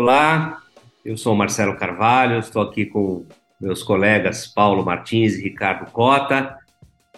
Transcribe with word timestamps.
Olá, 0.00 0.62
eu 1.04 1.16
sou 1.16 1.34
Marcelo 1.34 1.76
Carvalho, 1.76 2.38
estou 2.38 2.62
aqui 2.62 2.86
com 2.86 3.26
meus 3.60 3.82
colegas 3.82 4.46
Paulo 4.46 4.84
Martins 4.84 5.34
e 5.34 5.42
Ricardo 5.42 5.90
Cota. 5.90 6.56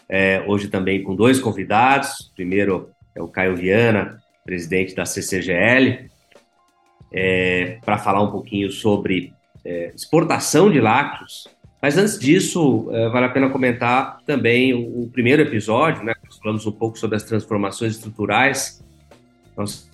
É, 0.09 0.43
hoje 0.49 0.69
também 0.69 1.03
com 1.03 1.14
dois 1.14 1.39
convidados. 1.39 2.32
Primeiro 2.35 2.89
é 3.14 3.21
o 3.21 3.29
Caio 3.29 3.55
Viana, 3.55 4.19
presidente 4.46 4.95
da 4.95 5.05
CCGL, 5.05 6.09
é, 7.13 7.79
para 7.85 7.99
falar 7.99 8.23
um 8.23 8.31
pouquinho 8.31 8.71
sobre 8.71 9.35
é, 9.62 9.93
exportação 9.95 10.71
de 10.71 10.81
lácteos. 10.81 11.49
Mas 11.82 11.99
antes 11.99 12.18
disso, 12.18 12.89
é, 12.93 13.11
vale 13.11 13.26
a 13.26 13.31
pena 13.31 13.51
comentar 13.51 14.23
também 14.25 14.73
o, 14.73 15.03
o, 15.03 15.11
primeiro 15.11 15.43
episódio, 15.43 16.03
né? 16.03 16.15
Nós 16.25 16.39
falamos 16.39 16.67
um 16.67 16.73
pouco 16.73 16.99
sobre 16.99 17.17
as 17.17 17.25
transformações 17.25 17.96
estruturais. 17.96 18.82
Nós 19.54 19.89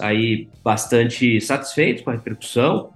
aí 0.00 0.48
bastante 0.62 1.40
satisfeitos 1.40 2.02
com 2.02 2.10
a 2.10 2.14
repercussão. 2.14 2.90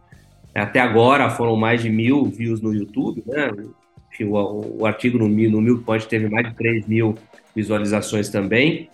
Até 0.55 0.81
agora 0.81 1.31
foram 1.31 1.57
mais 1.57 1.83
de 1.83 1.91
mil 1.91 2.25
views 2.27 2.61
no 2.61 2.73
YouTube, 2.73 3.23
né? 3.27 3.51
O, 4.21 4.83
o, 4.83 4.87
artigo 4.87 5.19
no, 5.19 5.29
no 5.29 5.61
Milkpoint 5.61 6.07
teve 6.07 6.29
mais 6.29 6.49
de 6.49 6.55
3 6.55 6.87
mil 6.87 7.17
visualizações 7.55 8.29
também. 8.29 8.89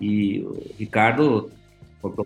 E 0.00 0.40
o 0.40 0.74
Ricardo 0.76 1.52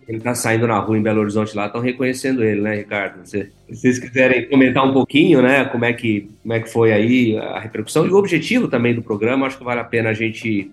ele 0.08 0.18
está 0.18 0.34
saindo 0.34 0.66
na 0.66 0.78
rua 0.78 0.98
em 0.98 1.02
Belo 1.02 1.20
Horizonte 1.20 1.56
lá, 1.56 1.66
estão 1.66 1.80
reconhecendo 1.80 2.42
ele, 2.42 2.60
né, 2.60 2.76
Ricardo? 2.76 3.24
Se, 3.24 3.52
vocês 3.68 3.98
quiserem 3.98 4.48
comentar 4.48 4.84
um 4.84 4.92
pouquinho, 4.92 5.40
né, 5.40 5.64
como 5.66 5.84
é, 5.84 5.92
que, 5.92 6.28
como 6.42 6.52
é 6.52 6.60
que 6.60 6.70
foi 6.70 6.92
aí 6.92 7.38
a 7.38 7.60
repercussão 7.60 8.06
e 8.06 8.10
o 8.10 8.16
objetivo 8.16 8.68
também 8.68 8.94
do 8.94 9.02
programa, 9.02 9.46
acho 9.46 9.58
que 9.58 9.64
vale 9.64 9.80
a 9.80 9.84
pena 9.84 10.10
a 10.10 10.14
gente, 10.14 10.70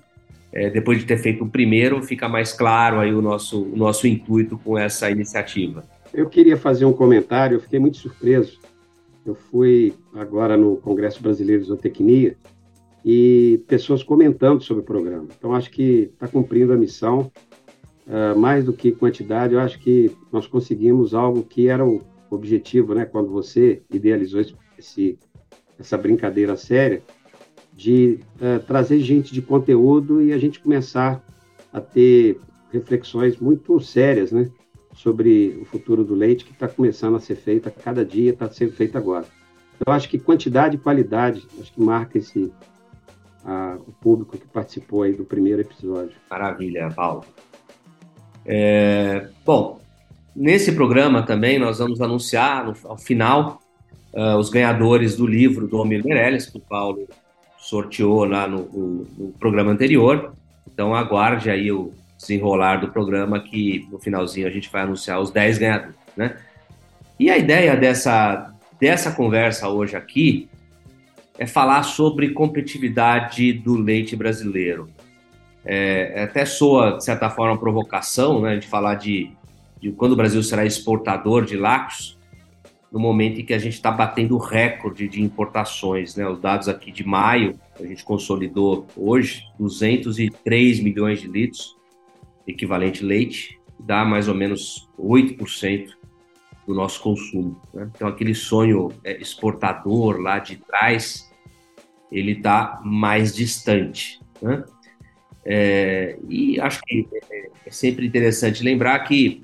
é, 0.56 0.70
depois 0.70 1.00
de 1.00 1.06
ter 1.06 1.18
feito 1.18 1.44
o 1.44 1.50
primeiro, 1.50 2.02
ficar 2.02 2.30
mais 2.30 2.54
claro 2.54 3.02
aí 3.02 3.14
o 3.14 3.22
nosso, 3.22 3.62
o 3.62 3.76
nosso 3.76 4.08
intuito 4.08 4.58
com 4.58 4.78
essa 4.78 5.12
iniciativa. 5.12 5.84
Eu 6.14 6.30
queria 6.30 6.56
fazer 6.56 6.86
um 6.86 6.94
comentário, 6.94 7.58
eu 7.58 7.60
fiquei 7.60 7.78
muito 7.78 7.98
surpreso. 7.98 8.58
Eu 9.26 9.36
fui 9.36 9.94
agora 10.14 10.56
no 10.56 10.78
Congresso 10.78 11.22
Brasileiro 11.22 11.62
de 11.62 11.68
Zootecnia 11.68 12.38
e 13.04 13.62
pessoas 13.68 14.02
comentando 14.02 14.62
sobre 14.62 14.82
o 14.82 14.86
programa. 14.86 15.28
Então, 15.38 15.54
acho 15.54 15.70
que 15.70 16.12
está 16.14 16.28
cumprindo 16.28 16.72
a 16.72 16.78
missão 16.78 17.32
uh, 18.08 18.40
mais 18.40 18.64
do 18.64 18.72
que 18.72 18.94
quantidade, 18.94 19.54
eu 19.54 19.60
acho 19.60 19.78
que 19.80 20.10
nós 20.32 20.48
conseguimos 20.48 21.14
algo 21.14 21.44
que 21.44 21.68
era 21.68 21.86
o 21.86 22.02
objetivo, 22.30 22.96
né, 22.96 23.04
quando 23.06 23.30
você 23.30 23.82
idealizou 23.92 24.42
esse, 24.78 25.20
essa 25.78 25.98
brincadeira 25.98 26.56
séria, 26.56 27.02
de 27.76 28.20
uh, 28.36 28.64
trazer 28.66 29.00
gente 29.00 29.34
de 29.34 29.42
conteúdo 29.42 30.22
e 30.22 30.32
a 30.32 30.38
gente 30.38 30.60
começar 30.60 31.22
a 31.74 31.82
ter 31.82 32.40
reflexões 32.72 33.38
muito 33.38 33.80
sérias, 33.80 34.32
né, 34.32 34.50
sobre 34.94 35.60
o 35.62 35.66
futuro 35.66 36.04
do 36.06 36.16
leite 36.16 36.46
que 36.46 36.54
está 36.54 36.68
começando 36.68 37.16
a 37.16 37.20
ser 37.20 37.36
feita 37.36 37.70
cada 37.70 38.06
dia, 38.06 38.32
está 38.32 38.50
sendo 38.50 38.72
feita 38.72 38.98
agora. 38.98 39.26
Eu 39.86 39.92
acho 39.92 40.08
que 40.08 40.18
quantidade 40.18 40.76
e 40.76 40.80
qualidade, 40.80 41.46
acho 41.60 41.74
que 41.74 41.82
marca 41.82 42.18
esse 42.18 42.52
a, 43.44 43.78
o 43.86 43.92
público 43.92 44.38
que 44.38 44.48
participou 44.48 45.04
aí 45.04 45.14
do 45.14 45.26
primeiro 45.26 45.62
episódio. 45.62 46.16
Maravilha, 46.32 46.90
Paulo. 46.96 47.26
É, 48.46 49.28
bom, 49.46 49.82
nesse 50.36 50.72
programa 50.72 51.24
também 51.24 51.60
nós 51.60 51.80
vamos 51.80 52.02
anunciar 52.02 52.66
no, 52.66 52.74
ao 52.86 52.98
final 52.98 53.60
uh, 54.14 54.38
os 54.38 54.50
ganhadores 54.50 55.16
do 55.18 55.28
livro 55.28 55.68
do 55.68 55.78
Omir 55.78 56.04
Meirelles, 56.06 56.46
que 56.46 56.58
o 56.58 56.62
Paulo 56.62 57.08
sorteou 57.66 58.26
lá 58.26 58.48
no, 58.48 58.64
no, 58.72 59.08
no, 59.18 59.34
programa 59.40 59.72
anterior. 59.72 60.34
Então 60.72 60.94
aguarde 60.94 61.50
aí 61.50 61.72
o 61.72 61.92
desenrolar 62.18 62.78
do 62.78 62.90
programa 62.90 63.40
que 63.40 63.88
no 63.92 64.00
finalzinho 64.00 64.48
a 64.48 64.52
gente 64.52 64.70
vai 64.72 64.84
anunciar 64.84 65.20
os 65.20 65.32
10 65.32 65.58
ganhadores, 65.58 65.96
né? 66.16 66.38
E 67.20 67.30
a 67.30 67.38
ideia 67.38 67.76
dessa, 67.76 68.54
dessa 68.80 69.12
conversa 69.12 69.70
hoje 69.70 69.96
aqui 69.96 70.48
é 71.38 71.48
falar 71.48 71.84
sobre 71.84 72.30
competitividade 72.30 73.54
do 73.54 73.76
leite 73.76 74.16
brasileiro. 74.16 74.90
É, 75.66 76.24
até 76.24 76.46
soa, 76.46 76.98
de 76.98 77.04
certa 77.04 77.30
forma, 77.30 77.58
provocação, 77.58 78.42
né, 78.42 78.58
de 78.58 78.68
falar 78.68 78.96
de, 78.96 79.32
de 79.82 79.92
quando 79.92 80.12
o 80.12 80.16
Brasil 80.16 80.44
será 80.44 80.66
exportador 80.66 81.46
de 81.46 81.58
lácteos, 81.58 82.18
no 82.96 83.02
momento 83.02 83.42
em 83.42 83.46
que 83.46 83.54
a 83.54 83.60
gente 83.60 83.74
está 83.74 83.92
batendo 83.92 84.38
recorde 84.38 85.10
de 85.10 85.22
importações. 85.22 86.16
Né? 86.16 86.26
Os 86.26 86.40
dados 86.40 86.70
aqui 86.70 86.94
de 86.94 87.06
maio, 87.06 87.60
a 87.78 87.84
gente 87.86 88.06
consolidou 88.06 88.88
hoje 88.96 89.44
203 89.60 90.80
milhões 90.80 91.20
de 91.20 91.28
litros, 91.28 91.76
equivalente 92.48 93.04
leite, 93.04 93.60
dá 93.78 94.06
mais 94.06 94.30
ou 94.30 94.34
menos 94.34 94.88
8% 94.98 95.90
do 96.66 96.74
nosso 96.74 97.02
consumo. 97.02 97.62
Né? 97.74 97.92
Então, 97.94 98.08
aquele 98.08 98.34
sonho 98.34 98.94
é, 99.04 99.20
exportador 99.20 100.22
lá 100.22 100.40
de 100.40 100.56
trás, 100.56 101.30
ele 102.10 102.32
está 102.32 102.80
mais 102.82 103.36
distante. 103.36 104.22
Né? 104.42 104.64
É, 105.44 106.18
e 106.30 106.62
acho 106.62 106.82
que 106.84 107.06
é, 107.30 107.50
é 107.66 107.72
sempre 107.72 108.08
interessante 108.08 108.64
lembrar 108.64 108.98
que 109.00 109.44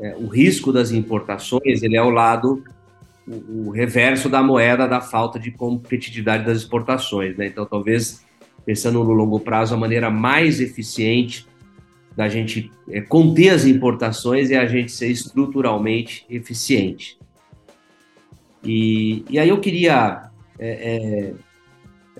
é, 0.00 0.16
o 0.16 0.26
risco 0.26 0.72
das 0.72 0.90
importações 0.90 1.84
ele 1.84 1.96
é 1.96 2.02
o 2.02 2.10
lado 2.10 2.64
o, 3.28 3.70
reverso 3.70 4.28
da 4.28 4.42
moeda 4.42 4.88
da 4.88 5.00
falta 5.00 5.38
de 5.38 5.50
competitividade 5.50 6.44
das 6.44 6.58
exportações, 6.58 7.36
né? 7.36 7.46
Então, 7.46 7.66
talvez 7.66 8.24
pensando 8.64 9.02
no 9.04 9.12
longo 9.12 9.40
prazo, 9.40 9.74
a 9.74 9.78
maneira 9.78 10.10
mais 10.10 10.60
eficiente 10.60 11.46
da 12.16 12.28
gente 12.28 12.70
é, 12.90 13.00
conter 13.00 13.50
as 13.50 13.64
importações 13.64 14.50
é 14.50 14.56
a 14.56 14.66
gente 14.66 14.90
ser 14.90 15.08
estruturalmente 15.08 16.26
eficiente. 16.28 17.18
E, 18.64 19.24
e 19.30 19.38
aí 19.38 19.48
eu 19.48 19.60
queria 19.60 20.30
é, 20.58 21.32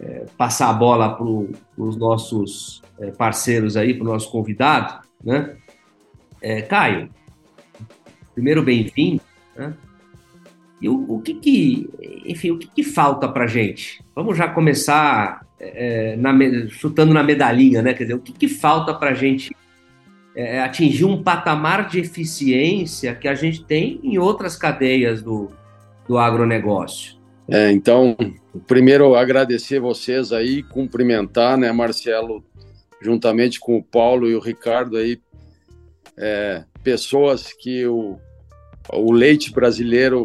é, 0.01 0.25
passar 0.37 0.71
a 0.71 0.73
bola 0.73 1.17
para 1.17 1.27
os 1.27 1.97
nossos 1.97 2.83
é, 3.01 3.11
parceiros 3.11 3.77
aí, 3.77 3.95
para 3.95 4.05
o 4.05 4.13
nosso 4.13 4.31
convidado, 4.31 5.07
né? 5.23 5.57
É, 6.41 6.63
Caio, 6.63 7.11
primeiro 8.35 8.63
bem-vindo, 8.63 9.21
né? 9.57 9.75
E 10.81 10.89
o, 10.89 11.05
o, 11.09 11.21
que 11.21 11.35
que, 11.35 11.91
enfim, 12.25 12.53
o 12.53 12.59
que, 12.59 12.69
que 12.69 12.83
falta 12.83 13.29
para 13.29 13.47
gente? 13.47 14.01
Vamos 14.15 14.37
já 14.37 14.49
começar 14.49 15.45
é, 15.59 16.17
na, 16.17 16.33
chutando 16.69 17.13
na 17.13 17.23
medalhinha, 17.23 17.83
né? 17.83 17.93
Quer 17.95 18.05
dizer, 18.05 18.15
o 18.15 18.21
que, 18.21 18.33
que 18.33 18.49
falta 18.49 18.95
para 18.95 19.15
gente 19.15 19.55
é, 20.37 20.61
atingir 20.61 21.05
um 21.05 21.23
patamar 21.23 21.89
de 21.89 21.99
eficiência 21.99 23.15
que 23.15 23.27
a 23.27 23.35
gente 23.35 23.65
tem 23.65 23.99
em 24.05 24.19
outras 24.19 24.57
cadeias 24.57 25.21
do, 25.21 25.51
do 26.07 26.17
agronegócio? 26.17 27.19
É, 27.49 27.73
então, 27.73 28.17
primeiro 28.67 29.17
agradecer 29.17 29.81
vocês 29.81 30.33
aí, 30.33 30.63
cumprimentar, 30.63 31.57
né, 31.57 31.73
Marcelo, 31.73 32.45
juntamente 33.01 33.59
com 33.59 33.77
o 33.77 33.83
Paulo 33.83 34.29
e 34.29 34.35
o 34.37 34.41
Ricardo 34.41 34.97
aí, 34.97 35.19
é, 36.17 36.63
pessoas 36.85 37.53
que 37.53 37.87
o, 37.87 38.19
o 38.93 39.13
leite 39.13 39.53
brasileiro 39.53 40.23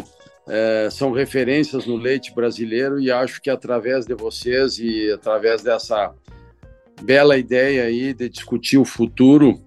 é, 0.47 0.89
são 0.91 1.11
referências 1.11 1.85
no 1.85 1.95
leite 1.95 2.33
brasileiro 2.33 2.99
e 2.99 3.11
acho 3.11 3.41
que 3.41 3.49
através 3.49 4.05
de 4.05 4.13
vocês 4.13 4.77
e 4.77 5.11
através 5.11 5.61
dessa 5.61 6.13
bela 7.01 7.37
ideia 7.37 7.83
aí 7.83 8.13
de 8.13 8.29
discutir 8.29 8.77
o 8.77 8.85
futuro, 8.85 9.59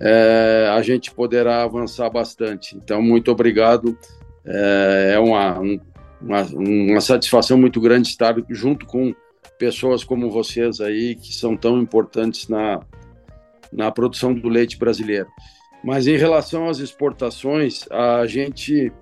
é, 0.00 0.68
a 0.72 0.82
gente 0.82 1.10
poderá 1.12 1.62
avançar 1.62 2.10
bastante. 2.10 2.76
Então, 2.76 3.00
muito 3.00 3.30
obrigado. 3.30 3.96
É, 4.44 5.12
é 5.14 5.18
uma, 5.18 5.60
um, 5.60 5.80
uma, 6.20 6.42
uma 6.42 7.00
satisfação 7.00 7.56
muito 7.56 7.80
grande 7.80 8.08
estar 8.08 8.34
junto 8.50 8.86
com 8.86 9.14
pessoas 9.58 10.02
como 10.02 10.30
vocês 10.30 10.80
aí, 10.80 11.14
que 11.14 11.32
são 11.32 11.56
tão 11.56 11.80
importantes 11.80 12.48
na, 12.48 12.80
na 13.72 13.90
produção 13.90 14.34
do 14.34 14.48
leite 14.48 14.76
brasileiro. 14.76 15.28
Mas 15.82 16.06
em 16.06 16.16
relação 16.16 16.68
às 16.68 16.78
exportações, 16.78 17.84
a 17.90 18.26
gente 18.26 18.92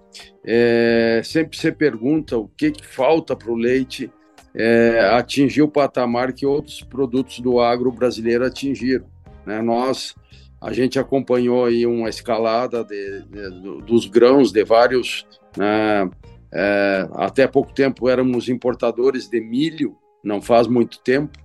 é, 0.45 1.21
sempre 1.25 1.57
se 1.57 1.71
pergunta 1.73 2.37
o 2.37 2.49
que, 2.49 2.71
que 2.71 2.87
falta 2.87 3.37
para 3.37 3.51
o 3.51 3.57
leite 3.57 4.11
é, 4.55 5.01
atingir 5.13 5.63
o 5.63 5.69
patamar 5.69 6.33
que 6.33 6.45
outros 6.45 6.83
produtos 6.83 7.41
do 7.41 7.61
agro 7.61 7.91
brasileiro 7.91 8.45
atingiram. 8.45 9.07
Né? 9.47 9.63
Nós, 9.63 10.15
a 10.61 10.73
gente 10.73 10.99
acompanhou 10.99 11.65
aí 11.65 11.87
uma 11.87 12.09
escalada 12.09 12.85
de, 12.85 13.23
de, 13.23 13.51
dos 13.83 14.07
grãos 14.07 14.53
de 14.53 14.65
vários 14.65 15.27
né, 15.57 16.11
é, 16.53 17.09
até 17.13 17.47
pouco 17.47 17.73
tempo 17.73 18.09
éramos 18.09 18.49
importadores 18.49 19.29
de 19.29 19.41
milho, 19.41 19.97
não 20.23 20.43
faz 20.43 20.67
muito 20.67 21.01
tempo. 21.01 21.39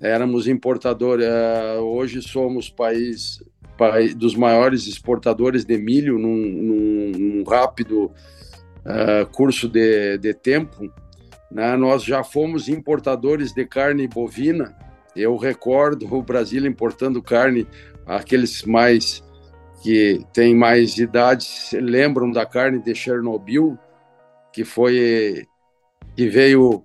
Éramos 0.00 0.46
importadores, 0.48 1.26
é, 1.26 1.78
hoje 1.78 2.22
somos 2.22 2.68
país, 2.68 3.42
país 3.76 4.14
dos 4.14 4.34
maiores 4.34 4.86
exportadores 4.86 5.64
de 5.64 5.78
milho 5.78 6.18
num, 6.18 6.36
num, 6.36 7.10
rápido 7.48 8.12
é, 8.84 9.24
curso 9.24 9.68
de, 9.68 10.18
de 10.18 10.34
tempo. 10.34 10.90
Né? 11.50 11.76
Nós 11.76 12.02
já 12.04 12.22
fomos 12.22 12.68
importadores 12.68 13.52
de 13.52 13.64
carne 13.64 14.06
bovina. 14.06 14.76
Eu 15.14 15.36
recordo 15.36 16.12
o 16.14 16.22
Brasil 16.22 16.66
importando 16.66 17.22
carne, 17.22 17.66
aqueles 18.06 18.62
mais 18.64 19.24
que 19.82 20.24
têm 20.32 20.54
mais 20.54 20.98
idade 20.98 21.46
lembram 21.72 22.30
da 22.30 22.44
carne 22.44 22.78
de 22.80 22.94
Chernobyl, 22.94 23.78
que 24.52 24.64
foi 24.64 25.46
que 26.14 26.28
veio 26.28 26.84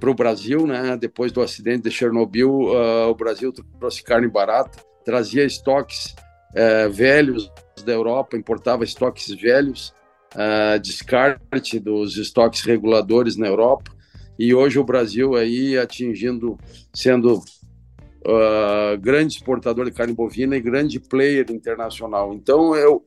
para 0.00 0.10
o 0.10 0.14
Brasil, 0.14 0.66
né? 0.66 0.96
Depois 0.96 1.32
do 1.32 1.40
acidente 1.40 1.84
de 1.84 1.90
Chernobyl, 1.90 2.50
uh, 2.50 3.08
o 3.08 3.14
Brasil 3.14 3.52
trouxe 3.78 4.02
carne 4.02 4.28
barata, 4.28 4.78
trazia 5.04 5.44
estoques 5.44 6.14
uh, 6.50 6.90
velhos 6.90 7.50
da 7.82 7.92
Europa, 7.92 8.36
importava 8.36 8.84
estoques 8.84 9.28
velhos, 9.28 9.94
uh, 10.34 10.78
descarte 10.80 11.78
dos 11.78 12.16
estoques 12.16 12.62
reguladores 12.62 13.36
na 13.36 13.46
Europa. 13.46 13.92
E 14.38 14.54
hoje 14.54 14.78
o 14.78 14.84
Brasil 14.84 15.36
aí 15.36 15.78
atingindo, 15.78 16.58
sendo 16.92 17.38
uh, 17.38 18.98
grande 19.00 19.34
exportador 19.34 19.84
de 19.84 19.92
carne 19.92 20.12
bovina 20.12 20.56
e 20.56 20.60
grande 20.60 20.98
player 21.00 21.46
internacional. 21.50 22.34
Então 22.34 22.74
eu 22.74 23.04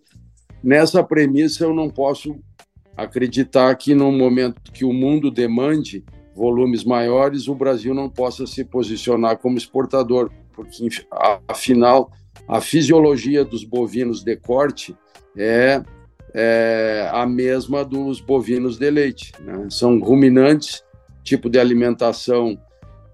nessa 0.63 1.03
premissa 1.03 1.63
eu 1.63 1.73
não 1.73 1.89
posso 1.89 2.35
acreditar 2.95 3.75
que 3.75 3.93
no 3.93 4.11
momento 4.11 4.71
que 4.71 4.83
o 4.83 4.91
mundo 4.91 5.29
demande 5.29 6.03
volumes 6.37 6.83
maiores, 6.83 7.47
o 7.47 7.55
Brasil 7.55 7.93
não 7.93 8.09
possa 8.09 8.45
se 8.45 8.63
posicionar 8.63 9.37
como 9.37 9.57
exportador, 9.57 10.31
porque 10.53 10.87
afinal 11.47 12.11
a 12.47 12.61
fisiologia 12.61 13.43
dos 13.43 13.63
bovinos 13.63 14.23
de 14.23 14.35
corte 14.35 14.95
é, 15.37 15.81
é 16.33 17.09
a 17.11 17.25
mesma 17.25 17.83
dos 17.83 18.19
bovinos 18.19 18.77
de 18.77 18.89
leite. 18.89 19.31
Né? 19.39 19.67
São 19.69 19.99
ruminantes, 19.99 20.83
tipo 21.23 21.49
de 21.49 21.59
alimentação 21.59 22.59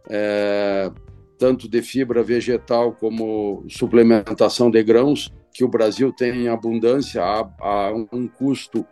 é, 0.10 0.92
tanto 1.38 1.68
de 1.68 1.82
fibra 1.82 2.24
vegetal 2.24 2.94
como 2.94 3.66
suplementação 3.68 4.72
de 4.72 4.82
grãos, 4.84 5.34
que 5.54 5.64
o 5.64 5.68
Brasil 5.68 6.12
tem 6.12 6.44
em 6.44 6.48
abundância 6.48 7.24
a, 7.24 7.48
a 7.60 7.94
um 8.12 8.28
custo 8.28 8.86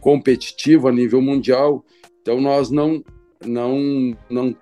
competitivo 0.00 0.88
a 0.88 0.92
nível 0.92 1.20
mundial. 1.20 1.84
Então 2.20 2.40
nós 2.40 2.70
não 2.70 3.02
não, 3.44 4.16
não, 4.30 4.56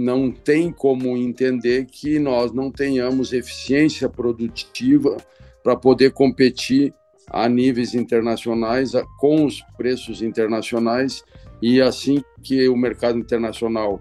não 0.00 0.30
tem 0.30 0.72
como 0.72 1.16
entender 1.16 1.84
que 1.84 2.18
nós 2.18 2.52
não 2.52 2.70
tenhamos 2.70 3.32
eficiência 3.32 4.08
produtiva 4.08 5.16
para 5.62 5.76
poder 5.76 6.12
competir 6.12 6.94
a 7.26 7.48
níveis 7.48 7.94
internacionais 7.94 8.92
com 9.18 9.44
os 9.44 9.60
preços 9.76 10.22
internacionais 10.22 11.22
e 11.60 11.80
assim 11.80 12.24
que 12.42 12.66
o 12.68 12.76
mercado 12.76 13.18
internacional 13.18 14.00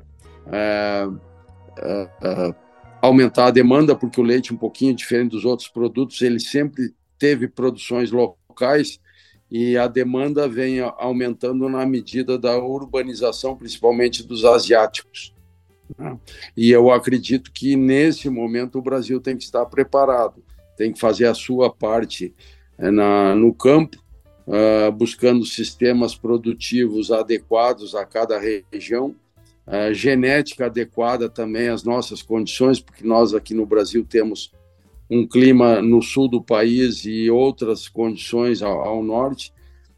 é, 0.51 1.07
é, 1.77 2.09
é, 2.23 2.55
aumentar 3.01 3.47
a 3.47 3.51
demanda, 3.51 3.95
porque 3.95 4.21
o 4.21 4.23
leite, 4.23 4.53
um 4.53 4.57
pouquinho 4.57 4.95
diferente 4.95 5.31
dos 5.31 5.43
outros 5.43 5.67
produtos, 5.67 6.21
ele 6.21 6.39
sempre 6.39 6.93
teve 7.19 7.47
produções 7.47 8.09
locais, 8.11 8.99
e 9.51 9.77
a 9.77 9.87
demanda 9.87 10.47
vem 10.47 10.79
aumentando 10.79 11.67
na 11.67 11.85
medida 11.85 12.37
da 12.37 12.57
urbanização, 12.57 13.57
principalmente 13.57 14.25
dos 14.25 14.45
asiáticos. 14.45 15.33
E 16.55 16.69
eu 16.71 16.91
acredito 16.91 17.51
que 17.51 17.75
nesse 17.75 18.29
momento 18.29 18.77
o 18.77 18.81
Brasil 18.81 19.19
tem 19.19 19.35
que 19.35 19.43
estar 19.43 19.65
preparado, 19.65 20.43
tem 20.77 20.91
que 20.91 20.99
fazer 20.99 21.25
a 21.25 21.33
sua 21.33 21.69
parte 21.69 22.33
é, 22.77 22.89
na, 22.91 23.35
no 23.35 23.53
campo, 23.53 23.97
uh, 24.47 24.91
buscando 24.91 25.45
sistemas 25.45 26.15
produtivos 26.15 27.11
adequados 27.11 27.93
a 27.95 28.05
cada 28.05 28.39
região, 28.39 29.15
uh, 29.67 29.93
genética 29.93 30.67
adequada 30.67 31.29
também 31.29 31.69
às 31.69 31.83
nossas 31.83 32.21
condições, 32.21 32.79
porque 32.79 33.05
nós 33.05 33.33
aqui 33.33 33.53
no 33.53 33.65
Brasil 33.65 34.05
temos 34.07 34.51
um 35.09 35.27
clima 35.27 35.81
no 35.81 36.01
sul 36.01 36.27
do 36.27 36.41
país 36.41 37.03
e 37.05 37.29
outras 37.29 37.87
condições 37.87 38.61
ao, 38.61 38.79
ao 38.81 39.03
norte, 39.03 39.51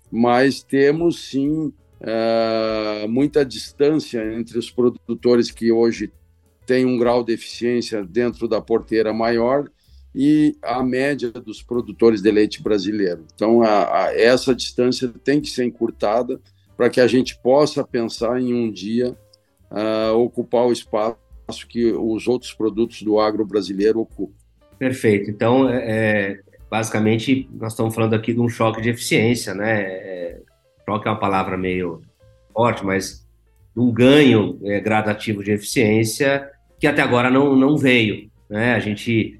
mas 0.09 0.63
temos 0.63 1.29
sim 1.29 1.73
muita 3.07 3.45
distância 3.45 4.21
entre 4.33 4.57
os 4.57 4.69
produtores 4.69 5.51
que 5.51 5.71
hoje 5.71 6.11
têm 6.65 6.85
um 6.85 6.97
grau 6.97 7.23
de 7.23 7.33
eficiência 7.33 8.03
dentro 8.03 8.47
da 8.47 8.61
porteira 8.61 9.13
maior 9.13 9.69
e 10.13 10.57
a 10.61 10.83
média 10.83 11.31
dos 11.31 11.63
produtores 11.63 12.21
de 12.21 12.31
leite 12.31 12.61
brasileiro. 12.61 13.25
Então, 13.33 13.61
a, 13.61 14.05
a, 14.05 14.13
essa 14.13 14.53
distância 14.53 15.11
tem 15.23 15.39
que 15.39 15.49
ser 15.49 15.65
encurtada 15.65 16.39
para 16.75 16.89
que 16.89 16.99
a 16.99 17.07
gente 17.07 17.37
possa 17.41 17.83
pensar 17.83 18.41
em 18.41 18.53
um 18.53 18.71
dia 18.71 19.15
uh, 19.71 20.15
ocupar 20.17 20.65
o 20.65 20.71
espaço 20.71 21.17
que 21.67 21.91
os 21.91 22.27
outros 22.27 22.53
produtos 22.53 23.01
do 23.03 23.19
agro 23.19 23.45
brasileiro 23.45 23.99
ocupam. 23.99 24.35
Perfeito. 24.77 25.29
Então, 25.29 25.69
é, 25.69 25.83
é, 25.85 26.39
basicamente, 26.69 27.47
nós 27.53 27.73
estamos 27.73 27.93
falando 27.93 28.13
aqui 28.13 28.33
de 28.33 28.39
um 28.39 28.49
choque 28.49 28.81
de 28.81 28.89
eficiência, 28.89 29.53
né? 29.53 29.81
É, 29.81 30.41
choque 30.85 31.07
é 31.07 31.11
uma 31.11 31.19
palavra 31.19 31.57
meio 31.57 32.01
forte, 32.51 32.85
mas 32.85 33.27
um 33.75 33.91
ganho 33.91 34.59
é, 34.63 34.79
gradativo 34.79 35.43
de 35.43 35.51
eficiência 35.51 36.49
que 36.79 36.87
até 36.87 37.01
agora 37.01 37.29
não, 37.29 37.55
não 37.55 37.77
veio, 37.77 38.29
né? 38.49 38.73
A 38.73 38.79
gente, 38.79 39.39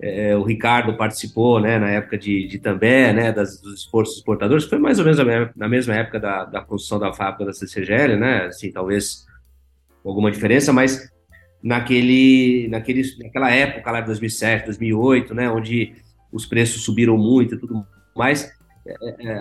é, 0.00 0.36
o 0.36 0.42
Ricardo 0.42 0.96
participou, 0.96 1.60
né, 1.60 1.78
na 1.78 1.90
época 1.90 2.16
de, 2.16 2.46
de 2.46 2.58
També, 2.58 3.12
né, 3.12 3.32
das, 3.32 3.60
dos 3.60 3.80
esforços 3.80 4.18
exportadores, 4.18 4.64
foi 4.64 4.78
mais 4.78 4.98
ou 4.98 5.04
menos 5.04 5.18
na 5.56 5.68
mesma 5.68 5.94
época 5.94 6.20
da, 6.20 6.44
da 6.44 6.60
construção 6.60 6.98
da 6.98 7.12
fábrica 7.12 7.44
da 7.44 7.52
CCGL, 7.52 8.16
né? 8.16 8.46
Assim, 8.46 8.70
talvez 8.70 9.26
alguma 10.04 10.30
diferença, 10.30 10.72
mas 10.72 11.10
naquele, 11.62 12.68
naquele, 12.68 13.02
naquela 13.18 13.50
época 13.50 13.90
lá 13.90 14.00
de 14.00 14.06
2007, 14.06 14.66
2008, 14.66 15.34
né, 15.34 15.50
onde 15.50 15.94
os 16.32 16.46
preços 16.46 16.84
subiram 16.84 17.18
muito 17.18 17.56
e 17.56 17.58
tudo 17.58 17.84
mais, 18.14 18.44
é, 18.44 18.48
é, 18.48 18.65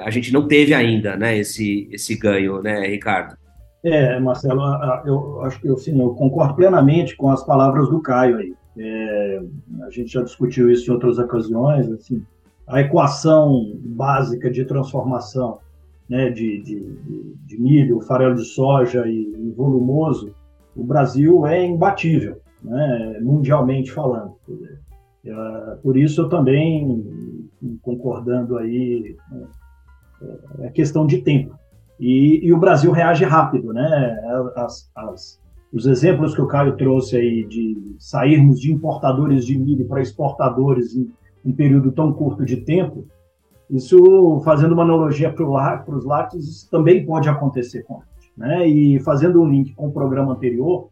a 0.04 0.10
gente 0.10 0.32
não 0.34 0.48
teve 0.48 0.74
ainda, 0.74 1.16
né, 1.16 1.38
esse, 1.38 1.88
esse 1.92 2.16
ganho, 2.16 2.62
né, 2.62 2.88
Ricardo? 2.88 3.36
É, 3.84 4.20
Marcelo, 4.20 4.62
eu 5.06 5.42
acho 5.42 5.62
que 5.62 5.68
eu, 5.68 5.78
sim, 5.78 6.00
eu 6.00 6.10
concordo 6.16 6.56
plenamente 6.56 7.16
com 7.16 7.30
as 7.30 7.46
palavras 7.46 7.88
do 7.90 8.02
Caio 8.02 8.38
aí. 8.38 8.54
É, 8.78 9.42
a 9.84 9.90
gente 9.90 10.12
já 10.12 10.24
discutiu 10.24 10.72
isso 10.72 10.90
em 10.90 10.94
outras 10.94 11.20
ocasiões, 11.20 11.90
assim, 11.92 12.24
a 12.68 12.82
equação 12.82 13.74
básica 13.84 14.50
de 14.50 14.66
transformação 14.66 15.60
né, 16.10 16.30
de, 16.30 16.62
de, 16.62 17.36
de 17.46 17.62
milho, 17.62 18.02
farelo 18.02 18.36
de 18.36 18.46
soja 18.46 19.06
e, 19.08 19.34
e 19.38 19.52
volumoso, 19.52 20.34
o 20.76 20.84
Brasil 20.84 21.46
é 21.46 21.66
imbatível, 21.66 22.38
né, 22.64 23.20
mundialmente 23.22 23.92
falando. 23.92 24.36
É, 25.26 25.76
por 25.82 25.98
isso 25.98 26.22
eu 26.22 26.30
também 26.30 27.35
concordando 27.82 28.58
aí 28.58 29.16
é, 30.62 30.68
é 30.68 30.70
questão 30.70 31.06
de 31.06 31.20
tempo 31.20 31.56
e, 32.00 32.46
e, 32.46 32.54
o 32.54 32.58
Brasil 32.58 32.92
reage 32.92 33.24
rápido, 33.24 33.72
né? 33.72 34.20
As, 34.56 34.92
as, 34.96 35.40
os 35.74 35.86
exemplos 35.86 36.36
que 36.36 36.42
o 36.42 36.48
Caio 36.48 36.76
trouxe 36.76 37.16
aí 37.16 37.46
de 37.46 37.96
sairmos 38.00 38.60
de 38.60 38.72
importadores 38.72 39.46
de 39.46 39.58
milho 39.58 39.88
para 39.88 40.02
exportadores 40.02 40.96
em 40.96 41.10
um 41.44 41.54
período 41.54 41.92
tão 41.92 42.12
curto 42.12 42.44
de 42.44 42.58
tempo, 42.58 43.06
isso 43.70 44.42
fazendo 44.44 44.74
uma 44.74 44.84
analogia 44.84 45.32
para 45.32 45.96
os 45.96 46.06
lácteos, 46.06 46.68
também 46.70 47.06
pode 47.06 47.30
acontecer 47.30 47.84
com 47.84 48.02
né? 48.36 48.68
E 48.68 49.00
fazendo 49.00 49.42
um 49.42 49.50
link 49.50 49.74
com 49.74 49.88
o 49.88 49.92
programa 49.94 50.34
anterior, 50.34 50.90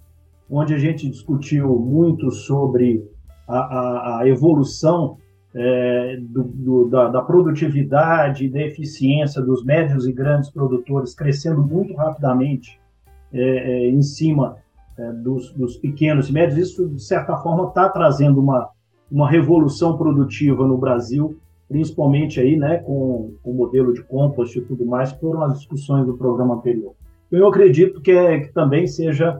onde 0.49 0.73
a 0.73 0.77
gente 0.77 1.09
discutiu 1.09 1.77
muito 1.77 2.31
sobre 2.31 3.03
a, 3.45 3.57
a, 3.57 4.19
a 4.19 4.27
evolução 4.29 5.17
é, 5.55 6.17
do, 6.19 6.43
do, 6.43 6.89
da, 6.89 7.09
da, 7.09 7.21
produtividade 7.21 8.45
e 8.45 8.49
da 8.49 8.61
eficiência 8.61 9.41
dos 9.41 9.63
médios 9.63 10.07
e 10.07 10.11
grandes 10.11 10.49
produtores 10.49 11.13
crescendo 11.13 11.61
muito 11.61 11.93
rapidamente 11.93 12.79
é, 13.31 13.41
é, 13.41 13.89
em 13.89 14.01
cima 14.01 14.57
é, 14.97 15.11
dos, 15.11 15.51
dos, 15.51 15.77
pequenos 15.77 16.29
e 16.29 16.33
médios, 16.33 16.57
isso, 16.57 16.89
de 16.89 17.03
certa 17.03 17.37
forma, 17.37 17.67
está 17.67 17.87
trazendo 17.89 18.39
uma, 18.39 18.69
uma 19.11 19.29
revolução 19.29 19.97
produtiva 19.97 20.67
no 20.67 20.77
Brasil, 20.77 21.37
principalmente 21.69 22.39
aí, 22.39 22.55
né, 22.55 22.77
com 22.77 23.33
o 23.43 23.53
modelo 23.53 23.93
de 23.93 24.03
compost 24.03 24.57
e 24.57 24.61
tudo 24.61 24.85
mais, 24.85 25.11
foram 25.13 25.43
as 25.43 25.59
discussões 25.59 26.05
do 26.05 26.17
programa 26.17 26.55
anterior. 26.55 26.93
Eu 27.31 27.47
acredito 27.47 28.01
que, 28.01 28.11
é, 28.11 28.39
que 28.39 28.53
também 28.53 28.85
seja 28.85 29.39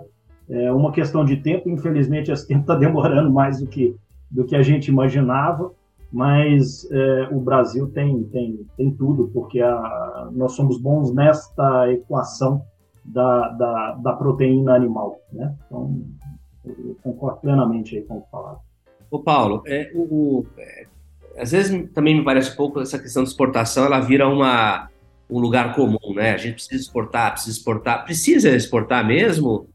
é, 0.50 0.72
uma 0.72 0.92
questão 0.92 1.24
de 1.24 1.38
tempo. 1.38 1.70
Infelizmente, 1.70 2.32
esse 2.32 2.48
tempo 2.48 2.62
está 2.62 2.76
demorando 2.76 3.32
mais 3.32 3.60
do 3.60 3.68
que, 3.68 3.96
do 4.30 4.44
que 4.44 4.56
a 4.56 4.64
gente 4.64 4.88
imaginava, 4.88 5.72
mas 6.14 6.88
é, 6.92 7.30
o 7.32 7.40
Brasil 7.40 7.90
tem, 7.90 8.24
tem, 8.26 8.68
tem 8.78 8.92
tudo, 8.92 9.32
porque 9.34 9.60
a, 9.60 10.30
nós 10.32 10.52
somos 10.52 10.80
bons 10.80 11.12
nesta 11.12 11.92
equação 11.92 12.64
da, 13.04 13.50
da, 13.50 13.92
da 13.94 14.14
proteína 14.14 14.76
animal. 14.76 15.20
Né? 15.32 15.56
Então, 15.66 16.06
eu 16.64 16.96
concordo 17.02 17.42
plenamente 17.42 17.98
aí 17.98 18.04
com 18.04 18.20
o 18.20 18.22
que 18.22 18.30
falaram. 18.30 18.60
Ô 19.10 19.20
Paulo, 19.20 19.64
é, 19.66 19.92
o, 19.96 20.02
o 20.02 20.46
é, 20.56 20.86
às 21.38 21.52
vezes 21.52 21.92
também 21.92 22.16
me 22.16 22.24
parece 22.24 22.56
pouco 22.56 22.80
essa 22.80 23.00
questão 23.00 23.24
de 23.24 23.30
exportação, 23.30 23.84
ela 23.84 24.00
vira 24.00 24.30
uma 24.30 24.88
um 25.30 25.40
lugar 25.40 25.74
comum, 25.74 26.14
né? 26.14 26.32
A 26.32 26.38
gente 26.38 26.56
precisa 26.56 26.80
exportar, 26.80 27.32
precisa 27.32 27.58
exportar, 27.58 28.04
precisa 28.06 28.50
exportar 28.50 29.06
mesmo? 29.06 29.68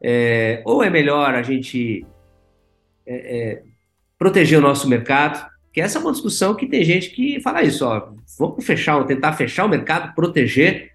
É, 0.00 0.62
ou 0.64 0.82
é 0.82 0.88
melhor 0.88 1.34
a 1.34 1.42
gente 1.42 2.06
é, 3.04 3.14
é, 3.14 3.62
proteger 4.16 4.58
o 4.58 4.62
nosso 4.62 4.88
mercado, 4.88 5.44
que 5.72 5.80
essa 5.80 5.98
é 5.98 6.00
uma 6.00 6.12
discussão 6.12 6.54
que 6.54 6.66
tem 6.66 6.84
gente 6.84 7.10
que 7.10 7.40
fala 7.40 7.62
isso, 7.62 7.86
ó, 7.86 8.12
vamos 8.38 8.64
fechar, 8.64 9.02
tentar 9.06 9.32
fechar 9.32 9.64
o 9.64 9.68
mercado, 9.68 10.14
proteger, 10.14 10.92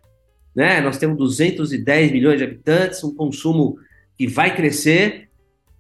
né? 0.56 0.82
Nós 0.82 0.98
temos 0.98 1.18
210 1.18 2.12
milhões 2.12 2.38
de 2.38 2.44
habitantes, 2.44 3.04
um 3.04 3.16
consumo 3.16 3.78
que 4.16 4.28
vai 4.28 4.56
crescer 4.56 5.30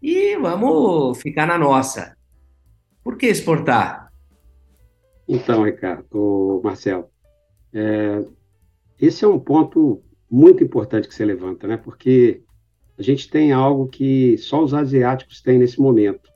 e 0.02 0.36
vamos 0.38 1.20
ficar 1.22 1.46
na 1.46 1.58
nossa. 1.58 2.16
Por 3.04 3.18
que 3.18 3.28
exportar? 3.28 4.12
Então, 5.28 5.64
Ricardo, 5.64 6.62
Marcelo, 6.64 7.06
é, 7.74 8.24
esse 9.00 9.24
é 9.24 9.28
um 9.28 9.40
ponto 9.40 10.02
muito 10.30 10.64
importante 10.64 11.08
que 11.08 11.14
você 11.14 11.26
levanta, 11.26 11.68
né? 11.68 11.78
Porque 11.78 12.42
a 12.98 13.04
gente 13.04 13.30
tem 13.30 13.52
algo 13.52 13.88
que 13.88 14.38
só 14.38 14.64
os 14.64 14.74
asiáticos 14.74 15.42
têm 15.42 15.60
nesse 15.60 15.80
momento, 15.80 16.30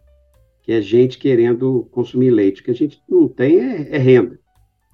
que 0.61 0.71
é 0.71 0.81
gente 0.81 1.17
querendo 1.17 1.87
consumir 1.91 2.29
leite. 2.29 2.61
O 2.61 2.65
que 2.65 2.71
a 2.71 2.75
gente 2.75 3.01
não 3.09 3.27
tem 3.27 3.59
é, 3.59 3.95
é 3.95 3.97
renda, 3.97 4.39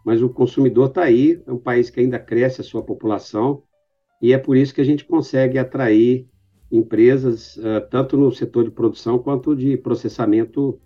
mas 0.05 0.21
o 0.21 0.29
consumidor 0.29 0.89
está 0.89 1.03
aí, 1.03 1.41
é 1.45 1.51
um 1.51 1.57
país 1.57 1.89
que 1.89 1.99
ainda 1.99 2.19
cresce 2.19 2.61
a 2.61 2.63
sua 2.63 2.81
população, 2.81 3.63
e 4.21 4.33
é 4.33 4.37
por 4.37 4.57
isso 4.57 4.73
que 4.73 4.81
a 4.81 4.85
gente 4.85 5.05
consegue 5.05 5.57
atrair 5.57 6.27
empresas, 6.71 7.57
uh, 7.57 7.87
tanto 7.89 8.17
no 8.17 8.31
setor 8.31 8.63
de 8.63 8.71
produção 8.71 9.19
quanto 9.19 9.55
de 9.55 9.77
processamento 9.77 10.79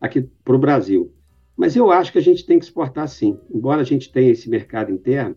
aqui 0.00 0.28
para 0.44 0.54
o 0.54 0.58
Brasil. 0.58 1.12
Mas 1.56 1.76
eu 1.76 1.90
acho 1.90 2.12
que 2.12 2.18
a 2.18 2.22
gente 2.22 2.44
tem 2.44 2.58
que 2.58 2.64
exportar 2.64 3.08
sim. 3.08 3.38
Embora 3.52 3.80
a 3.80 3.84
gente 3.84 4.12
tenha 4.12 4.30
esse 4.30 4.50
mercado 4.50 4.92
interno, 4.92 5.36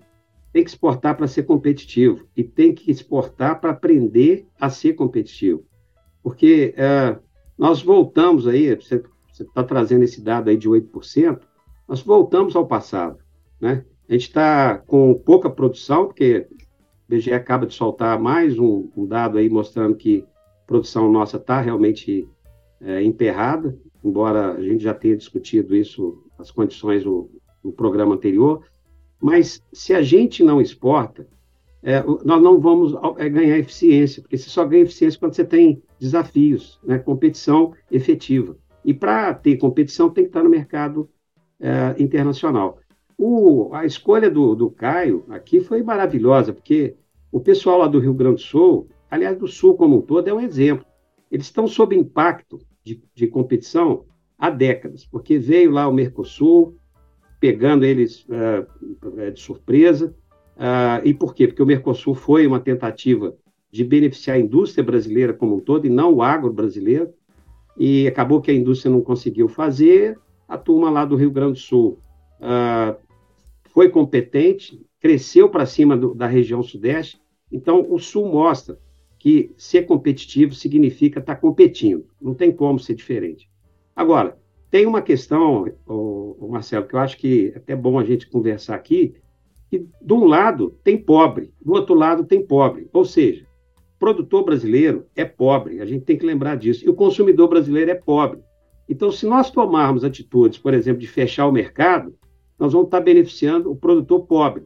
tem 0.51 0.63
que 0.63 0.69
exportar 0.69 1.15
para 1.15 1.27
ser 1.27 1.43
competitivo 1.43 2.27
e 2.35 2.43
tem 2.43 2.73
que 2.73 2.89
exportar 2.89 3.61
para 3.61 3.71
aprender 3.71 4.47
a 4.59 4.69
ser 4.69 4.93
competitivo. 4.93 5.65
Porque 6.23 6.73
uh, 6.75 7.21
nós 7.57 7.81
voltamos 7.81 8.47
aí, 8.47 8.75
você 8.75 9.03
está 9.39 9.63
trazendo 9.63 10.03
esse 10.03 10.21
dado 10.21 10.49
aí 10.49 10.57
de 10.57 10.69
8%, 10.69 11.39
nós 11.87 12.01
voltamos 12.01 12.55
ao 12.55 12.67
passado. 12.67 13.17
Né? 13.59 13.83
A 14.07 14.13
gente 14.13 14.27
está 14.27 14.77
com 14.77 15.13
pouca 15.13 15.49
produção, 15.49 16.05
porque 16.05 16.47
o 16.51 17.15
BGE 17.15 17.33
acaba 17.33 17.65
de 17.65 17.73
soltar 17.73 18.19
mais 18.19 18.59
um, 18.59 18.89
um 18.95 19.05
dado 19.05 19.37
aí 19.37 19.49
mostrando 19.49 19.95
que 19.95 20.23
a 20.63 20.67
produção 20.67 21.11
nossa 21.11 21.37
está 21.37 21.61
realmente 21.61 22.27
é, 22.81 23.01
emperrada, 23.01 23.77
embora 24.03 24.53
a 24.53 24.61
gente 24.61 24.83
já 24.83 24.93
tenha 24.93 25.17
discutido 25.17 25.75
isso, 25.75 26.23
as 26.37 26.51
condições 26.51 27.03
no, 27.03 27.29
no 27.63 27.71
programa 27.71 28.15
anterior, 28.15 28.63
mas 29.19 29.63
se 29.73 29.93
a 29.93 30.01
gente 30.01 30.43
não 30.43 30.61
exporta, 30.61 31.27
é, 31.83 32.03
nós 32.03 32.41
não 32.41 32.59
vamos 32.59 32.93
é, 33.17 33.29
ganhar 33.29 33.57
eficiência, 33.57 34.21
porque 34.21 34.37
você 34.37 34.49
só 34.49 34.65
ganha 34.65 34.83
eficiência 34.83 35.19
quando 35.19 35.33
você 35.33 35.45
tem 35.45 35.81
desafios, 35.99 36.79
né, 36.83 36.97
competição 36.97 37.73
efetiva. 37.91 38.57
E 38.83 38.93
para 38.93 39.33
ter 39.33 39.57
competição, 39.57 40.09
tem 40.09 40.23
que 40.23 40.29
estar 40.29 40.43
no 40.43 40.49
mercado 40.49 41.09
é, 41.59 41.95
internacional. 42.01 42.79
O, 43.17 43.73
a 43.73 43.85
escolha 43.85 44.29
do, 44.29 44.55
do 44.55 44.69
Caio 44.69 45.25
aqui 45.29 45.59
foi 45.59 45.81
maravilhosa, 45.81 46.53
porque 46.53 46.95
o 47.31 47.39
pessoal 47.39 47.79
lá 47.79 47.87
do 47.87 47.99
Rio 47.99 48.13
Grande 48.13 48.35
do 48.35 48.41
Sul, 48.41 48.87
aliás, 49.09 49.37
do 49.37 49.47
Sul 49.47 49.75
como 49.75 49.97
um 49.97 50.01
todo, 50.01 50.27
é 50.27 50.33
um 50.33 50.39
exemplo. 50.39 50.85
Eles 51.31 51.47
estão 51.47 51.67
sob 51.67 51.95
impacto 51.95 52.59
de, 52.83 53.01
de 53.13 53.27
competição 53.27 54.05
há 54.37 54.49
décadas, 54.49 55.05
porque 55.05 55.37
veio 55.37 55.71
lá 55.71 55.87
o 55.87 55.93
Mercosul, 55.93 56.77
pegando 57.39 57.83
eles 57.85 58.25
uh, 58.25 59.31
de 59.31 59.39
surpresa. 59.39 60.15
Uh, 60.57 61.05
e 61.05 61.13
por 61.13 61.35
quê? 61.35 61.47
Porque 61.47 61.61
o 61.61 61.65
Mercosul 61.65 62.15
foi 62.15 62.47
uma 62.47 62.59
tentativa 62.59 63.35
de 63.71 63.83
beneficiar 63.83 64.37
a 64.37 64.39
indústria 64.39 64.83
brasileira 64.83 65.31
como 65.33 65.55
um 65.55 65.59
todo 65.59 65.85
e 65.85 65.89
não 65.89 66.15
o 66.15 66.21
agro 66.23 66.51
brasileiro. 66.51 67.13
E 67.77 68.07
acabou 68.07 68.41
que 68.41 68.49
a 68.49 68.53
indústria 68.53 68.91
não 68.91 69.01
conseguiu 69.01 69.47
fazer. 69.47 70.17
A 70.47 70.57
turma 70.57 70.89
lá 70.89 71.05
do 71.05 71.15
Rio 71.15 71.29
Grande 71.29 71.53
do 71.53 71.59
Sul 71.59 71.99
uh, 72.39 72.97
foi 73.65 73.89
competente, 73.89 74.83
cresceu 74.99 75.47
para 75.47 75.65
cima 75.67 75.95
do, 75.95 76.15
da 76.15 76.25
região 76.25 76.63
sudeste. 76.63 77.21
Então, 77.51 77.85
o 77.87 77.99
Sul 77.99 78.27
mostra 78.27 78.79
que 79.19 79.51
ser 79.57 79.83
competitivo 79.83 80.55
significa 80.55 81.19
estar 81.19 81.35
tá 81.35 81.39
competindo. 81.39 82.05
Não 82.19 82.33
tem 82.33 82.51
como 82.51 82.79
ser 82.79 82.95
diferente. 82.95 83.47
Agora, 83.95 84.37
tem 84.69 84.85
uma 84.85 85.01
questão, 85.01 85.65
o 85.85 86.47
Marcelo, 86.49 86.85
que 86.85 86.95
eu 86.95 86.99
acho 86.99 87.17
que 87.17 87.51
é 87.53 87.57
até 87.57 87.75
bom 87.75 87.97
a 87.97 88.03
gente 88.03 88.29
conversar 88.29 88.75
aqui, 88.75 89.15
que 89.69 89.87
de 90.01 90.13
um 90.13 90.25
lado 90.25 90.77
tem 90.83 90.97
pobre, 90.97 91.53
do 91.61 91.73
outro 91.73 91.93
lado 91.93 92.23
tem 92.23 92.45
pobre. 92.45 92.89
Ou 92.93 93.03
seja, 93.03 93.45
o 93.95 93.99
produtor 93.99 94.43
brasileiro 94.43 95.05
é 95.15 95.25
pobre, 95.25 95.81
a 95.81 95.85
gente 95.85 96.05
tem 96.05 96.17
que 96.17 96.25
lembrar 96.25 96.55
disso, 96.55 96.85
e 96.85 96.89
o 96.89 96.93
consumidor 96.93 97.47
brasileiro 97.47 97.91
é 97.91 97.95
pobre. 97.95 98.41
Então, 98.87 99.11
se 99.11 99.25
nós 99.25 99.51
tomarmos 99.51 100.03
atitudes, 100.03 100.57
por 100.57 100.73
exemplo, 100.73 101.01
de 101.01 101.07
fechar 101.07 101.47
o 101.47 101.51
mercado, 101.51 102.15
nós 102.57 102.71
vamos 102.71 102.87
estar 102.87 103.01
beneficiando 103.01 103.71
o 103.71 103.75
produtor 103.75 104.25
pobre, 104.25 104.63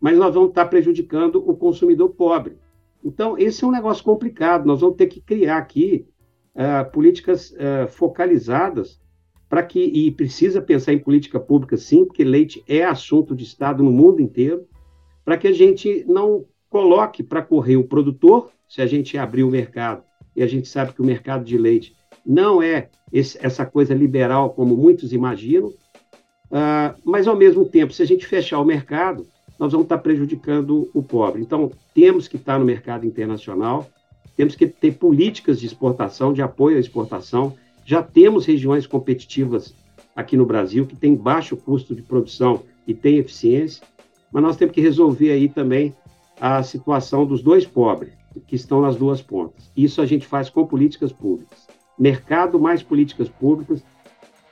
mas 0.00 0.18
nós 0.18 0.34
vamos 0.34 0.50
estar 0.50 0.66
prejudicando 0.66 1.36
o 1.36 1.56
consumidor 1.56 2.10
pobre. 2.10 2.58
Então, 3.02 3.38
esse 3.38 3.64
é 3.64 3.66
um 3.66 3.70
negócio 3.70 4.04
complicado, 4.04 4.66
nós 4.66 4.80
vamos 4.80 4.96
ter 4.96 5.06
que 5.06 5.20
criar 5.20 5.56
aqui 5.56 6.06
uh, 6.54 6.90
políticas 6.90 7.50
uh, 7.52 7.88
focalizadas 7.88 9.00
para 9.50 9.64
que 9.64 9.80
e 9.80 10.12
precisa 10.12 10.62
pensar 10.62 10.92
em 10.92 10.98
política 11.00 11.40
pública 11.40 11.76
sim, 11.76 12.04
porque 12.04 12.22
leite 12.22 12.62
é 12.68 12.84
assunto 12.84 13.34
de 13.34 13.42
Estado 13.42 13.82
no 13.82 13.90
mundo 13.90 14.22
inteiro, 14.22 14.64
para 15.24 15.36
que 15.36 15.48
a 15.48 15.52
gente 15.52 16.04
não 16.06 16.44
coloque 16.70 17.20
para 17.20 17.42
correr 17.42 17.76
o 17.76 17.82
produtor, 17.82 18.52
se 18.68 18.80
a 18.80 18.86
gente 18.86 19.18
abrir 19.18 19.42
o 19.42 19.50
mercado, 19.50 20.04
e 20.36 20.42
a 20.44 20.46
gente 20.46 20.68
sabe 20.68 20.92
que 20.92 21.02
o 21.02 21.04
mercado 21.04 21.44
de 21.44 21.58
leite 21.58 21.96
não 22.24 22.62
é 22.62 22.88
esse, 23.12 23.36
essa 23.44 23.66
coisa 23.66 23.92
liberal 23.92 24.50
como 24.50 24.76
muitos 24.76 25.12
imaginam, 25.12 25.66
uh, 25.68 26.94
mas 27.04 27.26
ao 27.26 27.34
mesmo 27.34 27.64
tempo, 27.64 27.92
se 27.92 28.02
a 28.02 28.06
gente 28.06 28.24
fechar 28.24 28.60
o 28.60 28.64
mercado, 28.64 29.26
nós 29.58 29.72
vamos 29.72 29.86
estar 29.86 29.98
prejudicando 29.98 30.88
o 30.94 31.02
pobre. 31.02 31.42
Então, 31.42 31.72
temos 31.92 32.28
que 32.28 32.36
estar 32.36 32.56
no 32.56 32.64
mercado 32.64 33.04
internacional, 33.04 33.90
temos 34.36 34.54
que 34.54 34.68
ter 34.68 34.92
políticas 34.92 35.58
de 35.58 35.66
exportação, 35.66 36.32
de 36.32 36.40
apoio 36.40 36.76
à 36.76 36.80
exportação, 36.80 37.56
já 37.90 38.04
temos 38.04 38.46
regiões 38.46 38.86
competitivas 38.86 39.74
aqui 40.14 40.36
no 40.36 40.46
Brasil 40.46 40.86
que 40.86 40.94
têm 40.94 41.16
baixo 41.16 41.56
custo 41.56 41.92
de 41.92 42.02
produção 42.02 42.62
e 42.86 42.94
têm 42.94 43.18
eficiência, 43.18 43.82
mas 44.30 44.44
nós 44.44 44.56
temos 44.56 44.72
que 44.72 44.80
resolver 44.80 45.32
aí 45.32 45.48
também 45.48 45.92
a 46.40 46.62
situação 46.62 47.26
dos 47.26 47.42
dois 47.42 47.66
pobres, 47.66 48.12
que 48.46 48.54
estão 48.54 48.80
nas 48.80 48.94
duas 48.94 49.20
pontas. 49.20 49.72
Isso 49.76 50.00
a 50.00 50.06
gente 50.06 50.24
faz 50.24 50.48
com 50.48 50.64
políticas 50.64 51.10
públicas. 51.12 51.66
Mercado 51.98 52.60
mais 52.60 52.80
políticas 52.80 53.28
públicas 53.28 53.82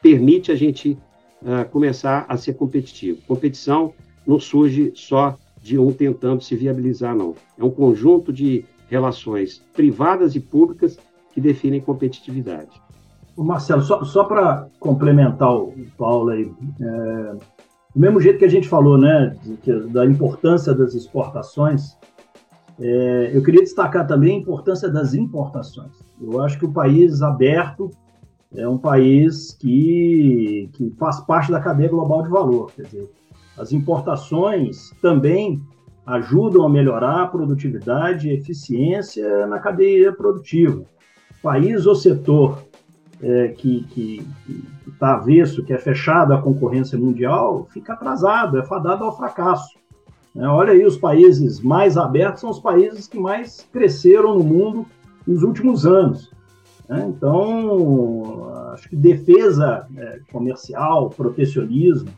permite 0.03 0.51
a 0.51 0.57
gente 0.57 0.99
uh, 1.41 1.71
começar 1.71 2.27
a 2.29 2.37
ser 2.37 2.55
competitivo. 2.55 3.23
Competição 3.23 3.95
não 4.27 4.41
surge 4.41 4.91
só 4.97 5.39
de 5.63 5.79
um 5.79 5.93
tentando 5.93 6.43
se 6.43 6.57
viabilizar, 6.57 7.15
não. 7.15 7.37
É 7.57 7.63
um 7.63 7.71
conjunto 7.71 8.33
de 8.33 8.65
relações 8.89 9.63
privadas 9.75 10.35
e 10.35 10.41
públicas 10.41 10.99
que 11.33 11.41
definem 11.41 11.81
competitividade. 11.81 12.88
Marcelo, 13.45 13.83
só, 13.83 14.03
só 14.05 14.25
para 14.25 14.67
complementar 14.81 15.55
o 15.55 15.75
Paulo 15.97 16.31
aí, 16.31 16.51
é, 16.81 17.33
do 17.95 18.01
mesmo 18.01 18.21
jeito 18.21 18.39
que 18.39 18.45
a 18.45 18.51
gente 18.51 18.69
falou, 18.69 18.99
né, 18.99 19.37
de, 19.43 19.81
da 19.89 20.05
importância 20.05 20.75
das 20.75 20.95
exportações, 20.95 21.97
é, 22.81 23.31
eu 23.35 23.43
queria 23.43 23.63
destacar 23.63 24.07
também 24.07 24.37
a 24.37 24.41
importância 24.41 24.89
das 24.89 25.15
importações. 25.15 25.93
Eu 26.21 26.41
acho 26.43 26.59
que 26.59 26.65
o 26.65 26.73
país 26.73 27.23
aberto 27.23 27.91
é 28.55 28.69
um 28.69 28.79
país 28.79 29.53
que, 29.53 30.71
que 30.75 30.91
faz 30.99 31.21
parte 31.21 31.51
da 31.51 31.61
cadeia 31.61 31.89
global 31.89 32.23
de 32.23 32.29
valor. 32.29 32.71
Quer 32.75 32.83
dizer, 32.83 33.11
as 33.59 33.73
importações 33.73 34.91
também 35.03 35.61
ajudam 36.07 36.65
a 36.65 36.69
melhorar 36.69 37.23
a 37.23 37.27
produtividade 37.27 38.29
e 38.29 38.33
eficiência 38.33 39.47
na 39.47 39.59
cadeia 39.59 40.13
produtiva. 40.13 40.85
País 41.43 41.87
ou 41.87 41.95
setor 41.95 42.68
é, 43.23 43.49
que 43.49 44.27
está 44.87 45.15
avesso, 45.15 45.65
que 45.65 45.73
é 45.73 45.79
fechado 45.79 46.33
à 46.33 46.41
concorrência 46.41 46.99
mundial, 46.99 47.67
fica 47.71 47.93
atrasado, 47.93 48.59
é 48.59 48.65
fadado 48.65 49.05
ao 49.05 49.17
fracasso. 49.17 49.77
É, 50.37 50.47
olha 50.47 50.73
aí, 50.73 50.85
os 50.85 50.97
países 50.97 51.61
mais 51.61 51.97
abertos 51.97 52.41
são 52.41 52.51
os 52.51 52.61
países 52.61 53.07
que 53.07 53.19
mais 53.19 53.67
cresceram 53.73 54.39
no 54.39 54.45
mundo 54.45 54.87
nos 55.27 55.43
últimos 55.43 55.87
anos. 55.87 56.31
Né? 56.89 57.07
Então, 57.09 58.53
acho 58.73 58.89
que 58.89 58.97
defesa 58.97 59.87
é, 59.97 60.21
comercial, 60.31 61.11
protecionismo, 61.11 62.11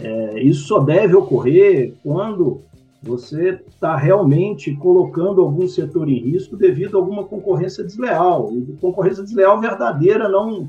é, 0.00 0.42
isso 0.42 0.66
só 0.66 0.80
deve 0.80 1.14
ocorrer 1.14 1.94
quando 2.02 2.62
você 3.02 3.60
está 3.68 3.96
realmente 3.96 4.74
colocando 4.76 5.40
algum 5.40 5.66
setor 5.66 6.08
em 6.08 6.18
risco 6.18 6.56
devido 6.56 6.96
a 6.96 7.00
alguma 7.00 7.24
concorrência 7.24 7.82
desleal. 7.82 8.52
E 8.52 8.72
concorrência 8.80 9.24
desleal 9.24 9.60
verdadeira, 9.60 10.28
não, 10.28 10.68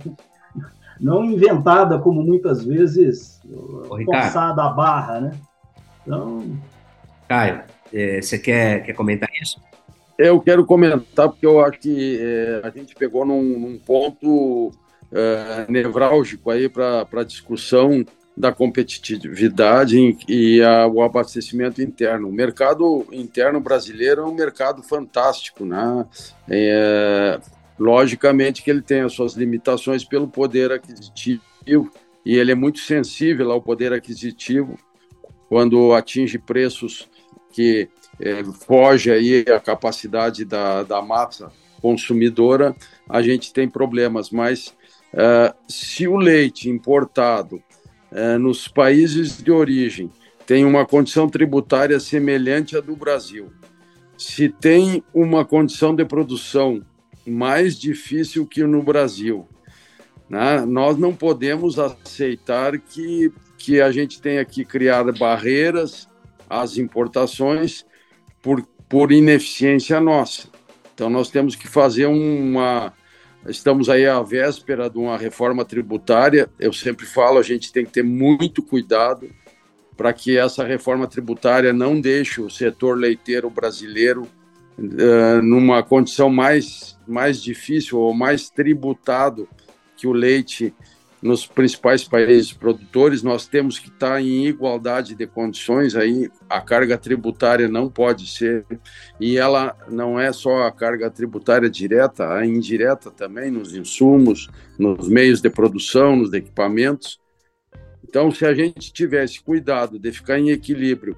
não 0.99 1.23
inventada 1.23 1.99
como 1.99 2.23
muitas 2.23 2.65
vezes 2.65 3.39
Ô, 3.45 4.03
forçada 4.03 4.63
a 4.63 4.69
barra, 4.69 5.21
né? 5.21 5.31
Então... 6.01 6.57
Caio, 7.27 7.61
é, 7.93 8.19
você 8.19 8.39
quer, 8.39 8.83
quer 8.83 8.93
comentar 8.93 9.29
isso? 9.39 9.61
Eu 10.17 10.39
quero 10.41 10.65
comentar 10.65 11.29
porque 11.29 11.45
eu 11.45 11.63
acho 11.63 11.79
que 11.79 12.19
é, 12.19 12.61
a 12.63 12.69
gente 12.71 12.95
pegou 12.95 13.25
num, 13.25 13.59
num 13.59 13.77
ponto 13.77 14.67
uh, 14.67 15.71
nevrálgico 15.71 16.49
aí 16.49 16.67
para 16.67 17.07
a 17.11 17.23
discussão 17.23 18.03
da 18.35 18.51
competitividade 18.51 20.17
e 20.27 20.61
a, 20.61 20.87
o 20.87 21.01
abastecimento 21.01 21.81
interno. 21.81 22.29
O 22.29 22.33
mercado 22.33 23.05
interno 23.11 23.59
brasileiro 23.59 24.21
é 24.21 24.25
um 24.25 24.33
mercado 24.33 24.81
fantástico, 24.81 25.63
né? 25.65 26.05
É, 26.49 27.39
logicamente 27.77 28.63
que 28.63 28.71
ele 28.71 28.81
tem 28.81 29.01
as 29.01 29.13
suas 29.13 29.33
limitações 29.33 30.03
pelo 30.03 30.27
poder 30.27 30.71
aquisitivo 30.71 31.91
e 32.25 32.35
ele 32.35 32.51
é 32.51 32.55
muito 32.55 32.79
sensível 32.79 33.51
ao 33.51 33.61
poder 33.61 33.93
aquisitivo 33.93 34.77
quando 35.47 35.93
atinge 35.93 36.39
preços 36.39 37.07
que 37.51 37.87
é, 38.19 38.43
foge 38.43 39.11
aí 39.11 39.45
a 39.47 39.59
capacidade 39.59 40.43
da, 40.43 40.83
da 40.83 41.01
massa 41.01 41.51
consumidora, 41.81 42.75
a 43.07 43.21
gente 43.21 43.53
tem 43.53 43.69
problemas. 43.69 44.31
Mas 44.31 44.75
é, 45.13 45.53
se 45.67 46.07
o 46.07 46.15
leite 46.15 46.69
importado 46.69 47.61
é, 48.13 48.37
nos 48.37 48.67
países 48.67 49.41
de 49.41 49.51
origem 49.51 50.09
tem 50.45 50.65
uma 50.65 50.85
condição 50.85 51.27
tributária 51.27 51.99
semelhante 51.99 52.77
à 52.77 52.81
do 52.81 52.95
Brasil, 52.95 53.51
se 54.17 54.49
tem 54.49 55.03
uma 55.13 55.43
condição 55.43 55.95
de 55.95 56.05
produção 56.05 56.85
mais 57.25 57.79
difícil 57.79 58.45
que 58.45 58.63
no 58.63 58.83
Brasil, 58.83 59.47
né, 60.29 60.65
nós 60.65 60.97
não 60.97 61.15
podemos 61.15 61.79
aceitar 61.79 62.77
que, 62.77 63.31
que 63.57 63.81
a 63.81 63.91
gente 63.91 64.21
tenha 64.21 64.43
que 64.43 64.65
criar 64.65 65.11
barreiras 65.13 66.09
às 66.49 66.77
importações 66.77 67.85
por, 68.41 68.61
por 68.89 69.11
ineficiência 69.11 69.99
nossa. 69.99 70.49
Então, 70.93 71.09
nós 71.09 71.29
temos 71.29 71.55
que 71.55 71.67
fazer 71.67 72.05
uma, 72.05 72.93
Estamos 73.47 73.89
aí 73.89 74.07
à 74.07 74.21
véspera 74.21 74.89
de 74.89 74.97
uma 74.97 75.17
reforma 75.17 75.65
tributária. 75.65 76.49
Eu 76.59 76.71
sempre 76.71 77.05
falo, 77.05 77.37
a 77.37 77.43
gente 77.43 77.73
tem 77.73 77.85
que 77.85 77.91
ter 77.91 78.03
muito 78.03 78.63
cuidado 78.63 79.29
para 79.97 80.13
que 80.13 80.37
essa 80.37 80.63
reforma 80.63 81.07
tributária 81.07 81.73
não 81.73 81.99
deixe 81.99 82.41
o 82.41 82.49
setor 82.49 82.97
leiteiro 82.97 83.49
brasileiro 83.49 84.23
uh, 84.77 85.41
numa 85.41 85.83
condição 85.83 86.29
mais, 86.29 86.97
mais 87.07 87.41
difícil 87.41 87.99
ou 87.99 88.13
mais 88.13 88.49
tributado 88.49 89.47
que 89.95 90.07
o 90.07 90.13
leite 90.13 90.73
nos 91.23 91.47
principais 91.47 92.03
países 92.03 92.51
produtores, 92.51 93.23
nós 93.23 93.47
temos 93.47 93.79
que 93.79 93.87
estar 93.87 94.21
em 94.21 94.45
igualdade 94.45 95.15
de 95.15 95.25
condições 95.25 95.95
aí, 95.95 96.29
a 96.49 96.59
carga 96.59 96.97
tributária 96.97 97.69
não 97.69 97.89
pode 97.89 98.27
ser, 98.27 98.65
e 99.21 99.37
ela 99.37 99.73
não 99.89 100.19
é 100.19 100.33
só 100.33 100.63
a 100.63 100.71
carga 100.71 101.09
tributária 101.09 101.69
direta, 101.69 102.33
a 102.33 102.45
indireta 102.45 103.09
também 103.09 103.49
nos 103.49 103.73
insumos, 103.73 104.49
nos 104.77 105.07
meios 105.07 105.39
de 105.39 105.49
produção, 105.49 106.17
nos 106.17 106.33
equipamentos. 106.33 107.21
Então, 108.03 108.29
se 108.29 108.45
a 108.45 108.53
gente 108.53 108.91
tivesse 108.91 109.41
cuidado 109.41 109.97
de 109.97 110.11
ficar 110.11 110.37
em 110.37 110.49
equilíbrio 110.49 111.15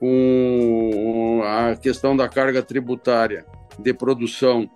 com 0.00 1.42
a 1.44 1.76
questão 1.76 2.16
da 2.16 2.26
carga 2.26 2.62
tributária 2.62 3.44
de 3.78 3.92
produção, 3.92 4.66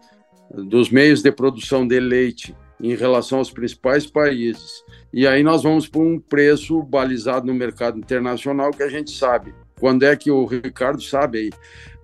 dos 0.50 0.90
meios 0.90 1.22
de 1.22 1.32
produção 1.32 1.88
de 1.88 1.98
leite, 1.98 2.54
em 2.80 2.94
relação 2.94 3.38
aos 3.38 3.50
principais 3.50 4.06
países. 4.06 4.84
E 5.12 5.26
aí 5.26 5.42
nós 5.42 5.62
vamos 5.62 5.88
para 5.88 6.00
um 6.00 6.18
preço 6.18 6.82
balizado 6.82 7.46
no 7.46 7.54
mercado 7.54 7.98
internacional 7.98 8.70
que 8.70 8.82
a 8.82 8.88
gente 8.88 9.10
sabe. 9.10 9.54
Quando 9.78 10.04
é 10.04 10.16
que 10.16 10.30
o 10.30 10.44
Ricardo 10.44 11.02
sabe 11.02 11.38
aí? 11.38 11.50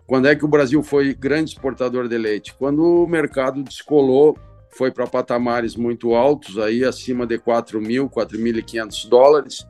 Quando 0.07 0.29
é 0.29 0.35
que 0.35 0.45
o 0.45 0.49
Brasil 0.49 0.83
foi 0.83 1.15
grande 1.15 1.51
exportador 1.51 2.09
de 2.09 2.19
leite? 2.19 2.55
Quando 2.55 2.83
o 2.83 3.07
mercado 3.07 3.63
descolou, 3.63 4.37
foi 4.71 4.91
para 4.91 5.07
patamares 5.07 5.77
muito 5.77 6.15
altos, 6.15 6.59
aí 6.59 6.85
acima 6.85 7.27
de 7.27 7.39
4 7.39 7.81
mil, 7.81 8.09
4.500 8.09 9.09
dólares, 9.09 9.67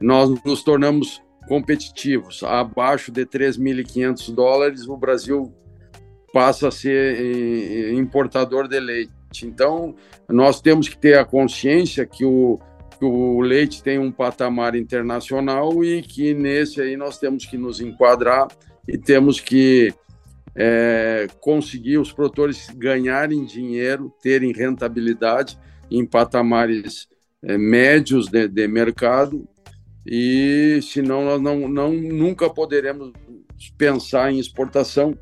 nós 0.00 0.30
nos 0.44 0.62
tornamos 0.62 1.22
competitivos. 1.48 2.42
Abaixo 2.42 3.10
de 3.10 3.26
3.500 3.26 4.34
dólares, 4.34 4.86
o 4.86 4.96
Brasil 4.96 5.52
passa 6.32 6.68
a 6.68 6.70
ser 6.70 7.16
eh, 7.16 7.92
importador 7.94 8.68
de 8.68 8.80
leite. 8.80 9.12
Então, 9.42 9.94
nós 10.28 10.60
temos 10.60 10.88
que 10.88 10.96
ter 10.96 11.18
a 11.18 11.24
consciência 11.24 12.06
que 12.06 12.24
o, 12.24 12.58
que 12.98 13.04
o 13.04 13.40
leite 13.40 13.82
tem 13.82 13.98
um 13.98 14.12
patamar 14.12 14.74
internacional 14.74 15.84
e 15.84 16.02
que 16.02 16.34
nesse 16.34 16.80
aí 16.80 16.96
nós 16.96 17.18
temos 17.18 17.44
que 17.44 17.58
nos 17.58 17.80
enquadrar 17.80 18.48
e 18.86 18.96
temos 18.96 19.40
que 19.40 19.92
é, 20.54 21.26
conseguir 21.40 21.98
os 21.98 22.12
produtores 22.12 22.68
ganharem 22.76 23.44
dinheiro, 23.44 24.12
terem 24.22 24.52
rentabilidade 24.52 25.58
em 25.90 26.06
patamares 26.06 27.08
é, 27.42 27.58
médios 27.58 28.28
de, 28.28 28.46
de, 28.48 28.68
mercado. 28.68 29.46
E 30.06 30.80
senão 30.82 31.24
nós 31.24 31.40
não, 31.40 31.68
não 31.68 31.92
nunca 31.92 32.48
poderemos 32.48 33.12
pensar 33.76 34.32
em 34.32 34.38
exportação 34.38 35.16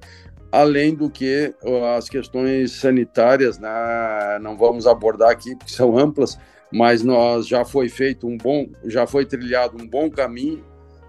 além 0.52 0.94
do 0.94 1.08
que 1.08 1.54
as 1.96 2.10
questões 2.10 2.72
sanitárias, 2.72 3.58
né, 3.58 4.38
não 4.42 4.54
vamos 4.54 4.86
abordar 4.86 5.30
aqui 5.30 5.56
porque 5.56 5.72
são 5.72 5.98
amplas, 5.98 6.38
mas 6.70 7.02
nós 7.02 7.48
já 7.48 7.64
foi 7.64 7.88
feito 7.88 8.26
um 8.26 8.36
bom, 8.36 8.68
já 8.84 9.06
foi 9.06 9.24
trilhado 9.24 9.82
um 9.82 9.88
bom 9.88 10.10
caminho 10.10 10.62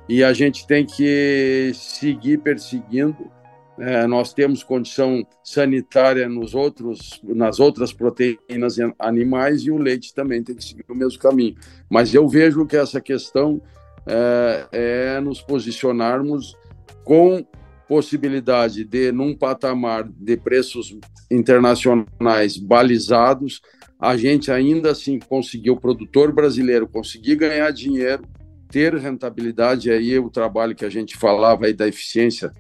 e 0.08 0.24
a 0.24 0.32
gente 0.32 0.66
tem 0.66 0.86
que 0.86 1.72
seguir 1.76 2.38
perseguindo. 2.40 3.32
É, 3.80 4.06
nós 4.06 4.34
temos 4.34 4.64
condição 4.64 5.26
sanitária 5.44 6.30
nos 6.30 6.54
outros, 6.54 7.20
nas 7.24 7.60
outras 7.60 7.92
proteínas 7.92 8.78
animais 9.00 9.64
e 9.64 9.72
o 9.72 9.78
leite 9.78 10.14
também 10.14 10.44
tem 10.44 10.56
que 10.56 10.64
seguir 10.64 10.86
o 10.88 10.96
mesmo 10.96 11.20
caminho. 11.20 11.56
Mas 11.90 12.14
eu 12.14 12.28
vejo 12.28 12.68
que 12.68 12.78
essa 12.78 13.02
questão 13.02 13.62
é, 14.06 14.68
é 14.72 15.20
nos 15.20 15.42
posicionarmos 15.42 16.56
com 17.04 17.44
possibilidade 17.88 18.84
de, 18.84 19.12
num 19.12 19.36
patamar 19.36 20.08
de 20.08 20.38
preços 20.38 20.98
internacionais 21.30 22.58
balizados, 22.58 23.62
a 24.00 24.18
gente 24.18 24.52
ainda 24.52 24.92
assim 24.92 25.20
conseguir, 25.20 25.72
o 25.72 25.80
produtor 25.80 26.34
brasileiro 26.34 26.88
conseguir 26.88 27.36
ganhar 27.36 27.72
dinheiro, 27.72 28.24
ter 28.70 28.96
rentabilidade, 28.96 29.92
aí 29.92 30.18
o 30.18 30.30
trabalho 30.30 30.76
que 30.76 30.84
a 30.84 30.90
gente 30.90 31.16
falava 31.16 31.68
aí 31.68 31.74
da 31.74 31.88
eficiência 31.88 32.52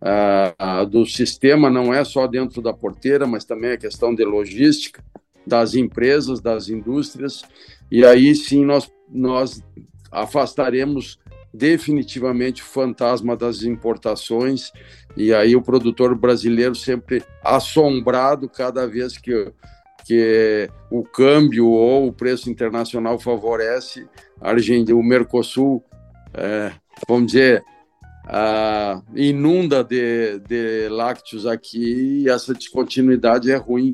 uh, 0.00 0.82
uh, 0.82 0.86
do 0.86 1.04
sistema 1.04 1.68
não 1.68 1.92
é 1.92 2.02
só 2.02 2.26
dentro 2.26 2.62
da 2.62 2.72
porteira, 2.72 3.26
mas 3.26 3.44
também 3.44 3.72
a 3.72 3.76
questão 3.76 4.14
de 4.14 4.24
logística 4.24 5.04
das 5.46 5.74
empresas, 5.74 6.40
das 6.40 6.68
indústrias, 6.68 7.42
e 7.90 8.04
aí 8.04 8.34
sim 8.34 8.64
nós, 8.64 8.90
nós 9.08 9.62
afastaremos 10.10 11.18
definitivamente 11.52 12.62
fantasma 12.62 13.36
das 13.36 13.62
importações 13.62 14.72
e 15.16 15.34
aí 15.34 15.56
o 15.56 15.62
produtor 15.62 16.14
brasileiro 16.14 16.74
sempre 16.74 17.24
assombrado 17.42 18.48
cada 18.48 18.86
vez 18.86 19.18
que 19.18 19.52
que 20.04 20.68
o 20.90 21.04
câmbio 21.04 21.68
ou 21.68 22.08
o 22.08 22.12
preço 22.12 22.50
internacional 22.50 23.18
favorece 23.18 24.08
a 24.40 24.50
Argentina, 24.50 24.98
o 24.98 25.02
Mercosul, 25.02 25.84
é, 26.34 26.72
vamos 27.06 27.32
dizer, 27.32 27.62
inunda 29.14 29.84
de, 29.84 30.38
de 30.40 30.88
lácteos 30.88 31.46
aqui 31.46 32.22
e 32.22 32.28
essa 32.28 32.54
descontinuidade 32.54 33.50
é 33.50 33.56
ruim 33.56 33.92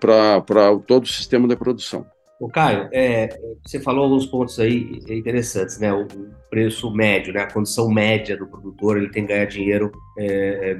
para 0.00 0.78
todo 0.86 1.04
o 1.04 1.08
sistema 1.08 1.48
de 1.48 1.56
produção. 1.56 2.06
O 2.40 2.48
Caio, 2.48 2.88
é, 2.92 3.28
você 3.64 3.80
falou 3.80 4.04
alguns 4.04 4.24
pontos 4.26 4.60
aí 4.60 5.02
interessantes, 5.08 5.78
né? 5.78 5.92
O 5.92 6.06
preço 6.48 6.90
médio, 6.90 7.32
né? 7.32 7.42
A 7.42 7.52
condição 7.52 7.90
média 7.90 8.36
do 8.36 8.46
produtor, 8.46 8.96
ele 8.96 9.10
tem 9.10 9.26
que 9.26 9.32
ganhar 9.32 9.44
dinheiro 9.46 9.90
é, 10.16 10.70
é 10.70 10.78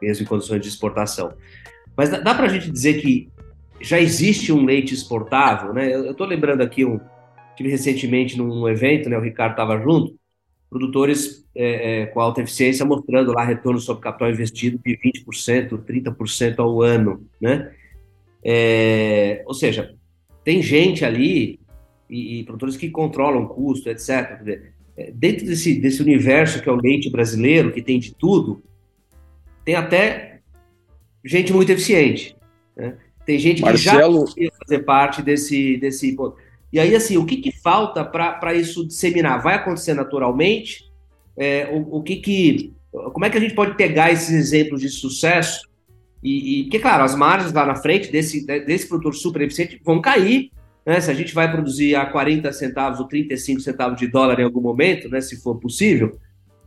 mesmo 0.00 0.24
em 0.24 0.26
condições 0.26 0.60
de 0.60 0.68
exportação. 0.68 1.32
Mas 1.96 2.10
dá, 2.10 2.34
para 2.34 2.46
a 2.46 2.48
gente 2.48 2.70
dizer 2.70 3.00
que 3.00 3.30
já 3.80 4.00
existe 4.00 4.52
um 4.52 4.64
leite 4.64 4.94
exportável, 4.94 5.72
né? 5.74 5.94
Eu 5.94 6.12
estou 6.12 6.26
lembrando 6.26 6.62
aqui 6.62 6.84
um 6.84 6.98
tive 7.56 7.70
recentemente 7.70 8.36
num 8.36 8.68
evento, 8.68 9.08
né? 9.08 9.16
O 9.16 9.22
Ricardo 9.22 9.52
estava 9.52 9.80
junto, 9.80 10.14
produtores 10.68 11.46
é, 11.54 12.02
é, 12.02 12.06
com 12.06 12.20
alta 12.20 12.42
eficiência 12.42 12.84
mostrando 12.84 13.32
lá 13.32 13.42
retorno 13.44 13.80
sobre 13.80 14.02
capital 14.02 14.30
investido 14.30 14.78
de 14.84 14.98
20%, 14.98 15.78
30% 15.84 16.58
ao 16.58 16.82
ano, 16.82 17.26
né? 17.40 17.72
É, 18.44 19.42
ou 19.46 19.54
seja, 19.54 19.95
tem 20.46 20.62
gente 20.62 21.04
ali 21.04 21.58
e, 22.08 22.38
e 22.38 22.44
produtores 22.44 22.76
que 22.76 22.88
controlam 22.88 23.48
custo, 23.48 23.90
etc. 23.90 24.62
É, 24.96 25.10
dentro 25.10 25.44
desse, 25.44 25.74
desse 25.74 26.00
universo 26.00 26.62
que 26.62 26.68
é 26.68 26.72
o 26.72 26.80
leite 26.80 27.10
brasileiro, 27.10 27.72
que 27.72 27.82
tem 27.82 27.98
de 27.98 28.14
tudo, 28.14 28.62
tem 29.64 29.74
até 29.74 30.38
gente 31.24 31.52
muito 31.52 31.72
eficiente. 31.72 32.36
Né? 32.76 32.96
Tem 33.24 33.40
gente 33.40 33.60
Marcelo... 33.60 34.24
que 34.32 34.44
já 34.44 34.52
fazer 34.64 34.84
parte 34.84 35.20
desse, 35.20 35.78
desse. 35.78 36.16
E 36.72 36.78
aí, 36.78 36.94
assim, 36.94 37.16
o 37.16 37.26
que, 37.26 37.38
que 37.38 37.50
falta 37.50 38.04
para 38.04 38.54
isso 38.54 38.86
disseminar? 38.86 39.42
Vai 39.42 39.56
acontecer 39.56 39.94
naturalmente? 39.94 40.88
É, 41.36 41.68
o, 41.72 41.96
o 41.96 42.02
que 42.04 42.16
que. 42.16 42.72
Como 42.92 43.24
é 43.24 43.30
que 43.30 43.36
a 43.36 43.40
gente 43.40 43.56
pode 43.56 43.76
pegar 43.76 44.12
esses 44.12 44.30
exemplos 44.30 44.80
de 44.80 44.90
sucesso 44.90 45.68
e, 46.26 46.60
e, 46.60 46.62
porque, 46.64 46.80
claro, 46.80 47.04
as 47.04 47.14
margens 47.14 47.52
lá 47.52 47.64
na 47.64 47.76
frente 47.76 48.10
desse, 48.10 48.44
desse 48.44 48.88
produtor 48.88 49.14
super 49.14 49.42
eficiente 49.42 49.80
vão 49.84 50.00
cair, 50.00 50.50
né, 50.84 51.00
se 51.00 51.08
a 51.08 51.14
gente 51.14 51.32
vai 51.32 51.48
produzir 51.48 51.94
a 51.94 52.04
40 52.04 52.52
centavos 52.52 52.98
ou 52.98 53.06
35 53.06 53.60
centavos 53.60 53.96
de 53.96 54.08
dólar 54.08 54.40
em 54.40 54.42
algum 54.42 54.60
momento, 54.60 55.08
né, 55.08 55.20
se 55.20 55.40
for 55.40 55.54
possível, 55.54 56.18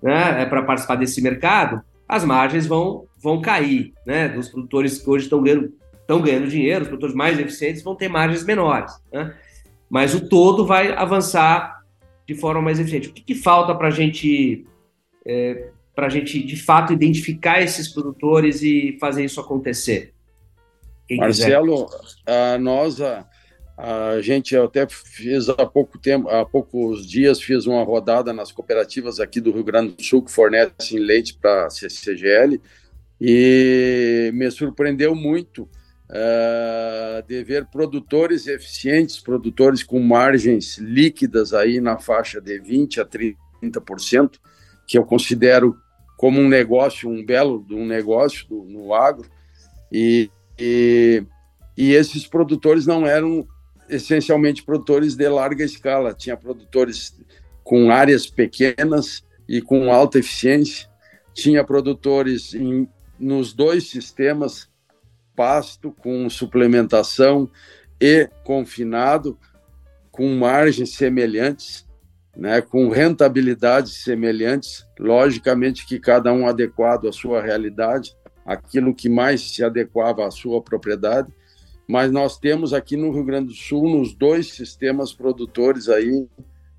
né, 0.01 0.43
é 0.43 0.45
para 0.45 0.63
participar 0.63 0.95
desse 0.95 1.21
mercado, 1.21 1.81
as 2.07 2.23
margens 2.23 2.65
vão, 2.65 3.05
vão 3.21 3.41
cair, 3.41 3.93
né, 4.05 4.29
dos 4.29 4.47
produtores 4.47 4.97
que 4.97 5.09
hoje 5.09 5.25
estão 5.25 5.43
ganhando, 5.43 5.73
estão 5.99 6.21
ganhando 6.21 6.47
dinheiro, 6.47 6.83
os 6.83 6.87
produtores 6.87 7.15
mais 7.15 7.37
eficientes 7.37 7.83
vão 7.83 7.95
ter 7.95 8.07
margens 8.07 8.45
menores, 8.45 8.93
né, 9.11 9.35
mas 9.89 10.15
o 10.15 10.29
todo 10.29 10.65
vai 10.65 10.93
avançar 10.93 11.81
de 12.25 12.33
forma 12.33 12.61
mais 12.61 12.79
eficiente. 12.79 13.09
O 13.09 13.13
que, 13.13 13.23
que 13.23 13.35
falta 13.35 13.75
para 13.75 13.89
gente, 13.89 14.65
é, 15.25 15.69
a 16.05 16.09
gente, 16.09 16.41
de 16.43 16.55
fato, 16.55 16.93
identificar 16.93 17.62
esses 17.62 17.88
produtores 17.88 18.62
e 18.62 18.97
fazer 18.99 19.23
isso 19.25 19.39
acontecer? 19.39 20.13
Quem 21.07 21.17
Marcelo, 21.17 21.89
a, 22.25 22.57
nós, 22.59 23.01
a, 23.01 23.25
a 23.77 24.21
gente 24.21 24.55
até 24.55 24.88
fez 24.88 25.49
há 25.49 25.65
pouco 25.65 25.97
tempo, 25.97 26.29
há 26.29 26.45
poucos 26.45 27.07
dias, 27.07 27.41
fiz 27.41 27.65
uma 27.65 27.83
rodada 27.83 28.31
nas 28.31 28.51
cooperativas 28.51 29.19
aqui 29.19 29.41
do 29.41 29.51
Rio 29.51 29.63
Grande 29.63 29.95
do 29.95 30.03
Sul 30.03 30.21
que 30.21 30.31
fornecem 30.31 30.99
leite 30.99 31.35
para 31.41 31.65
a 31.65 31.69
CCGL 31.69 32.62
e 33.19 34.31
me 34.33 34.49
surpreendeu 34.51 35.15
muito 35.15 35.63
uh, 36.09 37.27
de 37.27 37.43
ver 37.43 37.65
produtores 37.65 38.47
eficientes, 38.47 39.19
produtores 39.19 39.83
com 39.83 39.99
margens 39.99 40.77
líquidas 40.77 41.53
aí 41.53 41.81
na 41.81 41.97
faixa 41.97 42.39
de 42.39 42.59
20% 42.59 42.99
a 42.99 43.05
30%, 43.05 44.33
que 44.88 44.97
eu 44.97 45.05
considero 45.05 45.75
como 46.19 46.41
um 46.41 46.49
negócio, 46.49 47.10
um 47.10 47.25
belo 47.25 47.65
um 47.71 47.86
negócio 47.86 48.45
do, 48.49 48.65
no 48.65 48.93
agro, 48.93 49.25
e, 49.89 50.29
e, 50.60 51.23
e 51.77 51.93
esses 51.93 52.27
produtores 52.27 52.86
não 52.86 53.08
eram 53.08 53.47
essencialmente 53.88 54.62
produtores 54.62 55.15
de 55.15 55.29
larga 55.29 55.63
escala, 55.63 56.13
tinha 56.13 56.36
produtores 56.36 57.17
com 57.63 57.89
áreas 57.89 58.27
pequenas 58.27 59.23
e 59.47 59.62
com 59.62 59.93
alta 59.93 60.19
eficiência, 60.19 60.89
tinha 61.34 61.63
produtores 61.63 62.53
em, 62.53 62.86
nos 63.17 63.53
dois 63.53 63.89
sistemas 63.89 64.69
pasto 65.38 65.89
com 65.89 66.29
suplementação 66.29 67.49
e 67.97 68.29
confinado, 68.43 69.39
com 70.12 70.36
margens 70.36 70.95
semelhantes, 70.95 71.88
né, 72.35 72.61
com 72.61 72.89
rentabilidades 72.89 74.03
semelhantes, 74.03 74.85
logicamente 74.99 75.85
que 75.85 75.99
cada 75.99 76.31
um 76.31 76.47
adequado 76.47 77.07
à 77.07 77.11
sua 77.11 77.41
realidade, 77.41 78.15
aquilo 78.45 78.95
que 78.95 79.09
mais 79.09 79.53
se 79.53 79.63
adequava 79.63 80.25
à 80.25 80.31
sua 80.31 80.61
propriedade, 80.61 81.31
mas 81.87 82.11
nós 82.11 82.37
temos 82.37 82.73
aqui 82.73 82.95
no 82.95 83.11
Rio 83.11 83.23
Grande 83.23 83.47
do 83.47 83.53
Sul, 83.53 83.89
nos 83.89 84.13
dois 84.13 84.53
sistemas 84.53 85.11
produtores 85.11 85.89
aí, 85.89 86.27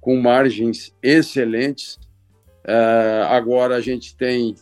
com 0.00 0.16
margens 0.20 0.94
excelentes. 1.02 1.96
Uh, 2.64 3.24
agora 3.28 3.76
a 3.76 3.80
gente 3.80 4.16
tem 4.16 4.54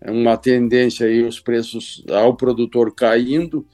é 0.00 0.10
uma 0.10 0.36
tendência 0.36 1.06
aí 1.06 1.22
os 1.24 1.40
preços 1.40 2.04
ao 2.10 2.36
produtor 2.36 2.94
caindo, 2.94 3.66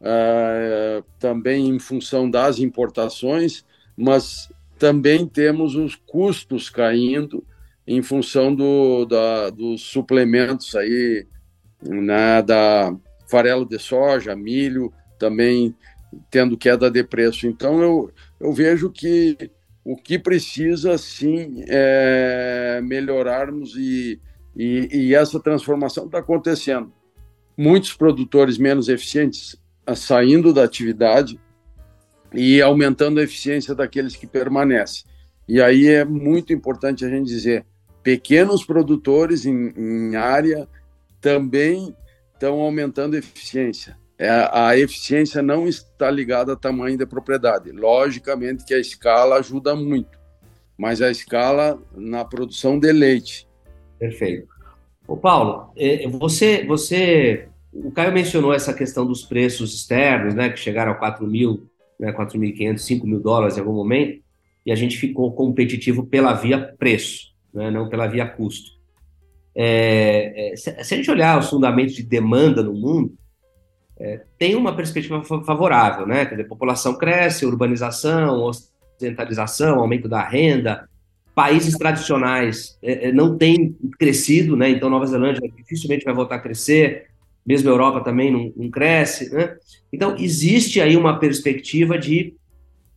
uh, 0.00 1.02
também 1.18 1.68
em 1.68 1.78
função 1.78 2.30
das 2.30 2.58
importações, 2.58 3.64
mas 3.96 4.52
também 4.78 5.26
temos 5.26 5.74
os 5.74 5.94
custos 5.94 6.70
caindo 6.70 7.44
em 7.86 8.02
função 8.02 8.54
do, 8.54 9.04
da, 9.06 9.50
dos 9.50 9.82
suplementos 9.82 10.74
aí, 10.74 11.26
né, 11.82 12.42
da 12.42 12.94
farelo 13.28 13.64
de 13.64 13.78
soja, 13.78 14.36
milho, 14.36 14.92
também 15.18 15.74
tendo 16.30 16.56
queda 16.56 16.90
de 16.90 17.02
preço. 17.02 17.46
Então 17.46 17.82
eu, 17.82 18.10
eu 18.40 18.52
vejo 18.52 18.90
que 18.90 19.50
o 19.84 19.96
que 19.96 20.18
precisa 20.18 20.98
sim 20.98 21.64
é 21.66 22.80
melhorarmos 22.82 23.74
e 23.76 24.20
e, 24.58 24.88
e 24.92 25.14
essa 25.14 25.38
transformação 25.38 26.06
está 26.06 26.18
acontecendo. 26.18 26.92
Muitos 27.56 27.92
produtores 27.94 28.58
menos 28.58 28.88
eficientes 28.88 29.56
ah, 29.86 29.94
saindo 29.94 30.52
da 30.52 30.64
atividade 30.64 31.40
e 32.32 32.60
aumentando 32.60 33.20
a 33.20 33.22
eficiência 33.22 33.74
daqueles 33.74 34.16
que 34.16 34.26
permanecem. 34.26 35.04
E 35.48 35.60
aí 35.60 35.88
é 35.88 36.04
muito 36.04 36.52
importante 36.52 37.04
a 37.04 37.08
gente 37.08 37.26
dizer: 37.26 37.64
pequenos 38.02 38.64
produtores 38.64 39.46
em, 39.46 39.72
em 39.76 40.16
área 40.16 40.68
também 41.20 41.94
estão 42.34 42.60
aumentando 42.60 43.16
a 43.16 43.18
eficiência. 43.18 43.96
É, 44.18 44.28
a 44.52 44.76
eficiência 44.76 45.40
não 45.40 45.68
está 45.68 46.10
ligada 46.10 46.52
ao 46.52 46.56
tamanho 46.56 46.98
da 46.98 47.06
propriedade. 47.06 47.70
Logicamente 47.70 48.64
que 48.64 48.74
a 48.74 48.78
escala 48.78 49.36
ajuda 49.36 49.76
muito, 49.76 50.18
mas 50.76 51.00
a 51.00 51.10
escala 51.10 51.80
na 51.94 52.24
produção 52.24 52.78
de 52.80 52.92
leite 52.92 53.48
Perfeito. 53.98 54.48
Ô 55.06 55.16
Paulo, 55.16 55.72
é, 55.76 56.06
você, 56.08 56.64
você, 56.64 57.48
o 57.72 57.90
Caio 57.90 58.12
mencionou 58.12 58.54
essa 58.54 58.72
questão 58.72 59.04
dos 59.04 59.24
preços 59.24 59.74
externos, 59.74 60.34
né, 60.34 60.50
que 60.50 60.58
chegaram 60.58 60.92
a 60.92 60.94
4 60.94 61.26
mil, 61.26 61.67
né, 61.98 62.12
4.500, 62.12 62.78
5 62.78 63.06
mil 63.06 63.20
dólares 63.20 63.56
em 63.56 63.60
algum 63.60 63.74
momento, 63.74 64.22
e 64.64 64.72
a 64.72 64.74
gente 64.74 64.96
ficou 64.96 65.32
competitivo 65.32 66.06
pela 66.06 66.32
via 66.34 66.74
preço, 66.78 67.34
né, 67.52 67.70
não 67.70 67.88
pela 67.88 68.06
via 68.06 68.26
custo. 68.26 68.78
É, 69.54 70.52
é, 70.52 70.56
se, 70.56 70.70
a 70.70 70.82
gente 70.82 71.10
olhar 71.10 71.38
os 71.38 71.50
fundamentos 71.50 71.94
de 71.94 72.02
demanda 72.02 72.62
no 72.62 72.72
mundo, 72.72 73.14
é, 73.98 74.22
tem 74.38 74.54
uma 74.54 74.76
perspectiva 74.76 75.22
favorável, 75.24 76.06
né? 76.06 76.24
Quer 76.24 76.36
dizer, 76.36 76.42
a 76.44 76.48
população 76.48 76.96
cresce, 76.96 77.44
urbanização, 77.44 78.40
ocidentalização, 78.44 79.80
aumento 79.80 80.08
da 80.08 80.22
renda, 80.22 80.88
países 81.34 81.76
tradicionais 81.76 82.78
é, 82.82 83.08
é, 83.08 83.12
não 83.12 83.36
têm 83.36 83.76
crescido, 83.98 84.56
né? 84.56 84.70
Então 84.70 84.88
Nova 84.88 85.06
Zelândia 85.06 85.40
dificilmente 85.56 86.04
vai 86.04 86.14
voltar 86.14 86.36
a 86.36 86.40
crescer, 86.40 87.06
mesmo 87.48 87.70
a 87.70 87.72
Europa 87.72 88.02
também 88.02 88.30
não, 88.30 88.52
não 88.54 88.70
cresce, 88.70 89.32
né? 89.32 89.56
Então 89.90 90.14
existe 90.18 90.82
aí 90.82 90.98
uma 90.98 91.18
perspectiva 91.18 91.98
de, 91.98 92.34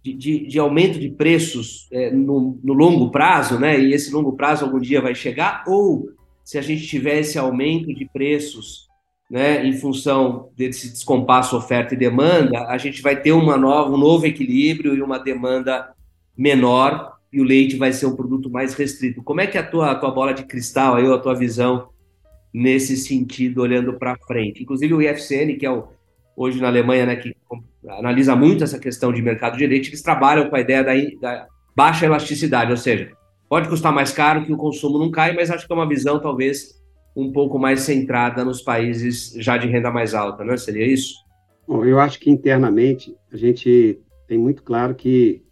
de, 0.04 0.46
de 0.46 0.60
aumento 0.60 1.00
de 1.00 1.10
preços 1.10 1.88
é, 1.90 2.12
no, 2.12 2.60
no, 2.62 2.74
longo 2.74 3.10
prazo, 3.12 3.58
né? 3.58 3.80
E 3.80 3.94
esse 3.94 4.12
longo 4.12 4.34
prazo 4.34 4.66
algum 4.66 4.80
dia 4.80 5.00
vai 5.00 5.16
chegar, 5.16 5.64
ou 5.66 6.10
se 6.44 6.58
a 6.58 6.62
gente 6.62 6.86
tiver 6.86 7.20
esse 7.20 7.40
aumento 7.40 7.94
de 7.96 8.06
preços 8.12 8.90
né, 9.30 9.66
em 9.66 9.72
função 9.72 10.50
desse 10.58 10.92
descompasso 10.92 11.56
oferta 11.56 11.94
e 11.94 11.98
demanda, 11.98 12.66
a 12.68 12.78
gente 12.78 13.02
vai 13.02 13.16
ter 13.22 13.32
uma 13.32 13.56
nova, 13.56 13.90
um 13.90 13.98
novo 13.98 14.26
equilíbrio 14.26 14.94
e 14.94 15.02
uma 15.02 15.18
demanda 15.18 15.94
menor 16.38 17.14
e 17.32 17.40
o 17.40 17.46
leite 17.46 17.78
vai 17.78 17.94
ser 17.94 18.08
um 18.08 18.16
produto 18.18 18.50
mais 18.50 18.74
restrito. 18.74 19.24
Como 19.24 19.40
é 19.40 19.48
que 19.48 19.58
é 19.58 19.62
a 19.62 19.66
tua, 19.66 19.92
a 19.92 19.96
tua 19.96 20.12
bola 20.12 20.34
de 20.34 20.44
cristal, 20.44 20.96
aí, 20.96 21.10
a 21.10 21.18
tua 21.18 21.34
visão 21.34 21.88
nesse 22.54 22.98
sentido, 22.98 23.62
olhando 23.62 23.94
para 23.94 24.18
frente? 24.28 24.64
Inclusive 24.64 24.94
o 24.94 25.02
IFCN, 25.02 25.58
que 25.58 25.66
é 25.66 25.72
o, 25.72 25.88
hoje 26.36 26.60
na 26.62 26.68
Alemanha, 26.68 27.06
né, 27.06 27.16
que 27.16 27.36
analisa 27.88 28.36
muito 28.36 28.64
essa 28.64 28.80
questão 28.80 29.12
de 29.12 29.22
mercado 29.22 29.58
de 29.58 29.66
leite, 29.66 29.90
eles 29.90 30.02
trabalham 30.02 30.50
com 30.50 30.56
a 30.56 30.62
ideia 30.62 30.84
da, 30.84 30.94
da 31.22 31.48
baixa 31.76 32.06
elasticidade, 32.06 32.72
ou 32.72 32.78
seja, 32.78 33.12
pode 33.50 33.68
custar 33.70 33.94
mais 33.94 34.12
caro 34.12 34.46
que 34.46 34.54
o 34.54 34.58
consumo 34.58 34.98
não 34.98 35.12
cai, 35.12 35.34
mas 35.34 35.50
acho 35.50 35.66
que 35.66 35.74
é 35.74 35.76
uma 35.76 35.88
visão 35.88 36.20
talvez 36.20 36.80
um 37.16 37.32
pouco 37.32 37.60
mais 37.60 37.82
centrada 37.82 38.46
nos 38.46 38.62
países 38.62 39.34
já 39.38 39.58
de 39.58 39.68
renda 39.68 39.92
mais 39.92 40.14
alta, 40.14 40.44
não 40.44 40.54
é? 40.54 40.58
Seria 40.58 40.86
isso? 40.86 41.14
Bom, 41.68 41.86
eu 41.86 42.00
acho 42.00 42.20
que 42.20 42.30
internamente 42.30 43.16
a 43.32 43.38
gente 43.38 44.00
tem 44.28 44.38
muito 44.38 44.64
claro 44.64 44.96
que 44.96 45.44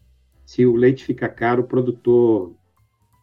se 0.46 0.66
o 0.66 0.76
leite 0.76 1.04
fica 1.04 1.28
caro, 1.28 1.62
o 1.62 1.68
produtor 1.68 2.56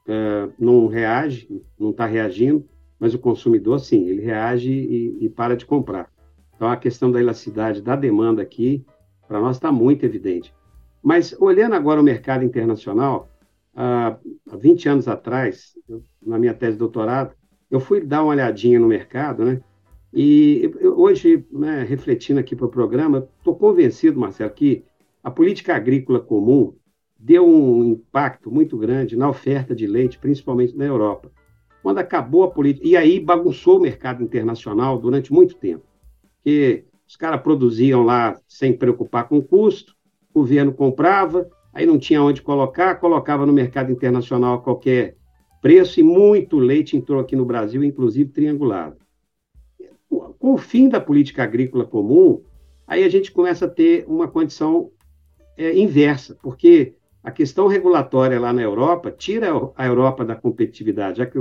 uh, 0.07 0.53
não 0.59 0.87
reage, 0.87 1.49
não 1.79 1.91
está 1.91 2.07
reagindo, 2.07 2.69
mas 2.99 3.15
o 3.15 3.19
consumidor, 3.19 3.79
sim, 3.79 4.09
ele 4.09 4.23
reage 4.23 4.71
e, 4.71 5.25
e, 5.25 5.29
para 5.29 5.57
de 5.57 5.67
comprar. 5.67 6.11
Então, 6.55 6.69
a 6.69 6.77
questão 6.77 7.11
da 7.11 7.21
elasticidade 7.21 7.83
da 7.83 7.95
demanda 7.95 8.41
aqui, 8.41 8.85
para 9.29 9.41
nós, 9.41 9.57
está 9.57 9.71
muito 9.71 10.05
evidente. 10.05 10.55
Mas, 11.03 11.37
olhando 11.39 11.75
agora 11.75 12.01
o 12.01 12.05
mercado 12.05 12.45
internacional, 12.45 13.29
há 13.75 14.19
20 14.57 14.89
anos 14.89 15.09
atrás, 15.09 15.75
na 16.25 16.39
minha 16.39 16.55
tese 16.55 16.73
de 16.73 16.79
doutorado, 16.79 17.35
eu 17.71 17.79
fui 17.79 18.01
dar 18.01 18.23
uma 18.23 18.33
olhadinha 18.33 18.81
no 18.81 18.87
mercado, 18.87 19.45
né? 19.45 19.61
E 20.13 20.73
hoje, 20.83 21.45
né, 21.53 21.83
refletindo 21.83 22.41
aqui 22.41 22.57
para 22.57 22.67
o 22.67 22.71
programa, 22.71 23.29
estou 23.39 23.55
convencido, 23.55 24.19
Marcelo, 24.19 24.51
que 24.51 24.83
a 25.23 25.31
política 25.31 25.75
agrícola 25.77 26.21
comum 26.21 26.75
deu 27.19 27.47
um 27.47 27.85
impacto 27.85 28.51
muito 28.51 28.79
grande 28.79 29.17
na 29.17 29.29
oferta 29.29 29.75
de 29.75 29.87
leite, 29.87 30.19
principalmente 30.19 30.77
na 30.77 30.85
Europa. 30.85 31.31
Quando 31.87 31.99
acabou 31.99 32.42
a 32.42 32.51
política, 32.51 32.85
e 32.85 32.96
aí 32.96 33.20
bagunçou 33.20 33.79
o 33.79 33.81
mercado 33.81 34.20
internacional 34.20 34.99
durante 34.99 35.33
muito 35.33 35.55
tempo, 35.55 35.85
porque 36.35 36.85
os 37.07 37.14
caras 37.14 37.40
produziam 37.40 38.03
lá 38.03 38.37
sem 38.49 38.77
preocupar 38.77 39.29
com 39.29 39.38
o 39.38 39.42
custo, 39.44 39.94
o 40.35 40.40
governo 40.40 40.72
comprava, 40.72 41.49
aí 41.72 41.87
não 41.87 41.96
tinha 41.96 42.20
onde 42.20 42.42
colocar, 42.42 42.96
colocava 42.96 43.46
no 43.46 43.53
mercado 43.53 43.92
internacional 43.92 44.55
a 44.55 44.61
qualquer 44.61 45.14
preço, 45.62 46.01
e 46.01 46.03
muito 46.03 46.59
leite 46.59 46.96
entrou 46.96 47.20
aqui 47.20 47.37
no 47.37 47.44
Brasil, 47.44 47.85
inclusive 47.85 48.33
triangulado. 48.33 48.96
Com 50.40 50.55
o 50.55 50.59
fim 50.59 50.88
da 50.88 51.01
política 51.01 51.44
agrícola 51.44 51.85
comum, 51.85 52.42
aí 52.85 53.05
a 53.05 53.09
gente 53.09 53.31
começa 53.31 53.66
a 53.66 53.70
ter 53.70 54.05
uma 54.09 54.27
condição 54.27 54.90
é, 55.57 55.79
inversa, 55.79 56.37
porque 56.42 56.94
a 57.22 57.31
questão 57.31 57.68
regulatória 57.68 58.40
lá 58.40 58.53
na 58.53 58.62
Europa 58.62 59.12
tira 59.12 59.53
a 59.77 59.87
Europa 59.87 60.25
da 60.25 60.35
competitividade, 60.35 61.18
já 61.18 61.27
que 61.27 61.38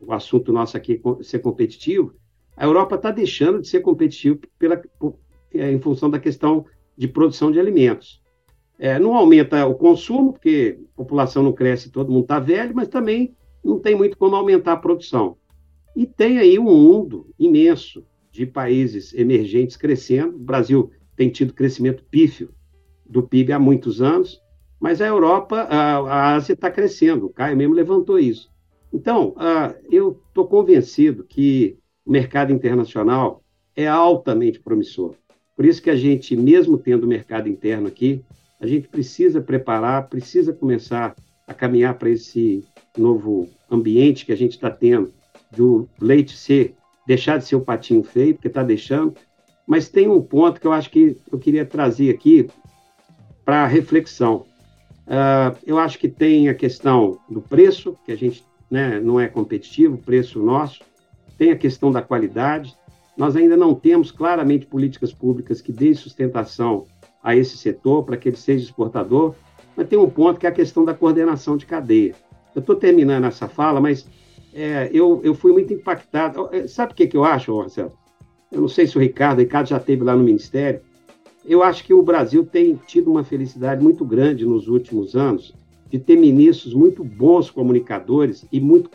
o 0.00 0.12
assunto 0.12 0.52
nosso 0.52 0.76
aqui 0.76 1.00
é 1.04 1.22
ser 1.22 1.40
competitivo, 1.40 2.14
a 2.56 2.64
Europa 2.64 2.96
está 2.96 3.10
deixando 3.10 3.60
de 3.60 3.68
ser 3.68 3.80
competitiva 3.80 4.38
pela, 4.58 4.76
por, 4.98 5.16
é, 5.52 5.70
em 5.70 5.80
função 5.80 6.10
da 6.10 6.18
questão 6.18 6.64
de 6.96 7.08
produção 7.08 7.50
de 7.50 7.58
alimentos. 7.58 8.22
É, 8.78 8.98
não 8.98 9.14
aumenta 9.14 9.64
o 9.66 9.74
consumo, 9.74 10.32
porque 10.32 10.78
a 10.92 10.96
população 10.96 11.42
não 11.42 11.52
cresce, 11.52 11.90
todo 11.90 12.10
mundo 12.12 12.24
está 12.24 12.38
velho, 12.38 12.74
mas 12.74 12.88
também 12.88 13.34
não 13.64 13.78
tem 13.78 13.94
muito 13.94 14.18
como 14.18 14.34
aumentar 14.34 14.72
a 14.72 14.76
produção. 14.76 15.36
E 15.94 16.06
tem 16.06 16.38
aí 16.38 16.58
um 16.58 16.64
mundo 16.64 17.32
imenso 17.38 18.04
de 18.30 18.46
países 18.46 19.14
emergentes 19.14 19.76
crescendo. 19.76 20.36
O 20.36 20.40
Brasil 20.40 20.90
tem 21.14 21.28
tido 21.28 21.52
crescimento 21.52 22.04
pífio 22.10 22.50
do 23.06 23.22
PIB 23.22 23.52
há 23.52 23.58
muitos 23.58 24.00
anos, 24.00 24.40
mas 24.80 25.00
a 25.00 25.06
Europa, 25.06 25.60
a, 25.60 25.98
a 25.98 26.34
Ásia 26.34 26.54
está 26.54 26.70
crescendo. 26.70 27.26
O 27.26 27.30
Caio 27.30 27.56
mesmo 27.56 27.74
levantou 27.74 28.18
isso. 28.18 28.51
Então, 28.92 29.28
uh, 29.30 29.74
eu 29.90 30.20
estou 30.28 30.46
convencido 30.46 31.24
que 31.24 31.78
o 32.04 32.10
mercado 32.10 32.52
internacional 32.52 33.42
é 33.74 33.88
altamente 33.88 34.60
promissor. 34.60 35.14
Por 35.56 35.64
isso 35.64 35.82
que 35.82 35.90
a 35.90 35.96
gente, 35.96 36.36
mesmo 36.36 36.76
tendo 36.76 37.04
o 37.04 37.08
mercado 37.08 37.48
interno 37.48 37.88
aqui, 37.88 38.22
a 38.60 38.66
gente 38.66 38.88
precisa 38.88 39.40
preparar, 39.40 40.08
precisa 40.08 40.52
começar 40.52 41.14
a 41.46 41.54
caminhar 41.54 41.94
para 41.94 42.10
esse 42.10 42.64
novo 42.96 43.48
ambiente 43.70 44.26
que 44.26 44.32
a 44.32 44.36
gente 44.36 44.52
está 44.52 44.70
tendo, 44.70 45.12
do 45.50 45.88
leite 46.00 46.36
ser, 46.36 46.74
deixar 47.06 47.38
de 47.38 47.44
ser 47.44 47.56
o 47.56 47.60
patinho 47.60 48.02
feio, 48.02 48.34
porque 48.34 48.48
está 48.48 48.62
deixando. 48.62 49.14
Mas 49.66 49.88
tem 49.88 50.08
um 50.08 50.20
ponto 50.20 50.60
que 50.60 50.66
eu 50.66 50.72
acho 50.72 50.90
que 50.90 51.16
eu 51.30 51.38
queria 51.38 51.64
trazer 51.64 52.10
aqui 52.10 52.48
para 53.44 53.66
reflexão. 53.66 54.46
Uh, 55.06 55.56
eu 55.66 55.78
acho 55.78 55.98
que 55.98 56.08
tem 56.08 56.48
a 56.48 56.54
questão 56.54 57.18
do 57.28 57.40
preço, 57.40 57.96
que 58.04 58.12
a 58.12 58.16
gente 58.16 58.44
né, 58.72 58.98
não 58.98 59.20
é 59.20 59.28
competitivo, 59.28 59.98
preço 59.98 60.42
nosso, 60.42 60.80
tem 61.36 61.50
a 61.50 61.56
questão 61.56 61.92
da 61.92 62.00
qualidade. 62.00 62.74
Nós 63.18 63.36
ainda 63.36 63.54
não 63.54 63.74
temos 63.74 64.10
claramente 64.10 64.64
políticas 64.64 65.12
públicas 65.12 65.60
que 65.60 65.70
deem 65.70 65.92
sustentação 65.92 66.86
a 67.22 67.36
esse 67.36 67.58
setor 67.58 68.02
para 68.02 68.16
que 68.16 68.30
ele 68.30 68.36
seja 68.36 68.64
exportador, 68.64 69.34
mas 69.76 69.86
tem 69.86 69.98
um 69.98 70.08
ponto 70.08 70.40
que 70.40 70.46
é 70.46 70.48
a 70.48 70.52
questão 70.52 70.86
da 70.86 70.94
coordenação 70.94 71.58
de 71.58 71.66
cadeia. 71.66 72.14
Eu 72.54 72.60
estou 72.60 72.74
terminando 72.74 73.26
essa 73.26 73.46
fala, 73.46 73.78
mas 73.78 74.06
é, 74.54 74.88
eu, 74.90 75.20
eu 75.22 75.34
fui 75.34 75.52
muito 75.52 75.74
impactado. 75.74 76.48
É, 76.50 76.66
sabe 76.66 76.92
o 76.92 76.96
que, 76.96 77.06
que 77.06 77.16
eu 77.16 77.24
acho, 77.24 77.54
Marcelo? 77.54 77.92
Eu 78.50 78.62
não 78.62 78.68
sei 78.68 78.86
se 78.86 78.96
o 78.96 79.00
Ricardo, 79.00 79.38
o 79.38 79.42
Ricardo 79.42 79.68
já 79.68 79.76
esteve 79.76 80.02
lá 80.02 80.16
no 80.16 80.24
Ministério. 80.24 80.80
Eu 81.44 81.62
acho 81.62 81.84
que 81.84 81.92
o 81.92 82.02
Brasil 82.02 82.46
tem 82.46 82.80
tido 82.86 83.10
uma 83.10 83.22
felicidade 83.22 83.82
muito 83.82 84.02
grande 84.02 84.46
nos 84.46 84.66
últimos 84.66 85.14
anos 85.14 85.54
de 85.92 85.98
ter 85.98 86.16
ministros 86.16 86.72
muito 86.72 87.04
bons 87.04 87.50
comunicadores 87.50 88.46
e 88.50 88.58
muito 88.58 88.90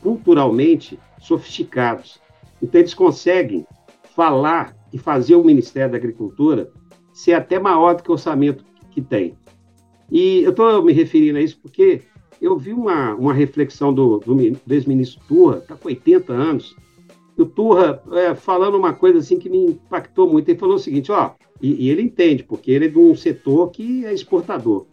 culturalmente 0.00 0.98
sofisticados. 1.18 2.20
Então, 2.62 2.80
eles 2.80 2.92
conseguem 2.92 3.66
falar 4.14 4.76
e 4.92 4.98
fazer 4.98 5.34
o 5.36 5.42
Ministério 5.42 5.90
da 5.90 5.96
Agricultura 5.96 6.70
ser 7.14 7.32
até 7.32 7.58
maior 7.58 7.94
do 7.94 8.02
que 8.02 8.10
o 8.10 8.12
orçamento 8.12 8.62
que 8.90 9.00
tem. 9.00 9.34
E 10.12 10.42
eu 10.42 10.50
estou 10.50 10.82
me 10.82 10.92
referindo 10.92 11.38
a 11.38 11.40
isso 11.40 11.58
porque 11.60 12.02
eu 12.40 12.58
vi 12.58 12.74
uma, 12.74 13.14
uma 13.14 13.32
reflexão 13.32 13.92
do, 13.92 14.18
do, 14.18 14.34
do 14.34 14.74
ex-ministro 14.74 15.22
Turra, 15.26 15.58
está 15.58 15.74
com 15.74 15.88
80 15.88 16.30
anos, 16.30 16.76
e 17.38 17.42
o 17.42 17.46
Turra 17.46 18.02
é, 18.12 18.34
falando 18.34 18.76
uma 18.76 18.92
coisa 18.92 19.18
assim 19.18 19.38
que 19.38 19.48
me 19.48 19.64
impactou 19.66 20.30
muito. 20.30 20.48
Ele 20.48 20.58
falou 20.58 20.76
o 20.76 20.78
seguinte, 20.78 21.10
ó, 21.10 21.32
e, 21.60 21.86
e, 21.86 21.90
ele 21.90 22.02
entende, 22.02 22.44
porque 22.44 22.70
ele 22.70 22.84
é 22.84 22.88
de 22.88 22.98
um 22.98 23.16
setor 23.16 23.70
que 23.70 24.04
é 24.04 24.12
exportador. 24.12 24.86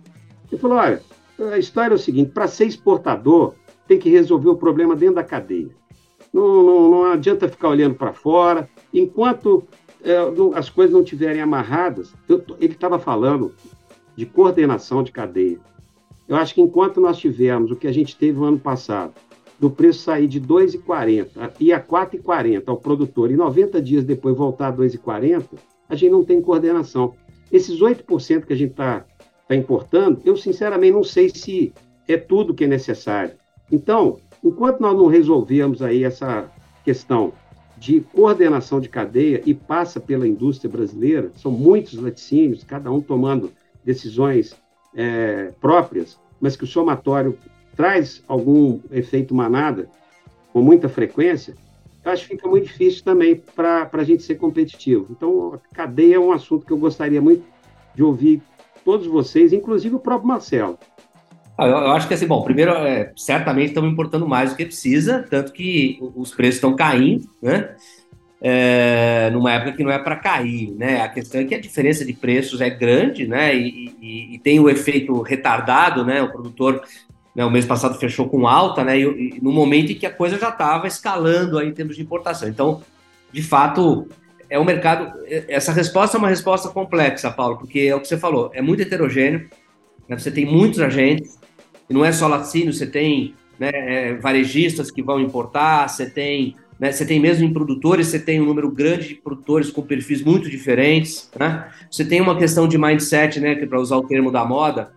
Ele 0.50 0.60
falou, 0.60 0.78
olha, 0.78 1.02
a 1.50 1.58
história 1.58 1.94
é 1.94 1.96
o 1.96 2.00
seguinte, 2.00 2.32
para 2.32 2.48
ser 2.48 2.66
exportador, 2.66 3.56
tem 3.88 3.98
que 3.98 4.10
resolver 4.10 4.50
o 4.50 4.56
problema 4.56 4.96
dentro 4.96 5.16
da 5.16 5.24
cadeia. 5.24 5.70
Não, 6.34 6.64
não, 6.64 6.92
não 6.92 7.04
adianta 7.06 7.50
ficar 7.50 7.70
olhando 7.70 7.96
para 7.96 8.14
fora. 8.14 8.70
Enquanto 8.94 9.64
é, 10.04 10.16
as 10.56 10.70
coisas 10.70 10.94
não 10.94 11.02
estiverem 11.02 11.42
amarradas, 11.42 12.14
eu, 12.28 12.44
ele 12.60 12.74
estava 12.74 12.98
falando 13.00 13.54
de 14.16 14.26
coordenação 14.26 15.04
de 15.04 15.12
cadeia. 15.12 15.60
Eu 16.28 16.36
acho 16.38 16.54
que 16.54 16.62
enquanto 16.62 17.02
nós 17.02 17.18
tivermos 17.18 17.72
o 17.72 17.76
que 17.76 17.88
a 17.88 17.92
gente 17.92 18.16
teve 18.16 18.40
no 18.40 18.46
ano 18.46 18.60
passado, 18.60 19.14
do 19.60 19.70
preço 19.70 20.00
sair 20.00 20.28
de 20.28 20.42
2,40 20.42 21.54
e 21.60 21.72
a 21.72 21.80
4,40 21.80 22.64
ao 22.66 22.78
produtor 22.78 23.30
e 23.30 23.36
90 23.36 23.80
dias 23.82 24.04
depois 24.04 24.36
voltar 24.36 24.70
a 24.70 24.74
2,40, 24.74 25.50
a 25.88 25.96
gente 25.96 26.12
não 26.12 26.24
tem 26.24 26.42
coordenação. 26.42 27.14
Esses 27.52 27.80
8% 27.80 28.46
que 28.46 28.54
a 28.54 28.56
gente 28.56 28.72
está 28.72 29.06
tá 29.52 29.56
importando, 29.56 30.22
eu 30.24 30.38
sinceramente 30.38 30.94
não 30.94 31.04
sei 31.04 31.30
se 31.30 31.74
é 32.08 32.16
tudo 32.16 32.54
que 32.54 32.64
é 32.64 32.68
necessário. 32.68 33.34
Então, 33.70 34.18
enquanto 34.42 34.80
nós 34.80 34.96
não 34.96 35.08
resolvermos 35.08 35.82
aí 35.82 36.06
essa 36.06 36.50
questão 36.86 37.34
de 37.78 38.00
coordenação 38.00 38.80
de 38.80 38.88
cadeia 38.88 39.42
e 39.46 39.54
passa 39.54 40.00
pela 40.00 40.26
indústria 40.26 40.72
brasileira, 40.72 41.32
são 41.36 41.52
muitos 41.52 41.96
laticínios, 41.96 42.64
cada 42.64 42.90
um 42.90 43.02
tomando 43.02 43.52
decisões 43.84 44.56
é, 44.96 45.52
próprias, 45.60 46.18
mas 46.40 46.56
que 46.56 46.64
o 46.64 46.68
somatório 46.68 47.38
traz 47.76 48.24
algum 48.30 48.80
efeito 48.90 49.36
manada 49.36 49.90
com 50.54 50.62
muita 50.62 50.88
frequência, 50.88 51.56
eu 52.06 52.12
acho 52.12 52.24
que 52.24 52.36
fica 52.36 52.48
muito 52.48 52.68
difícil 52.68 53.04
também 53.04 53.36
para 53.36 53.90
a 53.92 54.04
gente 54.04 54.24
ser 54.24 54.36
competitivo. 54.36 55.08
Então, 55.10 55.56
a 55.56 55.76
cadeia 55.76 56.16
é 56.16 56.20
um 56.20 56.32
assunto 56.32 56.66
que 56.66 56.72
eu 56.72 56.78
gostaria 56.78 57.22
muito 57.22 57.44
de 57.94 58.02
ouvir 58.02 58.42
todos 58.84 59.08
vocês, 59.08 59.54
inclusive 59.54 59.96
o 59.96 60.00
próprio 60.00 60.28
Marcelo. 60.28 60.78
Ah, 61.58 61.68
eu, 61.68 61.78
eu 61.78 61.92
acho 61.92 62.08
que 62.08 62.14
assim, 62.14 62.26
bom, 62.26 62.42
primeiro, 62.42 62.72
é, 62.72 63.12
certamente 63.16 63.68
estamos 63.68 63.92
importando 63.92 64.28
mais 64.28 64.52
do 64.52 64.56
que 64.56 64.66
precisa, 64.66 65.26
tanto 65.30 65.52
que 65.52 66.00
os 66.16 66.34
preços 66.34 66.56
estão 66.56 66.76
caindo, 66.76 67.30
né? 67.42 67.76
É, 68.44 69.30
numa 69.32 69.52
época 69.54 69.74
que 69.74 69.84
não 69.84 69.92
é 69.92 70.00
para 70.00 70.16
cair, 70.16 70.72
né? 70.72 71.02
A 71.02 71.10
questão 71.10 71.40
é 71.40 71.44
que 71.44 71.54
a 71.54 71.62
diferença 71.62 72.04
de 72.04 72.14
preços 72.14 72.60
é 72.62 72.70
grande, 72.70 73.28
né? 73.28 73.56
E, 73.56 73.96
e, 74.02 74.36
e 74.36 74.40
tem 74.40 74.60
o 74.60 74.70
efeito 74.70 75.22
retardado, 75.22 76.04
né? 76.04 76.24
O 76.24 76.32
produtor, 76.32 76.82
né, 77.36 77.46
o 77.46 77.52
mês 77.52 77.66
passado 77.66 78.00
fechou 78.00 78.28
com 78.28 78.48
alta, 78.48 78.84
né? 78.84 78.98
E, 78.98 79.04
e 79.04 79.40
no 79.42 79.52
momento 79.52 79.92
em 79.92 79.96
que 79.96 80.08
a 80.08 80.12
coisa 80.12 80.40
já 80.40 80.50
estava 80.50 80.88
escalando 80.88 81.60
aí 81.60 81.70
em 81.70 81.74
termos 81.74 81.96
de 81.96 82.02
importação. 82.02 82.50
Então, 82.50 82.82
de 83.32 83.44
fato, 83.44 84.08
é 84.52 84.60
um 84.60 84.66
mercado. 84.66 85.14
Essa 85.48 85.72
resposta 85.72 86.18
é 86.18 86.20
uma 86.20 86.28
resposta 86.28 86.68
complexa, 86.68 87.32
Paulo, 87.32 87.58
porque 87.58 87.80
é 87.80 87.96
o 87.96 88.02
que 88.02 88.08
você 88.08 88.18
falou, 88.18 88.52
é 88.54 88.62
muito 88.62 88.82
heterogêneo. 88.82 89.50
Né? 90.10 90.20
Você 90.20 90.30
tem 90.30 90.46
muitos 90.46 90.82
agentes, 90.82 91.40
e 91.90 91.94
não 91.94 92.04
é 92.04 92.12
só 92.12 92.28
laticínio, 92.28 92.74
você 92.74 92.86
tem 92.86 93.34
né, 93.58 93.72
é, 93.74 94.14
varejistas 94.16 94.92
que 94.92 95.02
vão 95.02 95.22
importar, 95.22 95.88
você 95.88 96.10
tem, 96.10 96.58
né, 96.78 96.92
você 96.92 97.06
tem 97.06 97.18
mesmo 97.18 97.46
em 97.46 97.54
produtores, 97.54 98.08
você 98.08 98.20
tem 98.20 98.42
um 98.42 98.46
número 98.46 98.70
grande 98.70 99.08
de 99.08 99.16
produtores 99.16 99.72
com 99.72 99.82
perfis 99.82 100.22
muito 100.22 100.50
diferentes, 100.50 101.32
né? 101.40 101.70
Você 101.90 102.04
tem 102.04 102.20
uma 102.20 102.38
questão 102.38 102.68
de 102.68 102.78
mindset, 102.78 103.40
né, 103.40 103.56
que 103.56 103.66
para 103.66 103.80
usar 103.80 103.96
o 103.96 104.04
termo 104.04 104.32
da 104.32 104.44
moda, 104.44 104.92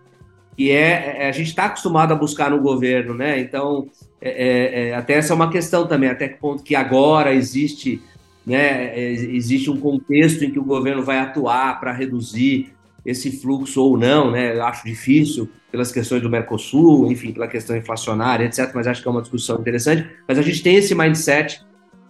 que 0.57 0.69
é, 0.69 1.17
é 1.19 1.29
a 1.29 1.31
gente 1.31 1.47
está 1.47 1.65
acostumado 1.65 2.11
a 2.11 2.15
buscar 2.15 2.51
no 2.51 2.59
governo, 2.59 3.13
né? 3.13 3.39
Então, 3.39 3.87
é, 4.19 4.29
é, 4.29 4.89
é, 4.89 4.95
até 4.95 5.13
essa 5.13 5.31
é 5.31 5.35
uma 5.35 5.49
questão 5.49 5.87
também, 5.87 6.09
até 6.09 6.27
que 6.27 6.39
ponto 6.39 6.61
que 6.61 6.75
agora 6.75 7.33
existe, 7.33 8.01
né, 8.45 8.97
é, 8.97 9.11
existe 9.11 9.69
um 9.69 9.77
contexto 9.77 10.43
em 10.43 10.51
que 10.51 10.59
o 10.59 10.63
governo 10.63 11.03
vai 11.03 11.17
atuar 11.19 11.79
para 11.79 11.91
reduzir 11.91 12.73
esse 13.05 13.39
fluxo 13.39 13.81
ou 13.81 13.97
não, 13.97 14.31
né? 14.31 14.57
Eu 14.57 14.65
acho 14.65 14.83
difícil 14.83 15.49
pelas 15.71 15.91
questões 15.91 16.21
do 16.21 16.29
Mercosul, 16.29 17.11
enfim, 17.11 17.31
pela 17.31 17.47
questão 17.47 17.77
inflacionária, 17.77 18.45
etc. 18.45 18.71
Mas 18.73 18.87
acho 18.87 19.01
que 19.01 19.07
é 19.07 19.11
uma 19.11 19.21
discussão 19.21 19.59
interessante. 19.59 20.09
Mas 20.27 20.39
a 20.39 20.41
gente 20.41 20.63
tem 20.63 20.75
esse 20.75 20.95
mindset 20.95 21.61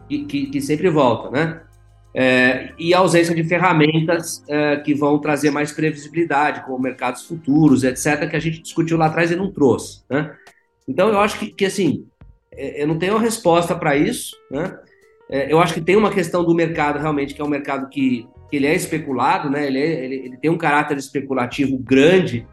que, 0.08 0.24
que, 0.26 0.45
que 0.48 0.62
sempre 0.62 0.89
volta, 0.89 1.30
né? 1.30 1.62
É, 2.17 2.71
e 2.80 2.93
a 2.93 3.00
ausência 3.00 3.36
de 3.36 3.43
ferramentas 3.43 4.41
é, 4.48 4.78
que 4.78 4.93
vão 4.93 5.19
trazer 5.19 5.52
mais 5.52 5.74
previsibilidade, 5.74 6.63
como 6.63 6.80
mercados 6.80 7.24
futuros, 7.24 7.84
etc., 7.84 8.30
que 8.30 8.38
a 8.38 8.39
gente 8.39 8.62
discutiu 8.62 8.98
lá 8.98 9.08
atrás 9.08 9.32
e 9.32 9.36
não 9.36 9.52
trouxe. 9.52 10.02
Né? 10.10 10.34
Então, 10.88 11.10
eu 11.10 11.19
acho 11.19 11.38
que, 11.38 11.48
que 11.48 11.65
assim, 11.65 12.08
é, 12.54 12.82
eu 12.82 12.88
não 12.88 12.98
tenho 12.98 13.15
uma 13.15 13.21
resposta 13.21 13.76
para 13.76 13.98
isso. 13.98 14.34
Né? 14.50 14.80
É, 15.30 15.52
eu 15.52 15.60
acho 15.60 15.74
que 15.74 15.82
tem 15.82 15.96
uma 15.96 16.12
questão 16.12 16.44
do 16.44 16.54
mercado 16.54 17.00
realmente, 17.00 17.34
que 17.34 17.42
é 17.42 17.44
um 17.44 17.50
mercado 17.50 17.90
que 17.90 18.28
que 18.50 18.56
ele 18.56 18.68
é 18.68 18.76
especulado, 18.76 19.50
né? 19.50 19.68
Ele, 19.68 19.80
é, 19.80 20.06
ele, 20.06 20.16
ele 20.16 20.38
tem 20.38 20.50
um 20.50 20.58
caráter 20.58 20.98
especulativo 20.98 21.78
grande, 21.78 22.46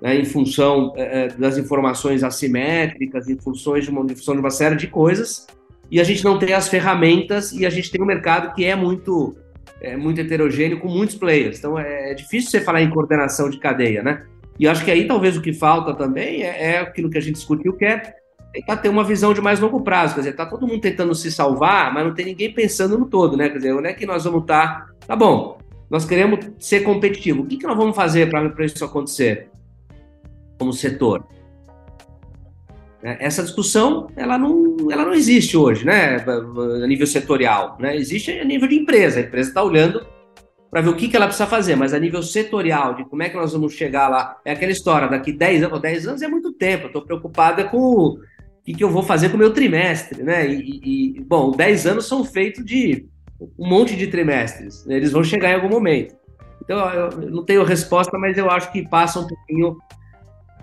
né? 0.00 0.14
Em 0.14 0.24
função 0.24 0.92
é, 0.96 1.24
é, 1.24 1.28
das 1.28 1.56
informações 1.58 2.22
assimétricas, 2.22 3.28
em 3.28 3.38
funções 3.38 3.84
de 3.84 3.90
uma, 3.90 4.04
em 4.04 4.14
função 4.14 4.34
de 4.34 4.40
uma 4.40 4.50
série 4.50 4.76
de 4.76 4.86
coisas. 4.86 5.46
E 5.90 6.00
a 6.00 6.04
gente 6.04 6.24
não 6.24 6.38
tem 6.38 6.52
as 6.52 6.68
ferramentas 6.68 7.52
e 7.52 7.66
a 7.66 7.70
gente 7.70 7.90
tem 7.90 8.00
um 8.00 8.06
mercado 8.06 8.54
que 8.54 8.64
é 8.64 8.74
muito 8.74 9.36
é 9.80 9.96
muito 9.96 10.20
heterogêneo 10.20 10.78
com 10.78 10.88
muitos 10.88 11.16
players. 11.16 11.58
Então 11.58 11.78
é, 11.78 12.12
é 12.12 12.14
difícil 12.14 12.50
você 12.50 12.60
falar 12.60 12.82
em 12.82 12.90
coordenação 12.90 13.50
de 13.50 13.58
cadeia, 13.58 14.02
né? 14.02 14.24
E 14.58 14.68
acho 14.68 14.84
que 14.84 14.90
aí 14.90 15.06
talvez 15.06 15.36
o 15.36 15.42
que 15.42 15.52
falta 15.52 15.94
também 15.94 16.42
é, 16.42 16.74
é 16.74 16.78
aquilo 16.78 17.10
que 17.10 17.18
a 17.18 17.20
gente 17.20 17.34
discutiu, 17.34 17.72
que 17.72 17.84
é 17.84 18.14
tentar 18.52 18.76
ter 18.76 18.88
uma 18.88 19.02
visão 19.02 19.32
de 19.32 19.40
mais 19.40 19.58
longo 19.58 19.80
prazo. 19.80 20.14
Quer 20.14 20.20
dizer, 20.20 20.32
tá 20.34 20.46
todo 20.46 20.66
mundo 20.66 20.80
tentando 20.80 21.14
se 21.14 21.32
salvar, 21.32 21.92
mas 21.92 22.04
não 22.04 22.14
tem 22.14 22.26
ninguém 22.26 22.52
pensando 22.52 22.98
no 22.98 23.06
todo, 23.06 23.36
né? 23.36 23.48
Quer 23.48 23.56
dizer, 23.56 23.74
onde 23.74 23.88
é 23.88 23.92
que 23.92 24.06
nós 24.06 24.24
vamos 24.24 24.42
estar? 24.42 24.86
Tá, 24.86 25.06
tá 25.08 25.16
bom, 25.16 25.58
nós 25.90 26.04
queremos 26.04 26.40
ser 26.58 26.80
competitivo. 26.80 27.42
O 27.42 27.46
que, 27.46 27.56
que 27.56 27.66
nós 27.66 27.76
vamos 27.76 27.96
fazer 27.96 28.28
para 28.28 28.64
isso 28.64 28.84
acontecer 28.84 29.50
como 30.58 30.72
setor? 30.72 31.24
É, 33.02 33.26
essa 33.26 33.42
discussão 33.42 34.06
ela 34.14 34.38
não, 34.38 34.76
ela 34.90 35.04
não 35.04 35.14
existe 35.14 35.56
hoje, 35.56 35.84
né, 35.84 36.16
a 36.16 36.86
nível 36.86 37.06
setorial. 37.06 37.76
Né? 37.80 37.96
Existe 37.96 38.30
a 38.32 38.44
nível 38.44 38.68
de 38.68 38.76
empresa. 38.76 39.18
A 39.18 39.22
empresa 39.22 39.48
está 39.48 39.62
olhando 39.62 40.06
para 40.70 40.80
ver 40.80 40.88
o 40.88 40.96
que, 40.96 41.08
que 41.08 41.16
ela 41.16 41.26
precisa 41.26 41.46
fazer, 41.46 41.76
mas 41.76 41.92
a 41.92 41.98
nível 41.98 42.22
setorial, 42.22 42.94
de 42.94 43.04
como 43.04 43.22
é 43.22 43.28
que 43.28 43.36
nós 43.36 43.52
vamos 43.52 43.74
chegar 43.74 44.08
lá, 44.08 44.38
é 44.42 44.52
aquela 44.52 44.72
história, 44.72 45.06
daqui 45.06 45.30
10 45.30 45.64
anos, 45.64 45.82
10 45.82 46.08
anos 46.08 46.22
é 46.22 46.28
muito 46.28 46.50
tempo, 46.54 46.84
eu 46.84 46.86
estou 46.86 47.02
preocupada 47.02 47.64
com 47.64 48.16
o 48.62 48.64
que, 48.64 48.74
que 48.74 48.84
eu 48.84 48.90
vou 48.90 49.02
fazer 49.02 49.28
com 49.28 49.34
o 49.34 49.38
meu 49.38 49.52
trimestre, 49.52 50.22
né? 50.22 50.46
E, 50.48 51.16
e, 51.16 51.20
bom, 51.20 51.50
10 51.50 51.86
anos 51.86 52.06
são 52.06 52.24
feitos 52.24 52.64
de 52.64 53.06
um 53.58 53.68
monte 53.68 53.96
de 53.96 54.06
trimestres, 54.06 54.86
né? 54.86 54.96
eles 54.96 55.10
vão 55.10 55.24
chegar 55.24 55.50
em 55.50 55.54
algum 55.54 55.68
momento. 55.68 56.14
Então, 56.62 56.78
eu 56.90 57.30
não 57.30 57.44
tenho 57.44 57.64
resposta, 57.64 58.16
mas 58.16 58.38
eu 58.38 58.48
acho 58.48 58.70
que 58.70 58.88
passa 58.88 59.18
um 59.18 59.26
pouquinho 59.26 59.76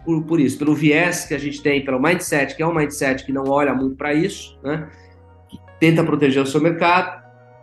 por, 0.06 0.24
por 0.24 0.40
isso, 0.40 0.58
pelo 0.58 0.74
viés 0.74 1.26
que 1.26 1.34
a 1.34 1.38
gente 1.38 1.62
tem, 1.62 1.84
pelo 1.84 2.02
mindset, 2.02 2.56
que 2.56 2.64
é 2.64 2.66
um 2.66 2.74
mindset 2.74 3.26
que 3.26 3.34
não 3.34 3.44
olha 3.50 3.74
muito 3.74 3.98
para 3.98 4.14
isso, 4.14 4.58
né? 4.64 4.90
que 5.50 5.58
tenta 5.78 6.02
proteger 6.02 6.42
o 6.42 6.48
seu 6.48 6.62
mercado, 6.62 7.20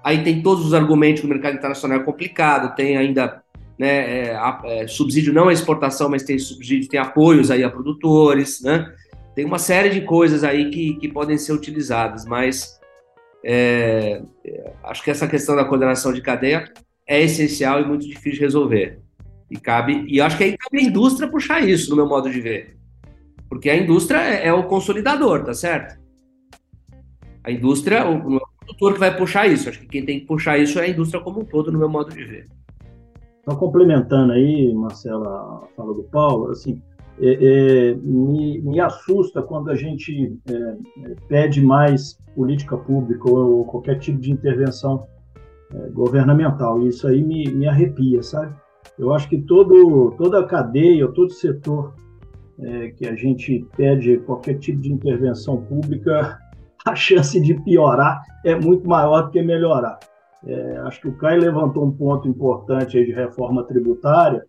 Aí 0.07 0.23
tem 0.23 0.41
todos 0.41 0.65
os 0.65 0.73
argumentos 0.73 1.21
que 1.21 1.27
o 1.27 1.29
mercado 1.29 1.57
internacional 1.57 1.99
é 1.99 2.05
complicado, 2.05 2.77
tem 2.77 2.97
ainda 2.97 3.43
né, 3.77 4.29
é, 4.29 4.39
é, 4.65 4.87
subsídio 4.87 5.35
não 5.35 5.49
à 5.49 5.53
exportação, 5.53 6.09
mas 6.09 6.23
tem 6.23 6.39
subsídio, 6.39 6.89
tem 6.89 7.01
apoios 7.01 7.51
aí 7.51 7.65
a 7.65 7.69
produtores, 7.69 8.63
né? 8.63 8.89
Tem 9.37 9.45
uma 9.45 9.59
série 9.59 9.91
de 9.91 10.01
coisas 10.01 10.43
aí 10.43 10.71
que, 10.71 10.95
que 10.95 11.09
podem 11.09 11.37
ser 11.37 11.53
utilizadas, 11.53 12.25
mas 12.25 12.81
é, 13.45 14.23
acho 14.83 15.05
que 15.05 15.11
essa 15.11 15.29
questão 15.29 15.55
da 15.55 15.67
coordenação 15.67 16.11
de 16.11 16.23
cadeia 16.23 16.73
é 17.07 17.23
essencial 17.23 17.79
e 17.83 17.85
muito 17.85 18.09
difícil 18.09 18.33
de 18.33 18.41
resolver. 18.41 18.99
E 19.51 19.59
cabe, 19.59 20.07
e 20.09 20.23
acho 20.23 20.39
que 20.39 20.45
aí 20.45 20.57
cabe 20.57 20.79
a 20.79 20.89
indústria 20.89 21.31
puxar 21.31 21.61
isso, 21.61 21.91
no 21.91 21.97
meu 21.97 22.09
modo 22.09 22.31
de 22.31 22.41
ver. 22.41 22.79
Porque 23.47 23.69
a 23.69 23.77
indústria 23.77 24.21
é, 24.21 24.49
é 24.49 24.53
o 24.55 24.65
consolidador, 24.65 25.45
tá 25.45 25.53
certo? 25.53 26.01
A 27.45 27.51
indústria, 27.51 28.09
o, 28.09 28.41
produtor 28.59 28.95
que 28.95 28.99
vai 28.99 29.15
puxar 29.15 29.47
isso. 29.47 29.69
Acho 29.69 29.81
que 29.81 29.87
quem 29.87 30.05
tem 30.07 30.19
que 30.19 30.27
puxar 30.27 30.57
isso 30.57 30.79
é 30.79 30.87
a 30.87 30.89
indústria 30.89 31.23
como 31.23 31.41
um 31.41 31.45
todo, 31.45 31.71
no 31.71 31.79
meu 31.79 31.91
modo 31.91 32.11
de 32.11 32.25
ver. 32.25 32.47
Então, 33.43 33.55
complementando 33.55 34.33
aí, 34.33 34.75
Marcela, 34.75 35.63
a 35.63 35.67
fala 35.77 35.93
do 35.93 36.05
Paulo, 36.05 36.51
assim, 36.51 36.81
é, 37.21 37.91
é, 37.91 37.95
me, 37.95 38.61
me, 38.61 38.81
assusta 38.81 39.43
quando 39.43 39.71
a 39.71 39.75
gente 39.75 40.39
é, 40.51 40.77
pede 41.29 41.63
mais 41.63 42.19
política 42.35 42.77
pública 42.77 43.31
ou, 43.31 43.59
ou, 43.59 43.65
qualquer 43.65 43.99
tipo 43.99 44.21
de 44.21 44.31
intervenção 44.31 45.07
é, 45.75 45.89
governamental. 45.91 46.83
E 46.83 46.89
isso 46.89 47.07
aí 47.07 47.23
me, 47.23 47.51
me 47.51 47.67
arrepia, 47.67 48.23
sabe? 48.23 48.55
Eu 48.99 49.13
acho 49.13 49.29
que 49.29 49.39
todo, 49.39 50.15
toda 50.19 50.41
a 50.41 50.47
cadeia, 50.47 51.09
todo 51.09 51.31
setor 51.31 51.95
é, 52.61 52.89
que 52.91 53.07
a 53.07 53.15
gente 53.15 53.67
pede 53.77 54.19
qualquer 54.19 54.59
tipo 54.59 54.81
de 54.81 54.93
intervenção 54.93 55.63
pública 55.63 56.39
a 56.87 56.95
chance 56.95 57.41
de 57.41 57.55
piorar 57.63 58.23
é 58.45 58.55
muito 58.55 58.89
maior 58.89 59.23
do 59.23 59.31
que 59.31 59.43
melhorar. 59.43 59.99
É, 60.47 60.77
acho 60.85 61.01
que 61.01 61.09
o 61.09 61.17
Caio 61.17 61.41
levantou 61.41 61.85
um 61.85 61.91
ponto 61.91 62.29
importante 62.29 63.05
de 63.05 63.13
reforma 63.13 63.65
tributária. 63.65 64.45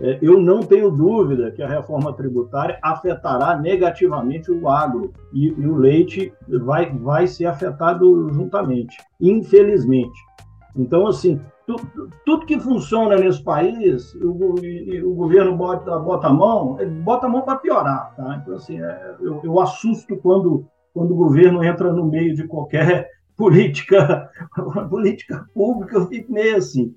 É, 0.00 0.18
eu 0.22 0.40
não 0.40 0.60
tenho 0.60 0.90
dúvida 0.90 1.50
que 1.50 1.62
a 1.62 1.68
reforma 1.68 2.12
tributária 2.12 2.78
afetará 2.82 3.56
negativamente 3.56 4.50
o 4.50 4.68
agro 4.68 5.12
e, 5.32 5.48
e 5.48 5.66
o 5.66 5.76
leite 5.76 6.32
vai, 6.46 6.90
vai 6.90 7.26
ser 7.26 7.46
afetado 7.46 8.28
juntamente, 8.32 8.96
infelizmente. 9.20 10.18
Então, 10.76 11.06
assim, 11.06 11.40
tudo, 11.66 11.82
tudo 12.24 12.46
que 12.46 12.60
funciona 12.60 13.16
nesse 13.16 13.42
país, 13.42 14.14
o, 14.14 14.54
o, 15.04 15.14
governo 15.14 15.56
bota, 15.56 15.98
bota 15.98 16.28
a 16.28 16.32
mão, 16.32 16.78
bota 17.02 17.26
a 17.26 17.28
mão 17.28 17.42
para 17.42 17.58
piorar. 17.58 18.14
Tá? 18.14 18.40
Então, 18.40 18.54
assim, 18.54 18.80
é, 18.80 19.16
eu, 19.20 19.40
eu 19.42 19.60
assusto 19.60 20.16
quando 20.16 20.64
quando 20.98 21.12
o 21.12 21.16
governo 21.16 21.62
entra 21.62 21.92
no 21.92 22.04
meio 22.06 22.34
de 22.34 22.46
qualquer 22.48 23.08
política, 23.38 24.28
política 24.90 25.46
pública, 25.54 25.96
eu 25.96 26.06
fico 26.08 26.32
meio 26.32 26.56
assim. 26.56 26.92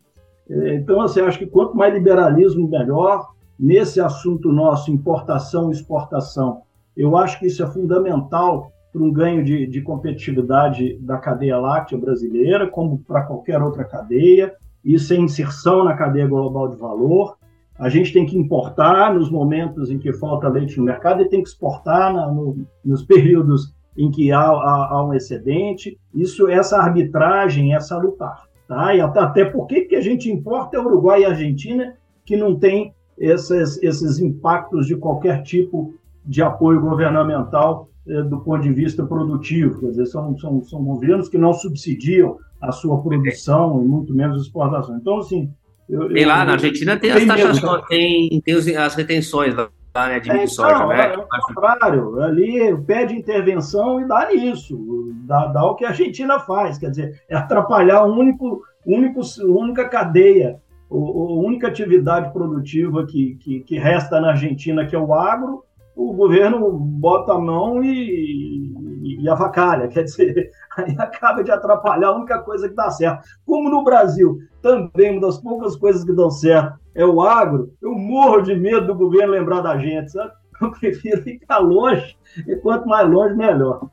É, 0.51 0.75
então, 0.75 1.01
assim, 1.01 1.21
acho 1.21 1.39
que 1.39 1.47
quanto 1.47 1.75
mais 1.75 1.93
liberalismo, 1.93 2.67
melhor. 2.67 3.31
Nesse 3.57 4.01
assunto 4.01 4.51
nosso, 4.51 4.91
importação 4.91 5.69
e 5.69 5.73
exportação, 5.73 6.63
eu 6.97 7.15
acho 7.15 7.39
que 7.39 7.45
isso 7.45 7.63
é 7.63 7.67
fundamental 7.67 8.71
para 8.91 9.01
um 9.01 9.11
ganho 9.11 9.43
de, 9.43 9.67
de 9.67 9.81
competitividade 9.81 10.97
da 10.99 11.17
cadeia 11.17 11.57
láctea 11.59 11.97
brasileira, 11.97 12.67
como 12.67 12.97
para 12.99 13.21
qualquer 13.21 13.61
outra 13.61 13.85
cadeia. 13.85 14.53
Isso 14.83 15.13
é 15.13 15.17
inserção 15.17 15.83
na 15.83 15.93
cadeia 15.93 16.27
global 16.27 16.67
de 16.67 16.75
valor. 16.75 17.37
A 17.77 17.87
gente 17.87 18.11
tem 18.11 18.25
que 18.25 18.37
importar 18.37 19.13
nos 19.13 19.29
momentos 19.29 19.89
em 19.89 19.97
que 19.97 20.11
falta 20.13 20.49
leite 20.49 20.77
no 20.77 20.83
mercado 20.83 21.21
e 21.21 21.29
tem 21.29 21.41
que 21.41 21.49
exportar 21.49 22.13
na, 22.13 22.27
no, 22.31 22.65
nos 22.83 23.03
períodos 23.03 23.73
em 23.97 24.09
que 24.09 24.31
há, 24.31 24.41
há, 24.41 24.87
há, 24.91 25.05
um 25.05 25.13
excedente, 25.13 25.97
isso, 26.13 26.47
essa 26.47 26.77
arbitragem, 26.77 27.73
essa 27.73 27.97
lutar. 27.97 28.50
Tá? 28.71 28.95
E 28.95 29.01
até, 29.01 29.43
porque 29.43 29.81
que 29.81 29.97
a 29.97 30.01
gente 30.01 30.31
importa 30.31 30.77
é 30.77 30.79
Uruguai 30.79 31.23
e 31.23 31.25
Argentina, 31.25 31.93
que 32.25 32.37
não 32.37 32.55
tem 32.55 32.93
esses, 33.17 33.77
esses 33.83 34.17
impactos 34.17 34.87
de 34.87 34.95
qualquer 34.95 35.43
tipo 35.43 35.93
de 36.25 36.41
apoio 36.41 36.79
governamental 36.79 37.89
eh, 38.07 38.21
do 38.21 38.39
ponto 38.39 38.61
de 38.61 38.71
vista 38.71 39.05
produtivo. 39.05 39.77
Quer 39.77 39.87
dizer, 39.87 40.05
são, 40.05 40.39
são, 40.39 40.63
são 40.63 40.81
governos 40.85 41.27
que 41.27 41.37
não 41.37 41.51
subsidiam 41.51 42.37
a 42.61 42.71
sua 42.71 43.01
produção 43.01 43.83
e 43.83 43.85
muito 43.85 44.13
menos 44.13 44.43
exportação. 44.43 44.95
Então, 44.95 45.17
assim. 45.17 45.51
Eu, 45.89 46.07
tem 46.07 46.25
lá, 46.25 46.39
eu, 46.39 46.45
na 46.45 46.53
Argentina 46.53 46.95
tem, 46.95 47.11
as 47.11 47.25
taxas, 47.25 47.59
tem, 47.89 48.39
tem 48.39 48.77
as 48.77 48.95
retenções 48.95 49.53
Tá, 49.93 50.07
né, 50.07 50.21
de 50.21 50.31
é, 50.31 50.45
então, 50.45 50.87
né? 50.87 51.13
É 51.13 51.17
o 51.17 51.27
contrário, 51.27 52.21
ali 52.21 52.77
pede 52.83 53.13
intervenção 53.13 53.99
e 53.99 54.07
dá 54.07 54.29
nisso, 54.29 55.11
dá, 55.25 55.47
dá 55.47 55.65
o 55.65 55.75
que 55.75 55.83
a 55.83 55.89
Argentina 55.89 56.39
faz, 56.39 56.77
quer 56.77 56.91
dizer, 56.91 57.21
é 57.27 57.35
atrapalhar 57.35 57.97
a 57.97 58.05
único, 58.05 58.61
único, 58.85 59.19
única 59.45 59.89
cadeia, 59.89 60.61
a 60.89 60.95
única 60.95 61.67
atividade 61.67 62.31
produtiva 62.31 63.05
que, 63.05 63.35
que, 63.35 63.59
que, 63.61 63.77
resta 63.77 64.21
na 64.21 64.29
Argentina, 64.29 64.85
que 64.85 64.95
é 64.95 64.99
o 64.99 65.13
agro, 65.13 65.65
o 65.93 66.13
governo 66.13 66.71
bota 66.71 67.33
a 67.33 67.39
mão 67.39 67.83
e, 67.83 68.73
e, 69.21 69.29
avacalha, 69.29 69.87
quer 69.87 70.03
dizer, 70.03 70.51
aí 70.77 70.95
acaba 70.97 71.43
de 71.43 71.51
atrapalhar 71.51 72.07
a 72.07 72.15
única 72.15 72.39
coisa 72.39 72.67
que 72.67 72.75
dá 72.75 72.89
certo. 72.89 73.27
Como 73.45 73.69
no 73.69 73.83
Brasil, 73.83 74.39
também 74.61 75.11
uma 75.11 75.21
das 75.21 75.37
poucas 75.37 75.75
coisas 75.75 76.03
que 76.03 76.13
dão 76.13 76.29
certo 76.29 76.79
é 76.95 77.05
o 77.05 77.21
agro, 77.21 77.73
eu 77.81 77.93
morro 77.93 78.41
de 78.41 78.55
medo 78.55 78.87
do 78.87 78.95
governo 78.95 79.33
lembrar 79.33 79.61
da 79.61 79.77
gente, 79.77 80.11
sabe? 80.11 80.31
Eu 80.61 80.71
prefiro 80.71 81.21
ficar 81.23 81.57
longe, 81.57 82.15
e 82.47 82.55
quanto 82.57 82.87
mais 82.87 83.09
longe, 83.09 83.35
melhor. 83.35 83.89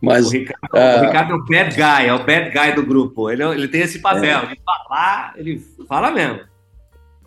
Mas, 0.00 0.26
o, 0.26 0.30
Ricardo, 0.30 0.74
uh... 0.74 0.98
o 0.98 1.06
Ricardo 1.06 1.32
é 1.32 1.34
o 1.36 1.44
bad 1.44 1.76
guy, 1.76 2.06
é 2.08 2.14
o 2.14 2.24
bad 2.24 2.50
guy 2.50 2.72
do 2.74 2.84
grupo. 2.84 3.30
Ele, 3.30 3.44
ele 3.44 3.68
tem 3.68 3.82
esse 3.82 4.00
papel 4.00 4.40
é. 4.40 4.46
de 4.46 4.60
falar, 4.64 5.34
ele 5.36 5.58
fala 5.86 6.10
mesmo. 6.10 6.40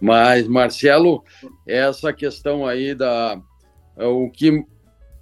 Mas, 0.02 0.46
Marcelo, 0.46 1.24
essa 1.66 2.12
questão 2.12 2.68
aí 2.68 2.94
da. 2.94 3.40
O 3.98 4.30
que 4.30 4.66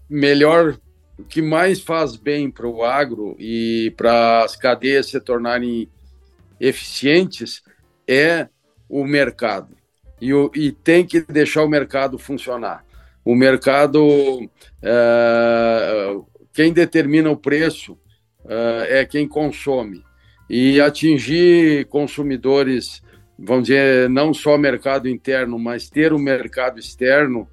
melhor, 0.09 0.77
o 1.23 1.25
que 1.25 1.41
mais 1.41 1.79
faz 1.79 2.17
bem 2.17 2.51
para 2.51 2.67
o 2.67 2.83
agro 2.83 3.33
e 3.39 3.93
para 3.95 4.43
as 4.43 4.57
cadeias 4.57 5.05
se 5.05 5.17
tornarem 5.21 5.87
eficientes 6.59 7.63
é 8.05 8.49
o 8.89 9.05
mercado. 9.05 9.73
E, 10.19 10.33
o, 10.33 10.51
e 10.53 10.73
tem 10.73 11.05
que 11.05 11.21
deixar 11.21 11.63
o 11.63 11.69
mercado 11.69 12.19
funcionar. 12.19 12.85
O 13.23 13.35
mercado, 13.35 14.49
é, 14.81 16.13
quem 16.53 16.73
determina 16.73 17.31
o 17.31 17.37
preço 17.37 17.97
é, 18.45 18.99
é 18.99 19.05
quem 19.05 19.25
consome. 19.25 20.03
E 20.49 20.81
atingir 20.81 21.85
consumidores, 21.85 23.01
vamos 23.39 23.69
dizer, 23.69 24.09
não 24.09 24.33
só 24.33 24.57
mercado 24.57 25.07
interno, 25.07 25.57
mas 25.57 25.89
ter 25.89 26.11
o 26.11 26.17
um 26.17 26.19
mercado 26.19 26.77
externo, 26.77 27.47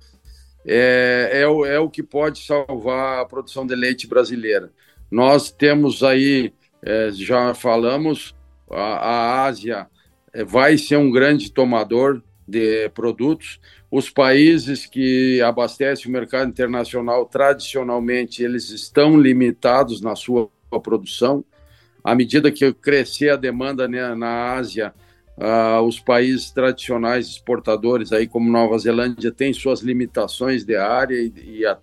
é, 0.66 1.30
é, 1.32 1.48
o, 1.48 1.64
é 1.64 1.78
o 1.78 1.88
que 1.88 2.02
pode 2.02 2.44
salvar 2.44 3.20
a 3.20 3.24
produção 3.24 3.66
de 3.66 3.74
leite 3.74 4.06
brasileira. 4.06 4.70
Nós 5.10 5.50
temos 5.50 6.02
aí, 6.02 6.52
é, 6.82 7.10
já 7.12 7.54
falamos, 7.54 8.34
a, 8.70 8.76
a 8.76 9.44
Ásia 9.44 9.86
é, 10.32 10.44
vai 10.44 10.78
ser 10.78 10.96
um 10.96 11.10
grande 11.10 11.50
tomador 11.50 12.22
de 12.46 12.88
produtos. 12.90 13.60
Os 13.90 14.10
países 14.10 14.86
que 14.86 15.40
abastecem 15.40 16.08
o 16.08 16.12
mercado 16.12 16.48
internacional, 16.48 17.26
tradicionalmente, 17.26 18.42
eles 18.42 18.70
estão 18.70 19.20
limitados 19.20 20.00
na 20.00 20.14
sua 20.14 20.48
produção. 20.82 21.44
À 22.02 22.14
medida 22.14 22.50
que 22.50 22.72
crescer 22.72 23.30
a 23.30 23.36
demanda 23.36 23.88
né, 23.88 24.14
na 24.14 24.54
Ásia, 24.54 24.94
uh, 25.40 25.82
os 25.82 25.98
países 25.98 26.50
tradicionais 26.50 27.26
exportadores, 27.26 28.12
aí 28.12 28.28
como 28.28 28.50
Nova 28.50 28.78
Zelândia, 28.78 29.32
têm 29.32 29.52
suas 29.52 29.80
limitações 29.80 30.64
de 30.64 30.76
área 30.76 31.16
e, 31.16 31.32
e 31.60 31.66
a 31.66 31.78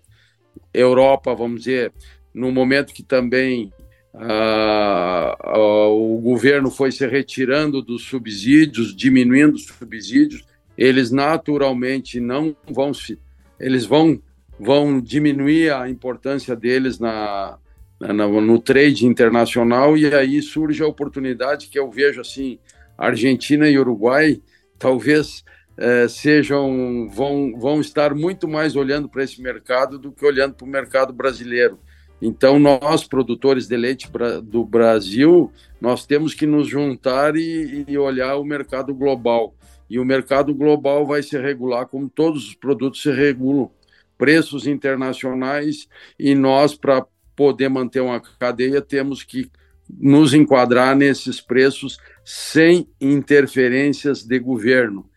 Europa, 0.74 1.34
vamos 1.34 1.62
dizer, 1.62 1.91
no 2.34 2.51
momento 2.51 2.93
que 2.93 3.03
também 3.03 3.74
ah, 4.14 5.38
ah, 5.39 5.88
o 5.89 6.20
governo 6.20 6.72
foi 6.72 6.91
se 6.91 7.05
retirando 7.05 7.82
dos 7.82 8.03
subsídios, 8.03 8.95
diminuindo 8.95 9.55
os 9.55 9.66
subsídios, 9.66 10.43
eles 10.78 11.12
naturalmente 11.12 12.20
não 12.20 12.55
vão 12.70 12.93
se, 12.93 13.20
eles 13.60 13.86
vão 13.86 14.22
vão 14.60 14.99
diminuir 14.99 15.72
a 15.72 15.88
importância 15.88 16.55
deles 16.55 16.97
na, 16.97 17.60
na, 17.99 18.28
no 18.28 18.60
trade 18.60 19.05
internacional 19.05 19.95
e 19.95 20.12
aí 20.12 20.41
surge 20.41 20.82
a 20.82 20.88
oportunidade 20.88 21.68
que 21.68 21.78
eu 21.78 21.91
vejo 21.91 22.22
assim 22.22 22.58
Argentina 22.98 23.70
e 23.70 23.78
Uruguai 23.78 24.41
talvez 24.80 25.43
eh, 25.78 26.08
sejam 26.08 27.10
vão 27.10 27.58
vão 27.58 27.80
estar 27.82 28.16
muito 28.16 28.48
mais 28.48 28.76
olhando 28.76 29.08
para 29.08 29.24
esse 29.24 29.41
mercado 29.41 30.00
do 30.00 30.12
que 30.12 30.26
olhando 30.26 30.56
para 30.56 30.66
o 30.66 30.70
mercado 30.70 31.14
brasileiro 31.14 31.80
então, 32.22 32.58
nós, 32.58 33.04
produtores 33.08 33.68
de 33.68 33.78
leite 33.78 34.10
do 34.43 34.66
Brasil, 34.66 35.52
nós 35.80 36.06
temos 36.06 36.34
que 36.34 36.48
nos 36.48 36.68
juntar 36.68 37.36
e, 37.36 37.86
e, 37.88 37.98
olhar 37.98 38.38
o 38.38 38.43
mercado 38.43 38.93
global. 38.93 39.56
E 39.89 40.00
o 40.00 40.06
mercado 40.06 40.54
global 40.54 41.06
vai 41.06 41.22
se 41.22 41.38
regular 41.39 41.86
como 41.88 42.10
todos 42.10 42.48
os 42.48 42.56
produtos 42.56 43.02
se 43.02 43.12
regulam, 43.12 43.70
preços 44.18 44.66
internacionais, 44.66 45.88
e 46.18 46.34
nós, 46.34 46.74
para 46.74 47.06
poder 47.36 47.70
manter 47.70 48.02
uma 48.02 48.20
cadeia, 48.20 48.82
temos 48.82 49.22
que 49.22 49.52
nos 49.88 50.34
enquadrar 50.34 50.95
nesses 50.95 51.39
preços 51.39 52.00
sem 52.30 52.89
interferências 52.99 54.21
de 54.21 54.38
governo. 54.38 55.09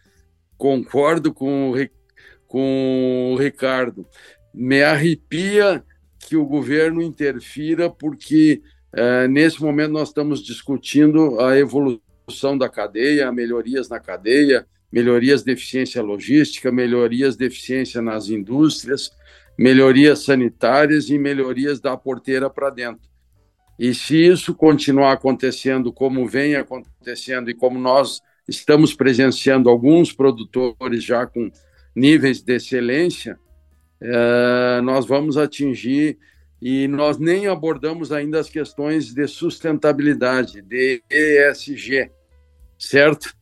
Concordo 0.56 1.34
com 1.34 1.72
o, 1.72 1.74
com 2.46 3.32
o 3.32 3.36
Ricardo. 3.36 4.06
Me 4.54 4.84
arrepia 4.84 5.84
que 6.20 6.36
o 6.36 6.46
governo 6.46 7.02
interfira, 7.02 7.90
porque 7.90 8.62
é, 8.92 9.26
nesse 9.26 9.60
momento 9.60 9.90
nós 9.90 10.10
estamos 10.10 10.40
discutindo 10.40 11.40
a 11.40 11.58
evolução 11.58 12.56
da 12.56 12.68
cadeia, 12.68 13.32
melhorias 13.32 13.88
na 13.88 13.98
cadeia, 13.98 14.64
melhorias 14.92 15.42
de 15.42 15.50
eficiência 15.50 16.00
logística, 16.00 16.70
melhorias 16.70 17.36
de 17.36 17.44
eficiência 17.44 18.00
nas 18.00 18.28
indústrias, 18.28 19.10
melhorias 19.58 20.24
sanitárias 20.24 21.10
e 21.10 21.18
melhorias 21.18 21.80
da 21.80 21.96
porteira 21.96 22.48
para 22.48 22.70
dentro. 22.70 23.09
E 23.80 23.94
se 23.94 24.14
isso 24.14 24.54
continuar 24.54 25.12
acontecendo 25.12 25.90
como 25.90 26.28
vem 26.28 26.54
acontecendo 26.54 27.48
e 27.48 27.54
como 27.54 27.78
nós 27.78 28.20
estamos 28.46 28.92
presenciando 28.92 29.70
alguns 29.70 30.12
produtores 30.12 31.02
já 31.02 31.26
com 31.26 31.50
níveis 31.96 32.42
de 32.42 32.56
excelência, 32.56 33.38
é, 33.98 34.82
nós 34.82 35.06
vamos 35.06 35.38
atingir 35.38 36.18
e 36.60 36.86
nós 36.88 37.16
nem 37.16 37.46
abordamos 37.46 38.12
ainda 38.12 38.38
as 38.38 38.50
questões 38.50 39.14
de 39.14 39.26
sustentabilidade, 39.26 40.60
de 40.60 41.02
ESG, 41.10 42.10
certo? 42.78 43.34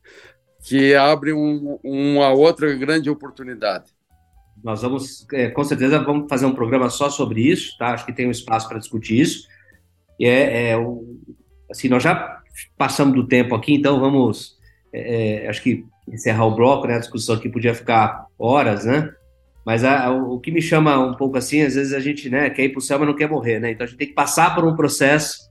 Que 0.63 0.95
abre 0.95 1.33
um, 1.33 1.81
uma 1.83 2.31
outra 2.31 2.73
grande 2.77 3.11
oportunidade. 3.11 3.91
Nós 4.63 4.83
vamos, 4.83 5.27
é, 5.33 5.51
com 5.51 5.65
certeza, 5.65 5.99
vamos 5.99 6.29
fazer 6.29 6.47
um 6.47 6.55
programa 6.55 6.89
só 6.91 7.11
sobre 7.11 7.41
isso, 7.41 7.77
tá? 7.77 7.89
Acho 7.89 8.07
que 8.07 8.13
tem 8.13 8.29
um 8.29 8.31
espaço 8.31 8.69
para 8.69 8.79
discutir 8.79 9.19
isso. 9.19 9.58
E 10.19 10.27
é, 10.27 10.71
é 10.71 10.77
assim, 11.71 11.89
nós 11.89 12.03
já 12.03 12.41
passamos 12.77 13.15
do 13.15 13.27
tempo 13.27 13.55
aqui, 13.55 13.75
então 13.75 14.01
vamos, 14.01 14.57
é, 14.93 15.45
é, 15.45 15.49
acho 15.49 15.63
que 15.63 15.85
encerrar 16.07 16.47
o 16.47 16.55
bloco, 16.55 16.87
né? 16.87 16.97
A 16.97 17.01
discussão 17.01 17.37
aqui 17.37 17.49
podia 17.49 17.75
ficar 17.75 18.27
horas, 18.39 18.85
né? 18.85 19.13
Mas 19.65 19.85
a, 19.85 20.11
o 20.11 20.41
que 20.41 20.51
me 20.51 20.63
chama 20.63 20.99
um 20.99 21.15
pouco 21.15 21.37
assim, 21.37 21.61
às 21.61 21.75
vezes 21.75 21.93
a 21.93 22.01
gente 22.01 22.31
né, 22.31 22.49
quer 22.49 22.65
ir 22.65 22.71
para 22.71 22.79
o 22.79 22.83
céu, 22.83 22.99
mas 22.99 23.09
não 23.09 23.15
quer 23.15 23.29
morrer, 23.29 23.61
né? 23.61 23.71
Então 23.71 23.85
a 23.85 23.87
gente 23.87 23.99
tem 23.99 24.09
que 24.09 24.15
passar 24.15 24.55
por 24.55 24.65
um 24.65 24.75
processo 24.75 25.49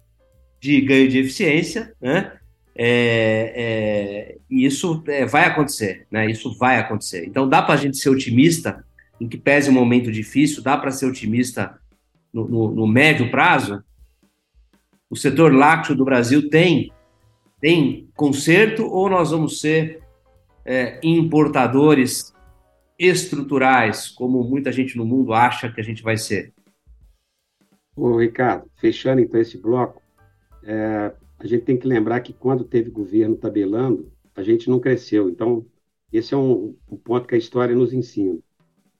de 0.60 0.82
ganho 0.82 1.08
de 1.08 1.20
eficiência, 1.20 1.94
né? 2.02 2.34
É, 2.80 3.54
é, 3.56 4.38
e 4.50 4.66
isso 4.66 5.04
é, 5.08 5.26
vai 5.26 5.46
acontecer, 5.46 6.06
né? 6.12 6.30
Isso 6.30 6.56
vai 6.58 6.80
acontecer. 6.80 7.26
Então 7.26 7.48
dá 7.48 7.62
para 7.62 7.74
a 7.74 7.78
gente 7.78 7.98
ser 7.98 8.10
otimista, 8.10 8.84
em 9.20 9.28
que 9.28 9.38
pese 9.38 9.70
um 9.70 9.74
momento 9.74 10.12
difícil, 10.12 10.62
dá 10.62 10.78
para 10.78 10.92
ser 10.92 11.08
otimista 11.08 11.76
no, 12.32 12.48
no, 12.48 12.72
no, 12.72 12.88
médio 12.88 13.32
prazo. 13.32 13.84
O 15.10 15.16
setor 15.16 15.54
lácteo 15.54 15.96
do 15.96 16.06
Brasil 16.06 16.50
tem 16.50 16.92
tem 17.60 18.08
conserto 18.16 18.86
ou 18.86 19.10
nós 19.10 19.32
vamos 19.32 19.60
ser 19.60 20.04
é, 20.64 21.00
importadores 21.02 22.34
estruturais, 23.00 24.10
como 24.10 24.44
muita 24.44 24.72
gente 24.72 24.98
no 24.98 25.06
mundo 25.06 25.34
acha 25.34 25.72
que 25.72 25.80
a 25.80 25.84
gente 25.84 26.04
vai 26.04 26.18
ser? 26.18 26.54
Ricardo, 28.20 28.70
fechando 28.76 29.22
então 29.22 29.40
esse 29.40 29.58
bloco, 29.58 30.02
é, 30.64 31.12
a 31.40 31.48
gente 31.48 31.64
tem 31.64 31.78
que 31.78 31.88
lembrar 31.88 32.20
que 32.22 32.34
quando 32.34 32.64
teve 32.64 32.92
governo 32.92 33.36
tabelando, 33.36 34.12
a 34.36 34.44
gente 34.44 34.70
não 34.70 34.80
cresceu. 34.80 35.30
Então, 35.30 35.66
esse 36.14 36.34
é 36.34 36.38
um, 36.38 36.76
um 36.92 36.98
ponto 36.98 37.28
que 37.28 37.34
a 37.34 37.38
história 37.40 37.76
nos 37.76 37.94
ensina. 37.94 38.38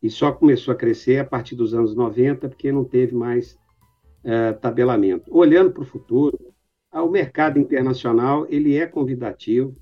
E 0.02 0.10
só 0.10 0.32
começou 0.32 0.72
a 0.72 0.78
crescer 0.78 1.20
a 1.20 1.26
partir 1.26 1.56
dos 1.56 1.74
anos 1.74 1.96
90, 1.96 2.50
porque 2.50 2.72
não 2.72 2.84
teve 2.84 3.14
mais 3.16 3.58
é, 4.28 4.52
tabelamento. 4.52 5.24
Olhando 5.34 5.72
para 5.72 5.84
o 5.84 5.86
futuro, 5.86 6.38
o 6.92 7.08
mercado 7.08 7.58
internacional 7.58 8.46
ele 8.50 8.76
é 8.76 8.86
convidativo 8.86 9.74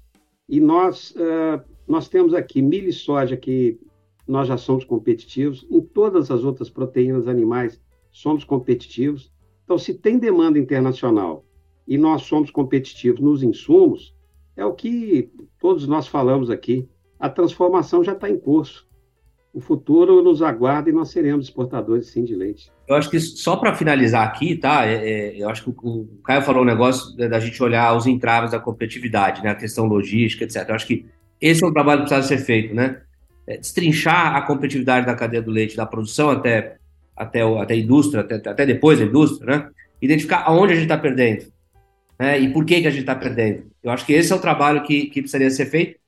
e 0.48 0.60
nós 0.60 1.12
uh, 1.12 1.64
nós 1.88 2.08
temos 2.08 2.34
aqui 2.34 2.62
milho 2.62 2.90
e 2.90 2.94
soja 2.94 3.36
que 3.36 3.80
nós 4.28 4.48
já 4.48 4.58
somos 4.58 4.84
competitivos. 4.86 5.66
Em 5.70 5.82
todas 5.82 6.30
as 6.30 6.44
outras 6.44 6.70
proteínas 6.70 7.28
animais, 7.28 7.82
somos 8.12 8.44
competitivos. 8.44 9.32
Então, 9.64 9.78
se 9.78 9.94
tem 9.94 10.18
demanda 10.18 10.60
internacional 10.60 11.44
e 11.88 11.98
nós 11.98 12.24
somos 12.24 12.50
competitivos 12.52 13.20
nos 13.20 13.44
insumos, 13.44 14.16
é 14.56 14.66
o 14.66 14.74
que 14.74 15.32
todos 15.60 15.88
nós 15.88 16.08
falamos 16.08 16.50
aqui. 16.50 16.88
A 17.20 17.30
transformação 17.30 18.04
já 18.04 18.14
está 18.14 18.30
em 18.30 18.38
curso. 18.38 18.88
O 19.56 19.62
futuro 19.62 20.22
nos 20.22 20.42
aguarda 20.42 20.90
e 20.90 20.94
nós 20.94 21.10
seremos 21.10 21.46
exportadores, 21.46 22.08
sim, 22.08 22.24
de 22.24 22.36
leite. 22.36 22.72
Eu 22.88 22.96
acho 22.96 23.10
que 23.10 23.20
só 23.20 23.56
para 23.56 23.74
finalizar 23.74 24.28
aqui, 24.28 24.56
tá? 24.56 24.86
É, 24.86 24.94
é, 24.94 25.42
eu 25.42 25.50
acho 25.50 25.64
que 25.64 25.70
o 25.70 26.08
Caio 26.24 26.42
falou 26.42 26.62
um 26.62 26.66
negócio 26.66 27.16
da 27.16 27.40
gente 27.40 27.64
olhar 27.64 27.96
os 27.96 28.06
entraves 28.06 28.52
da 28.52 28.60
competitividade, 28.60 29.42
né? 29.42 29.50
A 29.52 29.56
questão 29.56 29.86
logística, 29.86 30.44
etc. 30.44 30.68
Eu 30.68 30.76
acho 30.76 30.86
que 30.86 31.06
esse 31.40 31.64
é 31.64 31.68
um 31.68 31.74
trabalho 31.74 32.04
que 32.04 32.10
precisa 32.10 32.28
ser 32.28 32.44
feito, 32.44 32.76
né? 32.76 33.02
é, 33.48 33.58
destrinchar 33.58 34.36
a 34.36 34.42
competitividade 34.42 35.06
da 35.06 35.16
cadeia 35.16 35.42
do 35.42 35.52
leite, 35.52 35.78
da 35.78 35.86
produção 35.86 36.32
até, 36.32 36.78
até, 37.16 37.42
até 37.42 37.74
a 37.74 37.78
indústria, 37.78 38.22
até, 38.22 38.36
até 38.36 38.66
depois 38.66 39.00
da 39.00 39.06
indústria, 39.06 39.58
né? 39.58 39.70
Identificar 40.02 40.44
aonde 40.46 40.74
a 40.74 40.76
gente 40.76 40.86
está 40.86 40.98
perdendo 40.98 41.46
né? 42.20 42.40
e 42.40 42.52
por 42.52 42.66
que, 42.66 42.82
que 42.82 42.88
a 42.88 42.92
gente 42.92 43.02
está 43.02 43.16
perdendo. 43.16 43.72
Eu 43.82 43.92
acho 43.92 44.06
que 44.06 44.14
esse 44.14 44.32
é 44.32 44.36
o 44.36 44.42
trabalho 44.42 44.84
que, 44.84 45.06
que 45.06 45.22
precisaria 45.22 45.50
ser 45.50 45.66
feito 45.68 46.00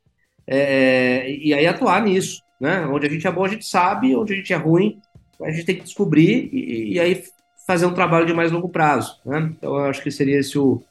é, 0.45 1.29
e 1.29 1.53
aí 1.53 1.65
atuar 1.65 2.01
nisso, 2.03 2.41
né? 2.59 2.85
Onde 2.87 3.07
a 3.07 3.09
gente 3.09 3.27
é 3.27 3.31
bom, 3.31 3.45
a 3.45 3.49
gente 3.49 3.65
sabe, 3.65 4.15
onde 4.15 4.33
a 4.33 4.35
gente 4.35 4.53
é 4.53 4.57
ruim, 4.57 4.99
a 5.41 5.51
gente 5.51 5.65
tem 5.65 5.75
que 5.75 5.83
descobrir 5.83 6.49
e, 6.51 6.93
e 6.93 6.99
aí 6.99 7.23
fazer 7.65 7.85
um 7.85 7.93
trabalho 7.93 8.25
de 8.25 8.33
mais 8.33 8.51
longo 8.51 8.69
prazo, 8.69 9.19
né? 9.25 9.51
Então, 9.57 9.75
eu 9.75 9.85
acho 9.85 10.01
que 10.01 10.09
seria 10.09 10.39
esse 10.39 10.57
o... 10.57 10.81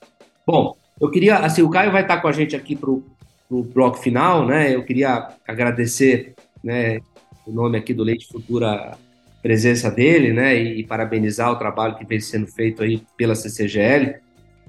Bom, 0.46 0.76
eu 1.00 1.10
queria, 1.10 1.38
assim, 1.38 1.62
o 1.62 1.70
Caio 1.70 1.90
vai 1.90 2.02
estar 2.02 2.20
com 2.20 2.28
a 2.28 2.32
gente 2.32 2.54
aqui 2.54 2.76
para 2.76 2.90
o 2.90 3.02
bloco 3.50 3.98
final, 3.98 4.46
né? 4.46 4.74
Eu 4.74 4.84
queria 4.84 5.30
agradecer 5.46 6.34
né, 6.62 7.00
o 7.46 7.52
nome 7.52 7.78
aqui 7.78 7.94
do 7.94 8.02
Leite 8.02 8.26
Futura, 8.26 8.96
presença 9.42 9.90
dele, 9.90 10.32
né, 10.32 10.60
e, 10.60 10.80
e 10.80 10.84
parabenizar 10.84 11.52
o 11.52 11.56
trabalho 11.56 11.96
que 11.96 12.04
vem 12.04 12.18
sendo 12.18 12.46
feito 12.46 12.82
aí 12.82 13.02
pela 13.16 13.34
CCGL. 13.34 14.16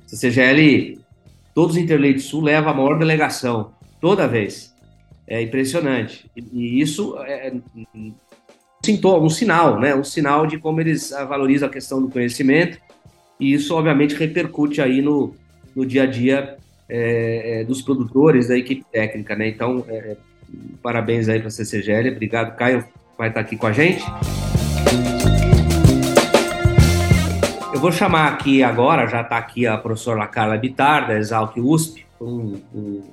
CCGL, 0.06 1.00
todos 1.54 1.76
os 1.76 1.82
Interleite 1.82 2.20
Sul 2.20 2.44
leva 2.44 2.70
a 2.70 2.74
maior 2.74 3.00
delegação, 3.00 3.72
toda 4.00 4.28
vez. 4.28 4.74
É 5.28 5.42
impressionante. 5.42 6.30
E, 6.36 6.80
isso 6.80 7.18
é 7.20 7.54
um 7.94 8.14
sintoma, 8.84 9.26
um 9.26 9.30
sinal, 9.30 9.80
né, 9.80 9.94
um 9.94 10.04
sinal 10.04 10.48
de 10.48 10.58
como 10.58 10.80
eles 10.80 11.10
valorizam 11.28 11.68
a 11.68 11.72
questão 11.72 12.02
do 12.02 12.10
conhecimento, 12.10 12.80
e 13.40 13.54
isso, 13.54 13.76
obviamente, 13.76 14.16
repercute 14.16 14.82
aí 14.82 15.02
no, 15.02 15.36
no 15.76 15.86
dia 15.86 16.04
a 16.04 16.06
dia 16.06 16.58
é, 16.90 17.62
é, 17.62 17.64
dos 17.64 17.82
produtores, 17.82 18.48
da 18.48 18.58
equipe 18.58 18.84
técnica, 18.92 19.36
né? 19.36 19.48
Então, 19.50 19.86
é, 19.88 20.18
Parabéns 20.82 21.28
aí 21.28 21.40
para 21.40 21.50
a 21.50 21.52
CCGL. 21.52 22.12
Obrigado, 22.12 22.56
Caio, 22.56 22.86
vai 23.18 23.30
estar 23.30 23.42
aqui 23.42 23.58
com 23.58 23.68
a 23.68 23.72
gente. 23.72 24.04
Eu 27.74 27.80
vou 27.80 27.92
chamar 27.92 28.34
aqui 28.34 28.64
agora, 28.64 29.06
já 29.08 29.22
está 29.22 29.38
aqui 29.38 29.68
a 29.68 29.78
professora 29.78 30.26
Carla 30.28 30.58
Bitar, 30.58 31.08
da 31.08 31.18
Exalc 31.18 31.58
USP, 31.58 32.06
um, 32.20 32.60
um, 32.74 33.04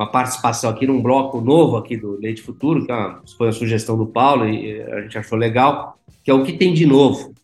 uma 0.00 0.10
participação 0.10 0.70
aqui 0.70 0.86
num 0.86 1.02
bloco 1.02 1.42
novo 1.42 1.76
aqui 1.76 1.94
do 1.94 2.18
Leite 2.18 2.40
Futuro, 2.40 2.86
que 2.86 2.90
é 2.90 3.14
foi 3.36 3.48
a 3.48 3.52
sugestão 3.52 3.98
do 3.98 4.06
Paulo 4.06 4.48
e 4.48 4.80
a 4.80 5.02
gente 5.02 5.18
achou 5.18 5.36
legal, 5.36 5.98
que 6.24 6.30
é 6.30 6.34
o 6.34 6.42
que 6.42 6.54
tem 6.54 6.72
de 6.72 6.86
novo. 6.86 7.34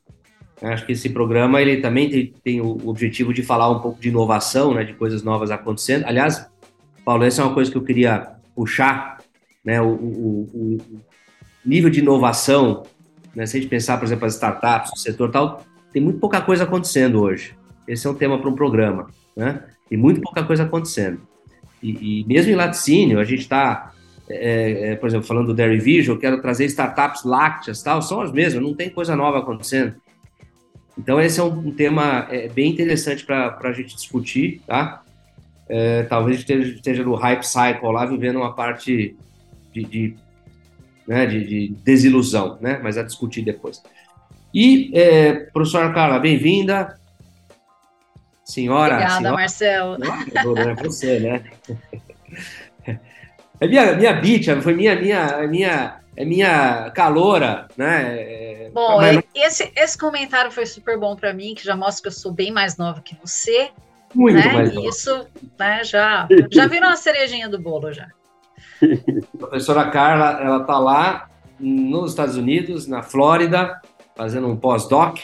Acho 0.63 0.87
que 0.87 0.93
esse 0.93 1.11
programa 1.11 1.61
ele 1.61 1.83
também 1.83 2.09
tem, 2.09 2.33
tem 2.43 2.61
o 2.63 2.89
objetivo 2.89 3.35
de 3.35 3.43
falar 3.43 3.71
um 3.71 3.81
pouco 3.81 4.01
de 4.01 4.09
inovação, 4.09 4.73
né, 4.73 4.85
de 4.85 4.95
coisas 4.95 5.23
novas 5.23 5.51
acontecendo. 5.51 6.07
Aliás, 6.07 6.47
Paulo, 7.05 7.25
essa 7.25 7.43
é 7.43 7.45
uma 7.45 7.53
coisa 7.53 7.71
que 7.71 7.77
eu 7.77 7.85
queria 7.85 8.27
puxar 8.55 9.19
né, 9.63 9.83
o, 9.83 9.89
o, 9.89 10.49
o 10.55 11.01
nível 11.63 11.91
de 11.91 12.01
inovação, 12.01 12.85
né, 13.35 13.45
se 13.45 13.59
a 13.59 13.61
gente 13.61 13.69
pensar, 13.69 13.99
por 13.99 14.07
exemplo, 14.07 14.25
as 14.25 14.33
startups, 14.33 14.93
o 14.95 14.97
setor 14.97 15.31
tal, 15.31 15.63
tem 15.93 16.01
muito 16.01 16.19
pouca 16.19 16.41
coisa 16.41 16.65
acontecendo 16.65 17.21
hoje. 17.21 17.55
esse 17.87 18.07
é 18.07 18.11
um 18.11 18.15
tema 18.15 18.39
para 18.39 18.49
um 18.49 18.55
programa, 18.55 19.09
né? 19.37 19.63
E 19.91 19.97
muito 19.97 20.23
pouca 20.23 20.43
coisa 20.43 20.63
acontecendo. 20.63 21.21
E, 21.83 22.21
e 22.21 22.25
mesmo 22.27 22.53
em 22.53 22.55
laticínio, 22.55 23.19
a 23.19 23.25
gente 23.25 23.41
está, 23.41 23.93
é, 24.29 24.93
é, 24.93 24.97
por 24.97 25.09
exemplo, 25.09 25.27
falando 25.27 25.49
do 25.49 25.55
Dairy 25.55 25.79
Vision, 25.79 26.17
eu 26.17 26.21
quero 26.21 26.41
trazer 26.41 26.65
startups 26.67 27.25
lácteas, 27.25 27.83
tal, 27.83 28.01
são 28.03 28.21
as 28.21 28.33
mesmas, 28.33 28.63
não 28.63 28.75
tem 28.75 28.91
coisa 28.91 29.15
nova 29.15 29.39
acontecendo. 29.39 29.95
Então, 30.99 31.21
esse 31.21 31.39
é 31.39 31.43
um, 31.43 31.69
um 31.69 31.71
tema 31.71 32.27
é, 32.31 32.49
bem 32.49 32.71
interessante 32.71 33.25
para 33.25 33.59
a 33.63 33.73
gente 33.73 33.95
discutir, 33.95 34.63
tá? 34.67 35.03
É, 35.69 36.05
talvez 36.05 36.39
esteja, 36.39 36.75
esteja 36.75 37.03
no 37.03 37.15
hype 37.15 37.43
cycle 37.43 37.93
lá, 37.93 38.07
vivendo 38.07 38.37
uma 38.37 38.55
parte 38.55 39.17
de, 39.73 39.85
de, 39.85 40.17
né, 41.07 41.27
de, 41.27 41.45
de 41.45 41.75
desilusão, 41.85 42.57
né? 42.61 42.81
Mas 42.83 42.97
a 42.97 43.03
discutir 43.03 43.43
depois. 43.43 43.83
E, 44.55 44.91
é, 44.95 45.35
professora 45.53 45.93
Carla, 45.93 46.19
bem-vinda. 46.19 46.99
Senhora. 48.47 48.95
Obrigada, 48.95 49.19
senhora, 49.19 49.37
Marcelo. 49.37 49.97
É 50.57 50.75
você, 50.77 51.21
né? 51.21 51.45
É 53.59 53.67
minha, 53.67 53.97
minha 53.97 54.13
bicha, 54.13 54.61
foi 54.61 54.75
minha, 54.75 54.95
minha, 55.01 55.47
minha, 55.47 56.01
é 56.15 56.25
minha 56.27 56.91
calora, 56.91 57.67
né? 57.75 58.15
É, 58.19 58.71
bom, 58.71 58.99
Mas... 58.99 59.23
esse, 59.35 59.73
esse 59.75 59.97
comentário 59.97 60.51
foi 60.51 60.67
super 60.67 60.99
bom 60.99 61.17
para 61.17 61.33
mim, 61.33 61.55
que 61.55 61.65
já 61.65 61.75
mostra 61.75 62.03
que 62.03 62.09
eu 62.09 62.13
sou 62.13 62.33
bem 62.33 62.53
mais 62.53 62.77
nova 62.77 63.01
que 63.01 63.17
você. 63.19 63.71
Muito 64.15 64.37
né? 64.37 64.53
mais 64.53 64.75
nova. 64.75 64.87
Isso 64.87 65.27
né, 65.59 65.83
já, 65.85 66.29
já 66.53 66.67
virou 66.69 66.91
uma 66.91 66.97
cerejinha 66.97 67.49
do 67.49 67.59
bolo 67.59 67.95
já. 67.95 68.09
A 68.83 69.39
professora 69.39 69.89
Carla, 69.89 70.39
ela 70.39 70.61
tá 70.65 70.79
lá 70.79 71.31
nos 71.59 72.11
Estados 72.11 72.37
Unidos, 72.37 72.87
na 72.87 73.03
Flórida, 73.03 73.81
fazendo 74.15 74.49
um 74.49 74.57
pós-doc, 74.57 75.21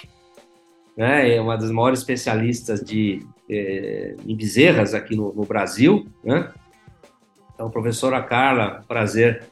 né? 0.97 1.35
É 1.37 1.41
uma 1.41 1.57
das 1.57 1.71
maiores 1.71 2.01
especialistas 2.01 2.81
de 2.81 3.27
é, 3.49 4.15
em 4.27 4.35
bezerras 4.35 4.95
aqui 4.95 5.17
no, 5.17 5.33
no, 5.33 5.45
Brasil, 5.45 6.07
né? 6.23 6.53
Então, 7.55 7.71
professora 7.71 8.23
Carla, 8.23 8.85
prazer. 8.87 9.45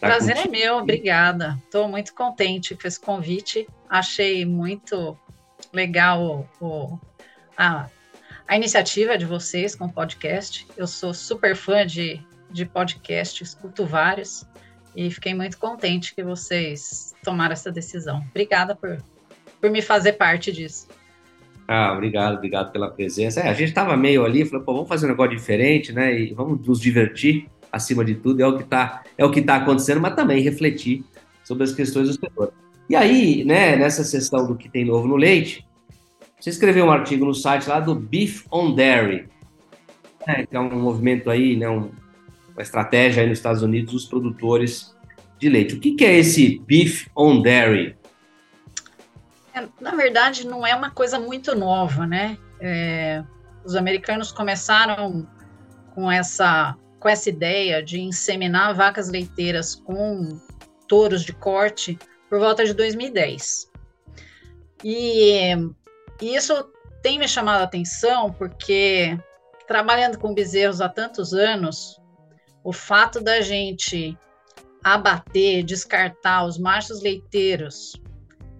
Prazer 0.00 0.36
é 0.36 0.48
meu, 0.48 0.78
obrigada. 0.78 1.58
Estou 1.64 1.88
muito 1.88 2.14
contente 2.14 2.74
com 2.74 2.86
esse 2.86 3.00
convite. 3.00 3.66
Achei 3.88 4.44
muito 4.44 5.16
legal 5.72 6.48
o, 6.60 6.64
o, 6.64 7.00
a, 7.56 7.88
a 8.46 8.56
iniciativa 8.56 9.16
de 9.16 9.24
vocês 9.24 9.74
com 9.74 9.86
o 9.86 9.92
podcast. 9.92 10.66
Eu 10.76 10.86
sou 10.86 11.14
super 11.14 11.56
fã 11.56 11.86
de, 11.86 12.20
de 12.50 12.64
podcast, 12.64 13.42
escuto 13.42 13.86
vários 13.86 14.44
e 14.94 15.10
fiquei 15.10 15.34
muito 15.34 15.58
contente 15.58 16.14
que 16.14 16.22
vocês 16.22 17.14
tomaram 17.22 17.52
essa 17.52 17.70
decisão. 17.70 18.24
Obrigada 18.30 18.74
por, 18.74 19.02
por 19.66 19.70
me 19.70 19.82
fazer 19.82 20.12
parte 20.12 20.52
disso. 20.52 20.86
Ah, 21.66 21.92
obrigado, 21.92 22.36
obrigado 22.36 22.70
pela 22.70 22.88
presença. 22.88 23.40
É, 23.40 23.48
a 23.48 23.52
gente 23.52 23.68
estava 23.68 23.96
meio 23.96 24.24
ali, 24.24 24.44
falou, 24.44 24.64
pô, 24.64 24.72
vamos 24.74 24.88
fazer 24.88 25.06
um 25.06 25.08
negócio 25.08 25.36
diferente, 25.36 25.92
né? 25.92 26.16
E 26.16 26.32
vamos 26.32 26.64
nos 26.64 26.80
divertir 26.80 27.48
acima 27.72 28.04
de 28.04 28.14
tudo, 28.14 28.40
é 28.40 28.46
o 28.46 28.56
que 28.56 28.62
está 28.62 29.02
é 29.18 29.24
o 29.24 29.30
que 29.30 29.42
tá 29.42 29.56
acontecendo, 29.56 30.00
mas 30.00 30.14
também 30.14 30.40
refletir 30.40 31.04
sobre 31.42 31.64
as 31.64 31.72
questões 31.72 32.08
do 32.08 32.14
setor. 32.14 32.52
E 32.88 32.94
aí, 32.94 33.44
né, 33.44 33.74
nessa 33.74 34.04
sessão 34.04 34.46
do 34.46 34.54
que 34.54 34.68
tem 34.68 34.84
novo 34.84 35.08
no 35.08 35.16
leite, 35.16 35.66
você 36.38 36.50
escreveu 36.50 36.86
um 36.86 36.90
artigo 36.92 37.24
no 37.24 37.34
site 37.34 37.68
lá 37.68 37.80
do 37.80 37.94
Beef 37.94 38.46
on 38.50 38.72
Dairy, 38.72 39.28
né, 40.26 40.46
que 40.46 40.56
é 40.56 40.60
um 40.60 40.70
movimento 40.80 41.28
aí, 41.28 41.56
né, 41.56 41.68
um, 41.68 41.90
uma 42.52 42.62
estratégia 42.62 43.22
aí 43.22 43.28
nos 43.28 43.38
Estados 43.38 43.62
Unidos 43.62 43.92
dos 43.92 44.04
produtores 44.04 44.94
de 45.40 45.48
leite. 45.48 45.74
O 45.74 45.80
que, 45.80 45.92
que 45.92 46.04
é 46.04 46.16
esse 46.16 46.62
Beef 46.64 47.08
on 47.16 47.42
Dairy? 47.42 47.96
É, 49.56 49.66
na 49.80 49.92
verdade, 49.92 50.46
não 50.46 50.66
é 50.66 50.74
uma 50.74 50.90
coisa 50.90 51.18
muito 51.18 51.54
nova, 51.54 52.06
né? 52.06 52.36
É, 52.60 53.24
os 53.64 53.74
americanos 53.74 54.30
começaram 54.30 55.26
com 55.94 56.12
essa, 56.12 56.76
com 57.00 57.08
essa 57.08 57.30
ideia 57.30 57.82
de 57.82 57.98
inseminar 57.98 58.74
vacas 58.74 59.08
leiteiras 59.08 59.74
com 59.74 60.38
touros 60.86 61.24
de 61.24 61.32
corte 61.32 61.98
por 62.28 62.38
volta 62.38 62.66
de 62.66 62.74
2010. 62.74 63.72
E, 64.84 65.54
e 66.20 66.36
isso 66.36 66.70
tem 67.02 67.18
me 67.18 67.26
chamado 67.26 67.62
a 67.62 67.64
atenção 67.64 68.30
porque, 68.30 69.18
trabalhando 69.66 70.18
com 70.18 70.34
bezerros 70.34 70.82
há 70.82 70.88
tantos 70.88 71.32
anos, 71.32 71.98
o 72.62 72.74
fato 72.74 73.22
da 73.22 73.40
gente 73.40 74.18
abater, 74.84 75.64
descartar 75.64 76.44
os 76.44 76.58
machos 76.58 77.02
leiteiros 77.02 77.94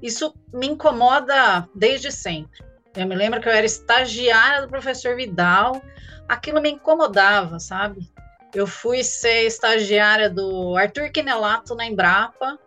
isso 0.06 0.34
me 0.52 0.68
incomoda 0.68 1.68
desde 1.74 2.10
sempre. 2.12 2.64
Eu 2.94 3.06
me 3.06 3.14
lembro 3.14 3.40
que 3.40 3.48
eu 3.48 3.52
era 3.52 3.66
estagiária 3.66 4.62
do 4.62 4.68
professor 4.68 5.16
Vidal, 5.16 5.82
aquilo 6.28 6.60
me 6.60 6.70
incomodava, 6.70 7.58
sabe? 7.58 8.10
Eu 8.54 8.66
fui 8.66 9.04
ser 9.04 9.46
estagiária 9.46 10.30
do 10.30 10.76
Arthur 10.76 11.10
Quinelato 11.10 11.74
na 11.74 11.84
Embrapa. 11.84 12.58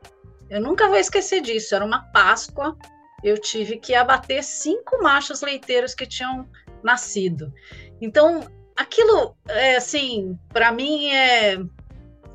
Eu 0.49 0.61
nunca 0.61 0.87
vou 0.87 0.97
esquecer 0.97 1.41
disso. 1.41 1.73
Era 1.73 1.83
uma 1.83 2.03
Páscoa. 2.11 2.77
Eu 3.23 3.39
tive 3.39 3.77
que 3.77 3.95
abater 3.95 4.43
cinco 4.43 5.01
machos 5.01 5.41
leiteiros 5.41 5.95
que 5.95 6.05
tinham 6.05 6.47
nascido. 6.83 7.51
Então, 7.99 8.47
aquilo, 8.77 9.35
é, 9.47 9.77
assim, 9.77 10.37
para 10.49 10.71
mim 10.71 11.09
é, 11.09 11.57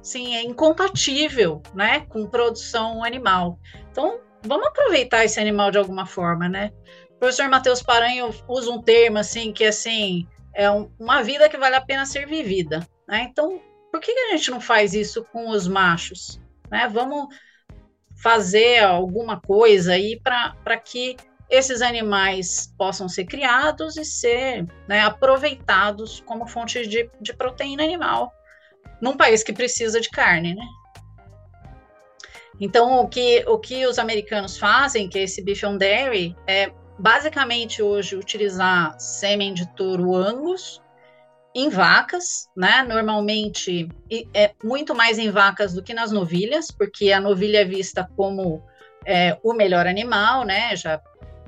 assim, 0.00 0.34
é 0.34 0.42
incompatível, 0.42 1.62
né, 1.74 2.00
com 2.09 2.26
produção 2.26 3.05
animal. 3.05 3.59
Então, 3.90 4.20
vamos 4.45 4.66
aproveitar 4.68 5.24
esse 5.24 5.40
animal 5.40 5.70
de 5.70 5.78
alguma 5.78 6.07
forma, 6.07 6.49
né? 6.49 6.72
O 7.11 7.18
professor 7.18 7.49
Matheus 7.49 7.82
Paranho 7.82 8.30
usa 8.49 8.70
um 8.70 8.82
termo 8.82 9.18
assim 9.18 9.53
que 9.53 9.64
assim 9.64 10.26
é 10.55 10.70
um, 10.70 10.90
uma 10.99 11.22
vida 11.22 11.49
que 11.49 11.57
vale 11.57 11.76
a 11.76 11.80
pena 11.80 12.07
ser 12.07 12.26
vivida, 12.26 12.86
né? 13.09 13.26
Então, 13.30 13.61
por 13.90 14.01
que, 14.01 14.11
a 14.11 14.36
gente 14.36 14.51
não 14.51 14.61
faz 14.61 14.92
isso 14.95 15.24
com 15.32 15.51
os 15.51 15.68
machos? 15.68 16.40
Né? 16.70 16.88
Vamos 16.92 17.28
fazer 18.16 18.82
alguma 18.82 19.40
coisa 19.40 19.92
aí 19.92 20.20
para 20.20 20.76
que 20.76 21.16
esses 21.49 21.82
animais 21.82 22.74
possam 22.76 23.09
ser 23.09 23.24
criados 23.24 23.97
e 23.97 24.05
ser 24.05 24.66
né, 24.88 25.01
aproveitados 25.01 26.22
como 26.26 26.47
fonte 26.47 26.86
de, 26.86 27.09
de 27.20 27.34
proteína 27.34 27.84
animal 27.84 28.32
num 29.01 29.16
país 29.16 29.42
que 29.42 29.53
precisa 29.53 30.01
de 30.01 30.11
carne, 30.11 30.55
né? 30.55 30.64
Então, 32.61 33.00
o 33.00 33.09
que, 33.09 33.44
o 33.46 33.59
que 33.59 33.86
os 33.86 33.98
americanos 33.98 34.57
fazem, 34.57 35.09
que 35.09 35.18
é 35.18 35.22
esse 35.24 35.42
beef 35.42 35.64
on 35.64 35.76
dairy, 35.76 36.36
é 36.46 36.72
basicamente 36.98 37.82
hoje 37.82 38.16
utilizar 38.16 38.98
sêmen 38.98 39.52
de 39.52 39.66
touro 39.74 40.14
angus 40.14 40.80
em 41.55 41.68
vacas, 41.68 42.48
né? 42.57 42.82
Normalmente 42.82 43.88
é 44.32 44.52
muito 44.62 44.94
mais 44.94 45.18
em 45.18 45.30
vacas 45.30 45.72
do 45.72 45.82
que 45.82 45.94
nas 45.94 46.11
novilhas, 46.11 46.70
porque 46.70 47.12
a 47.12 47.20
novilha 47.20 47.59
é 47.59 47.64
vista 47.64 48.09
como 48.16 48.62
é, 49.05 49.38
o 49.42 49.52
melhor 49.52 49.86
animal, 49.86 50.44
né? 50.44 50.74
Já 50.74 51.00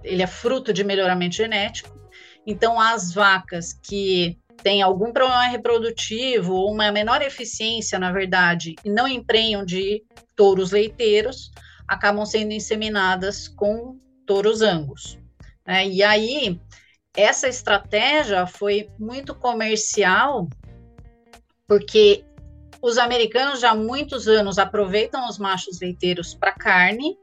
ele 0.05 0.23
é 0.23 0.27
fruto 0.27 0.73
de 0.73 0.85
melhoramento 0.85 1.35
genético. 1.35 1.97
Então, 2.47 2.81
as 2.81 3.13
vacas 3.13 3.73
que 3.73 4.39
têm 4.63 4.83
algum 4.83 5.13
problema 5.13 5.47
reprodutivo 5.47 6.55
ou 6.55 6.73
uma 6.73 6.91
menor 6.91 7.23
eficiência, 7.23 7.99
na 7.99 8.13
verdade, 8.13 8.75
e 8.85 8.91
não 8.91 9.07
emprenham 9.07 9.65
de 9.65 10.03
touros 10.35 10.73
leiteiros 10.73 11.51
acabam 11.87 12.27
sendo 12.27 12.53
inseminadas 12.53 13.49
com 13.49 13.99
touros 14.27 14.61
angus. 14.61 15.19
Né? 15.67 15.87
E 15.87 16.03
aí, 16.03 16.61
essa 17.17 17.49
estratégia 17.49 18.47
foi 18.47 18.91
muito 18.99 19.35
comercial, 19.35 20.49
porque 21.67 22.25
os 22.83 22.99
americanos 22.99 23.61
já 23.61 23.71
há 23.71 23.75
muitos 23.75 24.29
anos 24.29 24.59
aproveitam 24.59 25.29
os 25.29 25.39
machos 25.39 25.81
leiteiros 25.81 26.35
para 26.35 26.53
carne, 26.53 27.17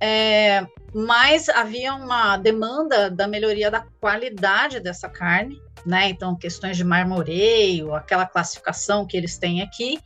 é, 0.00 0.66
mas 0.92 1.48
havia 1.48 1.94
uma 1.94 2.36
demanda 2.36 3.10
da 3.10 3.26
melhoria 3.26 3.70
da 3.70 3.86
qualidade 4.00 4.80
dessa 4.80 5.08
carne, 5.08 5.60
né? 5.84 6.08
Então, 6.08 6.36
questões 6.36 6.76
de 6.76 6.84
marmoreio, 6.84 7.94
aquela 7.94 8.26
classificação 8.26 9.06
que 9.06 9.16
eles 9.16 9.38
têm 9.38 9.62
aqui, 9.62 10.00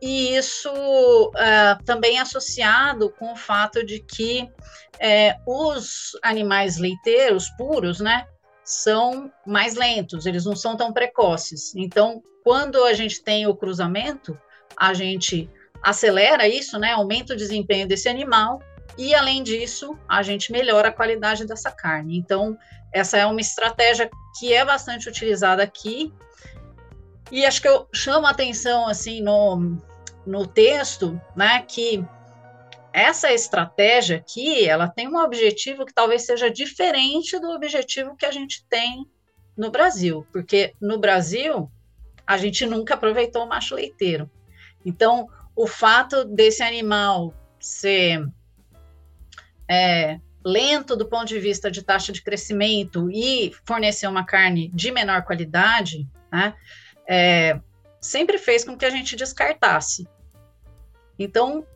e 0.00 0.36
isso 0.36 0.70
uh, 0.70 1.84
também 1.84 2.18
é 2.18 2.20
associado 2.20 3.10
com 3.18 3.32
o 3.32 3.36
fato 3.36 3.84
de 3.84 4.00
que 4.00 4.46
é, 5.00 5.36
os 5.46 6.12
animais 6.22 6.76
leiteiros 6.76 7.48
puros, 7.50 8.00
né, 8.00 8.26
são 8.62 9.32
mais 9.46 9.74
lentos, 9.74 10.26
eles 10.26 10.44
não 10.44 10.54
são 10.54 10.76
tão 10.76 10.92
precoces. 10.92 11.74
Então, 11.74 12.22
quando 12.42 12.84
a 12.84 12.92
gente 12.92 13.22
tem 13.22 13.46
o 13.46 13.54
cruzamento, 13.54 14.38
a 14.76 14.92
gente 14.94 15.48
acelera 15.82 16.48
isso, 16.48 16.78
né, 16.78 16.92
aumenta 16.92 17.34
o 17.34 17.36
desempenho 17.36 17.86
desse 17.86 18.08
animal 18.08 18.60
e, 18.96 19.14
além 19.14 19.42
disso, 19.42 19.98
a 20.08 20.22
gente 20.22 20.52
melhora 20.52 20.88
a 20.88 20.92
qualidade 20.92 21.46
dessa 21.46 21.70
carne. 21.70 22.16
Então, 22.16 22.56
essa 22.94 23.18
é 23.18 23.26
uma 23.26 23.40
estratégia 23.40 24.08
que 24.38 24.54
é 24.54 24.64
bastante 24.64 25.08
utilizada 25.08 25.64
aqui. 25.64 26.12
E 27.30 27.44
acho 27.44 27.60
que 27.60 27.66
eu 27.66 27.88
chamo 27.92 28.24
a 28.24 28.30
atenção, 28.30 28.86
assim, 28.86 29.20
no, 29.20 29.76
no 30.24 30.46
texto, 30.46 31.20
né, 31.34 31.62
que 31.62 32.06
essa 32.92 33.32
estratégia 33.32 34.18
aqui, 34.18 34.68
ela 34.68 34.86
tem 34.86 35.08
um 35.08 35.18
objetivo 35.18 35.84
que 35.84 35.92
talvez 35.92 36.24
seja 36.24 36.48
diferente 36.48 37.36
do 37.40 37.50
objetivo 37.50 38.16
que 38.16 38.24
a 38.24 38.30
gente 38.30 38.64
tem 38.66 39.04
no 39.56 39.72
Brasil, 39.72 40.24
porque 40.32 40.74
no 40.80 40.96
Brasil 40.96 41.68
a 42.24 42.36
gente 42.36 42.64
nunca 42.64 42.94
aproveitou 42.94 43.42
o 43.42 43.48
macho 43.48 43.74
leiteiro. 43.74 44.30
Então, 44.86 45.28
o 45.56 45.66
fato 45.66 46.24
desse 46.24 46.62
animal 46.62 47.34
ser 47.58 48.24
é, 49.68 50.20
lento 50.44 50.94
do 50.94 51.06
ponto 51.06 51.26
de 51.26 51.38
vista 51.38 51.70
de 51.70 51.82
taxa 51.82 52.12
de 52.12 52.22
crescimento 52.22 53.10
e 53.10 53.52
fornecer 53.64 54.06
uma 54.06 54.24
carne 54.24 54.70
de 54.74 54.90
menor 54.92 55.22
qualidade, 55.24 56.06
né, 56.30 56.54
é, 57.08 57.58
sempre 58.00 58.36
fez 58.36 58.64
com 58.64 58.76
que 58.76 58.84
a 58.84 58.90
gente 58.90 59.16
descartasse. 59.16 60.06
Então, 61.18 61.66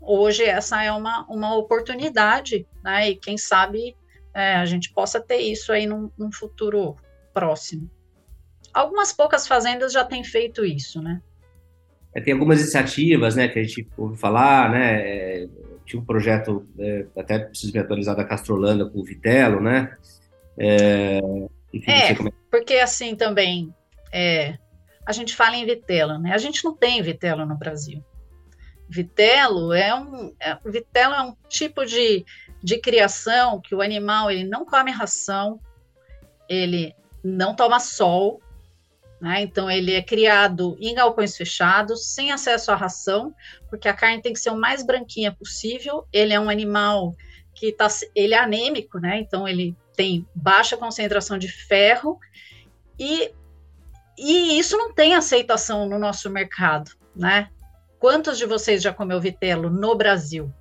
hoje 0.00 0.44
essa 0.44 0.82
é 0.82 0.90
uma, 0.90 1.24
uma 1.28 1.54
oportunidade, 1.56 2.66
né? 2.82 3.10
E 3.10 3.16
quem 3.16 3.36
sabe 3.36 3.96
é, 4.34 4.54
a 4.54 4.64
gente 4.64 4.92
possa 4.92 5.20
ter 5.20 5.38
isso 5.38 5.72
aí 5.72 5.86
num, 5.86 6.10
num, 6.16 6.32
futuro 6.32 6.96
próximo. 7.32 7.90
Algumas 8.72 9.12
poucas 9.12 9.46
fazendas 9.46 9.92
já 9.92 10.04
têm 10.04 10.24
feito 10.24 10.64
isso, 10.64 11.02
né? 11.02 11.20
É, 12.14 12.20
tem 12.20 12.32
algumas 12.32 12.60
iniciativas, 12.60 13.36
né, 13.36 13.48
que 13.48 13.58
a 13.58 13.62
gente 13.62 13.86
ouve 13.96 14.16
falar, 14.16 14.70
né? 14.70 15.48
É, 15.88 15.90
tinha 15.90 16.02
um 16.02 16.04
projeto, 16.04 16.68
é, 16.78 17.06
até 17.16 17.38
preciso 17.38 17.72
me 17.72 17.78
atualizar 17.78 18.14
da 18.14 18.24
Castrolanda 18.24 18.88
com 18.88 19.00
o 19.00 19.04
Vitelo, 19.04 19.60
né? 19.60 19.96
É, 20.56 21.20
enfim, 21.72 21.90
é 21.90 22.14
porque 22.50 22.74
assim 22.74 23.14
também, 23.14 23.72
a 25.06 25.12
gente 25.12 25.34
fala 25.34 25.56
em 25.56 25.64
vitelo, 25.64 26.18
né? 26.18 26.34
A 26.34 26.38
gente 26.38 26.62
não 26.62 26.74
tem 26.74 27.00
vitelo 27.00 27.46
no 27.46 27.56
Brasil. 27.56 28.04
Vitelo 28.88 29.72
é 29.72 29.94
um, 29.94 30.34
é, 30.40 30.58
vitelo 30.66 31.14
é 31.14 31.22
um 31.22 31.34
tipo 31.48 31.86
de, 31.86 32.24
de 32.62 32.78
criação 32.78 33.60
que 33.60 33.74
o 33.74 33.80
animal 33.80 34.30
ele 34.30 34.44
não 34.44 34.66
come 34.66 34.90
ração, 34.90 35.58
ele 36.48 36.94
não 37.24 37.54
toma 37.54 37.80
sol, 37.80 38.40
né? 39.20 39.42
Então 39.42 39.70
ele 39.70 39.94
é 39.94 40.02
criado 40.02 40.76
em 40.80 40.94
galpões 40.94 41.36
fechados, 41.36 42.06
sem 42.06 42.30
acesso 42.30 42.70
à 42.70 42.76
ração, 42.76 43.34
porque 43.68 43.88
a 43.88 43.94
carne 43.94 44.22
tem 44.22 44.32
que 44.32 44.40
ser 44.40 44.50
o 44.50 44.56
mais 44.56 44.84
branquinha 44.84 45.32
possível. 45.32 46.06
Ele 46.12 46.32
é 46.32 46.40
um 46.40 46.48
animal 46.48 47.16
que 47.54 47.72
tá, 47.72 47.88
ele 48.14 48.34
é 48.34 48.38
anêmico, 48.38 48.98
né? 48.98 49.18
Então 49.18 49.46
ele 49.46 49.76
tem 49.96 50.26
baixa 50.34 50.76
concentração 50.76 51.36
de 51.36 51.48
ferro 51.48 52.18
e, 52.98 53.32
e 54.16 54.58
isso 54.58 54.76
não 54.76 54.92
tem 54.92 55.14
aceitação 55.14 55.88
no 55.88 55.98
nosso 55.98 56.30
mercado, 56.30 56.92
né? 57.14 57.50
Quantos 57.98 58.38
de 58.38 58.46
vocês 58.46 58.80
já 58.80 58.92
comeu 58.92 59.20
vitelo 59.20 59.68
no 59.68 59.96
Brasil? 59.96 60.52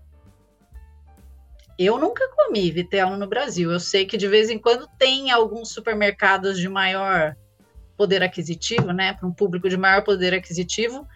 Eu 1.77 1.99
nunca 1.99 2.27
comi 2.29 2.71
vitelo 2.71 3.15
no 3.15 3.27
Brasil. 3.27 3.71
Eu 3.71 3.79
sei 3.79 4.07
que 4.07 4.17
de 4.17 4.27
vez 4.27 4.49
em 4.49 4.57
quando 4.57 4.89
tem 4.97 5.29
alguns 5.29 5.69
supermercados 5.69 6.57
de 6.57 6.67
maior 6.67 7.35
poder 7.97 8.21
aquisitivo, 8.21 8.91
né, 8.93 9.13
para 9.13 9.27
um 9.27 9.33
público 9.33 9.67
de 9.67 9.77
maior 9.77 10.03
poder 10.03 10.33
aquisitivo, 10.33 11.07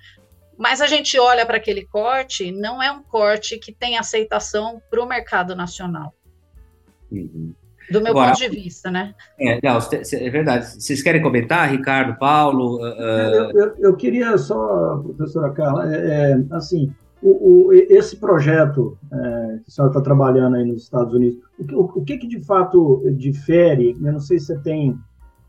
mas 0.58 0.82
a 0.82 0.88
gente 0.88 1.18
olha 1.20 1.46
para 1.46 1.58
aquele 1.58 1.86
corte, 1.86 2.52
não 2.52 2.82
é 2.82 2.92
um 2.92 3.04
corte 3.04 3.58
que 3.58 3.72
tem 3.72 3.98
aceitação 3.98 4.82
para 4.90 5.02
o 5.02 5.08
mercado 5.08 5.56
nacional. 5.56 6.14
Uhum 7.12 7.54
do 7.92 8.02
meu 8.02 8.12
Agora, 8.12 8.32
ponto 8.32 8.40
de 8.40 8.50
vista, 8.50 8.90
né? 8.90 9.14
É, 9.40 9.60
não, 9.62 9.78
é 9.78 10.30
verdade. 10.30 10.82
Vocês 10.82 11.04
querem 11.04 11.22
comentar, 11.22 11.70
Ricardo, 11.70 12.18
Paulo? 12.18 12.78
Uh... 12.78 12.84
Eu, 12.84 13.52
eu, 13.52 13.76
eu, 13.80 13.96
queria 13.96 14.38
só, 14.38 14.98
professora 14.98 15.52
Carla, 15.52 15.94
é, 15.94 16.32
é, 16.32 16.44
assim, 16.52 16.94
o, 17.22 17.68
o, 17.68 17.74
esse 17.74 18.16
projeto 18.18 18.98
é, 19.12 19.18
que 19.58 19.68
a 19.68 19.72
senhora 19.72 19.92
está 19.92 20.02
trabalhando 20.02 20.56
aí 20.56 20.66
nos 20.66 20.84
Estados 20.84 21.14
Unidos, 21.14 21.40
o, 21.72 22.00
o, 22.00 22.04
que, 22.04 22.18
que 22.18 22.28
de 22.28 22.44
fato 22.44 23.04
difere? 23.18 23.92
Eu 24.02 24.14
não 24.14 24.20
sei 24.20 24.40
se 24.40 24.48
você 24.48 24.60
tem 24.60 24.98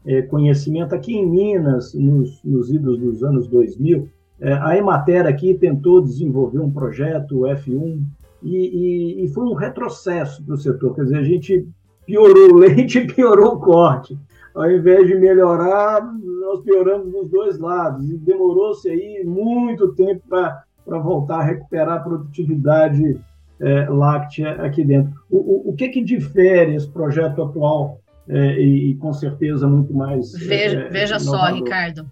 é, 0.05 0.23
conhecimento 0.23 0.95
aqui 0.95 1.15
em 1.15 1.27
Minas, 1.27 1.95
nos, 1.95 2.43
nos 2.45 2.71
idos 2.71 2.99
dos 2.99 3.23
anos 3.23 3.47
2000, 3.49 4.09
é, 4.41 4.53
a 4.55 4.77
Emater 4.77 5.27
aqui 5.27 5.55
tentou 5.55 6.01
desenvolver 6.01 6.59
um 6.59 6.71
projeto, 6.71 7.41
o 7.41 7.43
F1, 7.43 8.03
e, 8.43 8.57
e, 8.57 9.25
e 9.25 9.29
foi 9.29 9.45
um 9.45 9.55
retrocesso 9.55 10.43
para 10.45 10.55
o 10.55 10.59
setor. 10.59 10.95
Quer 10.95 11.05
dizer, 11.05 11.19
a 11.19 11.23
gente 11.23 11.69
piorou 12.05 12.51
o 12.51 12.57
leite 12.59 12.99
e 12.99 13.07
piorou 13.07 13.55
o 13.55 13.61
corte. 13.61 14.19
Ao 14.55 14.71
invés 14.71 15.07
de 15.07 15.15
melhorar, 15.15 16.03
nós 16.43 16.61
pioramos 16.61 17.11
nos 17.13 17.31
dois 17.31 17.59
lados. 17.59 18.11
E 18.11 18.19
demorou-se 18.19 18.89
aí 18.91 19.23
muito 19.25 19.95
tempo 19.95 20.23
para 20.29 20.65
voltar 20.99 21.39
a 21.39 21.45
recuperar 21.45 21.99
a 21.99 22.01
produtividade 22.01 23.19
é, 23.61 23.89
láctea 23.89 24.55
aqui 24.63 24.85
dentro. 24.85 25.13
O, 25.31 25.39
o, 25.39 25.71
o, 25.71 25.73
que, 25.75 25.89
que 25.89 26.03
difere 26.03 26.75
esse 26.75 26.89
projeto 26.89 27.43
atual 27.43 28.01
é, 28.29 28.61
e, 28.61 28.91
e, 28.91 28.95
com 28.97 29.13
certeza 29.13 29.67
muito 29.67 29.93
mais. 29.93 30.33
Veja, 30.33 30.81
é, 30.81 30.89
veja 30.89 31.19
só, 31.19 31.47
Ricardo, 31.47 32.11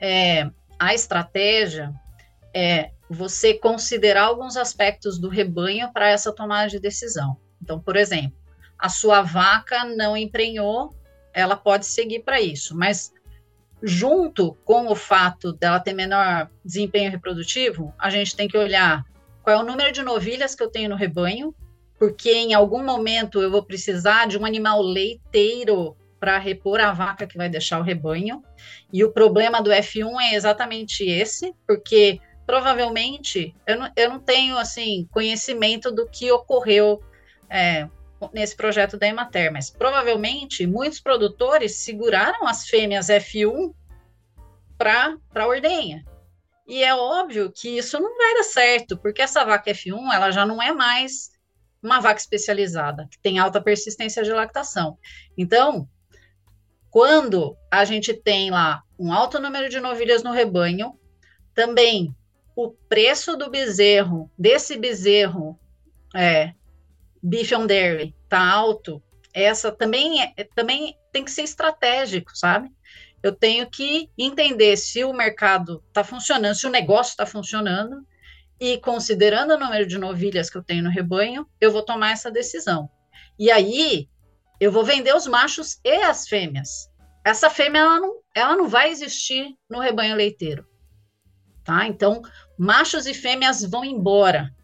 é, 0.00 0.50
a 0.78 0.94
estratégia 0.94 1.92
é 2.52 2.90
você 3.08 3.54
considerar 3.54 4.24
alguns 4.24 4.56
aspectos 4.56 5.18
do 5.18 5.28
rebanho 5.28 5.92
para 5.92 6.08
essa 6.08 6.32
tomada 6.32 6.68
de 6.68 6.80
decisão. 6.80 7.36
Então, 7.62 7.78
por 7.78 7.96
exemplo, 7.96 8.36
a 8.78 8.88
sua 8.88 9.22
vaca 9.22 9.84
não 9.84 10.16
emprenhou, 10.16 10.90
ela 11.32 11.56
pode 11.56 11.86
seguir 11.86 12.20
para 12.20 12.40
isso. 12.40 12.76
Mas 12.76 13.12
junto 13.82 14.54
com 14.64 14.88
o 14.88 14.96
fato 14.96 15.52
dela 15.52 15.78
ter 15.78 15.92
menor 15.92 16.50
desempenho 16.64 17.10
reprodutivo, 17.10 17.92
a 17.98 18.10
gente 18.10 18.34
tem 18.34 18.48
que 18.48 18.56
olhar 18.56 19.04
qual 19.42 19.56
é 19.56 19.60
o 19.60 19.66
número 19.66 19.92
de 19.92 20.02
novilhas 20.02 20.54
que 20.54 20.62
eu 20.62 20.70
tenho 20.70 20.88
no 20.88 20.96
rebanho, 20.96 21.54
porque 21.98 22.32
em 22.32 22.54
algum 22.54 22.82
momento 22.82 23.40
eu 23.40 23.50
vou 23.50 23.62
precisar 23.62 24.26
de 24.26 24.38
um 24.38 24.44
animal 24.44 24.82
leiteiro 24.82 25.96
para 26.18 26.38
repor 26.38 26.80
a 26.80 26.92
vaca 26.92 27.26
que 27.26 27.36
vai 27.36 27.48
deixar 27.48 27.78
o 27.78 27.82
rebanho. 27.82 28.42
E 28.92 29.04
o 29.04 29.12
problema 29.12 29.62
do 29.62 29.70
F1 29.70 30.20
é 30.22 30.34
exatamente 30.34 31.04
esse, 31.04 31.54
porque 31.66 32.20
provavelmente 32.46 33.54
eu 33.66 33.78
não, 33.78 33.92
eu 33.96 34.08
não 34.08 34.18
tenho 34.18 34.56
assim 34.56 35.08
conhecimento 35.10 35.90
do 35.90 36.08
que 36.08 36.30
ocorreu 36.32 37.02
é, 37.50 37.88
nesse 38.32 38.56
projeto 38.56 38.96
da 38.96 39.06
Emater, 39.06 39.52
mas 39.52 39.70
provavelmente 39.70 40.66
muitos 40.66 41.00
produtores 41.00 41.76
seguraram 41.76 42.46
as 42.46 42.66
fêmeas 42.66 43.08
F1 43.08 43.74
para 44.78 45.16
a 45.34 45.46
ordenha. 45.46 46.04
E 46.66 46.82
é 46.82 46.94
óbvio 46.94 47.52
que 47.52 47.76
isso 47.76 48.00
não 48.00 48.16
vai 48.16 48.34
dar 48.34 48.44
certo, 48.44 48.96
porque 48.96 49.20
essa 49.20 49.44
vaca 49.44 49.70
F1 49.70 50.12
ela 50.12 50.30
já 50.30 50.46
não 50.46 50.62
é 50.62 50.72
mais 50.72 51.33
uma 51.84 52.00
vaca 52.00 52.18
especializada, 52.18 53.06
que 53.10 53.18
tem 53.18 53.38
alta 53.38 53.60
persistência 53.60 54.22
de 54.22 54.32
lactação. 54.32 54.98
Então, 55.36 55.86
quando 56.90 57.56
a 57.70 57.84
gente 57.84 58.14
tem 58.14 58.50
lá 58.50 58.82
um 58.98 59.12
alto 59.12 59.38
número 59.38 59.68
de 59.68 59.78
novilhas 59.80 60.22
no 60.22 60.32
rebanho, 60.32 60.98
também 61.54 62.14
o 62.56 62.70
preço 62.70 63.36
do 63.36 63.50
bezerro, 63.50 64.30
desse 64.38 64.76
bezerro 64.76 65.58
é, 66.14 66.54
beef 67.22 67.52
on 67.52 67.66
dairy 67.66 68.14
tá 68.28 68.48
alto, 68.48 69.02
essa 69.32 69.70
também, 69.70 70.22
é, 70.22 70.44
também 70.54 70.96
tem 71.12 71.24
que 71.24 71.30
ser 71.30 71.42
estratégico, 71.42 72.36
sabe? 72.36 72.70
Eu 73.22 73.32
tenho 73.32 73.68
que 73.68 74.08
entender 74.16 74.76
se 74.76 75.04
o 75.04 75.12
mercado 75.12 75.82
está 75.88 76.04
funcionando, 76.04 76.54
se 76.54 76.66
o 76.66 76.70
negócio 76.70 77.10
está 77.10 77.26
funcionando, 77.26 78.06
e 78.60 78.78
considerando 78.78 79.54
o 79.54 79.58
número 79.58 79.86
de 79.86 79.98
novilhas 79.98 80.48
que 80.48 80.56
eu 80.56 80.62
tenho 80.62 80.84
no 80.84 80.90
rebanho, 80.90 81.46
eu 81.60 81.72
vou 81.72 81.82
tomar 81.82 82.12
essa 82.12 82.30
decisão. 82.30 82.88
E 83.38 83.50
aí, 83.50 84.08
eu 84.60 84.70
vou 84.70 84.84
vender 84.84 85.14
os 85.14 85.26
machos 85.26 85.78
e 85.84 86.02
as 86.02 86.28
fêmeas. 86.28 86.88
Essa 87.24 87.50
fêmea, 87.50 87.80
ela 87.80 88.00
não, 88.00 88.20
ela 88.34 88.56
não 88.56 88.68
vai 88.68 88.90
existir 88.90 89.54
no 89.68 89.80
rebanho 89.80 90.16
leiteiro. 90.16 90.66
Tá? 91.64 91.86
Então, 91.86 92.22
machos 92.58 93.06
e 93.06 93.14
fêmeas 93.14 93.64
vão 93.64 93.84
embora. 93.84 94.54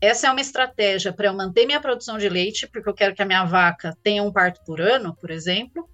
Essa 0.00 0.28
é 0.28 0.30
uma 0.30 0.40
estratégia 0.40 1.12
para 1.12 1.28
eu 1.28 1.34
manter 1.34 1.66
minha 1.66 1.80
produção 1.80 2.18
de 2.18 2.28
leite, 2.28 2.66
porque 2.66 2.88
eu 2.88 2.94
quero 2.94 3.14
que 3.14 3.22
a 3.22 3.26
minha 3.26 3.44
vaca 3.44 3.96
tenha 4.02 4.22
um 4.22 4.32
parto 4.32 4.62
por 4.64 4.80
ano, 4.80 5.16
por 5.16 5.30
exemplo, 5.30 5.88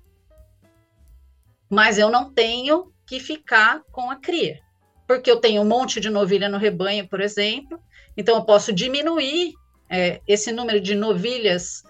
mas 1.71 1.99
eu 1.99 2.11
não 2.11 2.33
tenho 2.33 2.93
que 3.07 3.19
ficar 3.19 3.83
com 3.91 4.11
a 4.11 4.17
cria, 4.17 4.61
porque 5.07 5.31
eu 5.31 5.37
tenho 5.37 5.63
um 5.63 5.67
monte 5.67 6.01
de 6.01 6.11
novilha 6.11 6.49
no 6.49 6.59
rebanho, 6.59 7.09
por 7.09 7.21
exemplo, 7.21 7.81
então 8.17 8.37
eu 8.37 8.45
posso 8.45 8.73
diminuir 8.73 9.55
é, 9.89 10.21
esse 10.27 10.51
número 10.53 10.81
de 10.81 10.95
novilhas 10.95 11.83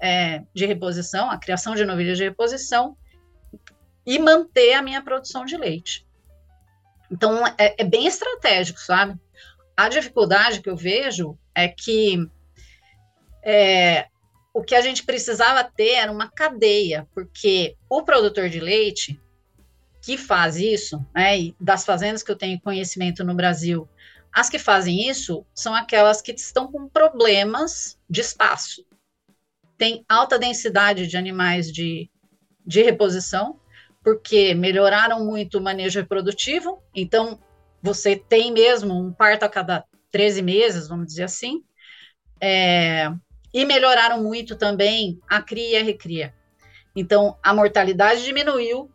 é, 0.00 0.42
de 0.54 0.66
reposição, 0.66 1.30
a 1.30 1.38
criação 1.38 1.74
de 1.74 1.84
novilhas 1.84 2.18
de 2.18 2.24
reposição, 2.24 2.96
e 4.06 4.18
manter 4.18 4.74
a 4.74 4.82
minha 4.82 5.02
produção 5.02 5.44
de 5.44 5.56
leite. 5.56 6.06
Então 7.10 7.46
é, 7.46 7.74
é 7.78 7.84
bem 7.84 8.06
estratégico, 8.06 8.80
sabe? 8.80 9.18
A 9.76 9.88
dificuldade 9.88 10.60
que 10.60 10.68
eu 10.68 10.76
vejo 10.76 11.38
é 11.54 11.68
que 11.68 12.28
é, 13.42 14.06
o 14.52 14.62
que 14.62 14.74
a 14.74 14.80
gente 14.80 15.04
precisava 15.04 15.62
ter 15.64 15.92
era 15.92 16.10
uma 16.10 16.28
cadeia, 16.28 17.06
porque 17.14 17.76
o 17.88 18.02
produtor 18.02 18.48
de 18.48 18.60
leite 18.60 19.20
que 20.08 20.16
faz 20.16 20.56
isso, 20.56 21.04
né, 21.14 21.38
e 21.38 21.56
das 21.60 21.84
fazendas 21.84 22.22
que 22.22 22.30
eu 22.30 22.36
tenho 22.36 22.58
conhecimento 22.58 23.22
no 23.22 23.34
Brasil, 23.34 23.86
As 24.32 24.48
que 24.48 24.58
fazem 24.58 25.06
isso 25.06 25.44
são 25.54 25.74
aquelas 25.74 26.22
que 26.22 26.32
estão 26.32 26.72
com 26.72 26.88
problemas 26.88 27.98
de 28.08 28.22
espaço. 28.22 28.86
Tem 29.76 30.06
alta 30.08 30.38
densidade 30.38 31.06
de 31.06 31.16
animais 31.18 31.70
de, 31.70 32.10
de 32.64 32.82
reposição, 32.82 33.60
porque 34.02 34.54
melhoraram 34.54 35.26
muito 35.26 35.58
o 35.58 35.62
manejo 35.62 36.00
reprodutivo, 36.00 36.82
então 36.94 37.38
você 37.82 38.16
tem 38.16 38.50
mesmo 38.50 38.98
um 38.98 39.12
parto 39.12 39.42
a 39.42 39.48
cada 39.48 39.84
13 40.10 40.40
meses, 40.40 40.88
vamos 40.88 41.06
dizer 41.08 41.24
assim, 41.24 41.62
é, 42.40 43.10
e 43.52 43.62
melhoraram 43.66 44.22
muito 44.22 44.56
também 44.56 45.20
a 45.28 45.42
cria 45.42 45.78
e 45.78 45.82
a 45.82 45.84
recria. 45.84 46.34
Então, 46.96 47.36
a 47.42 47.52
mortalidade 47.52 48.24
diminuiu, 48.24 48.90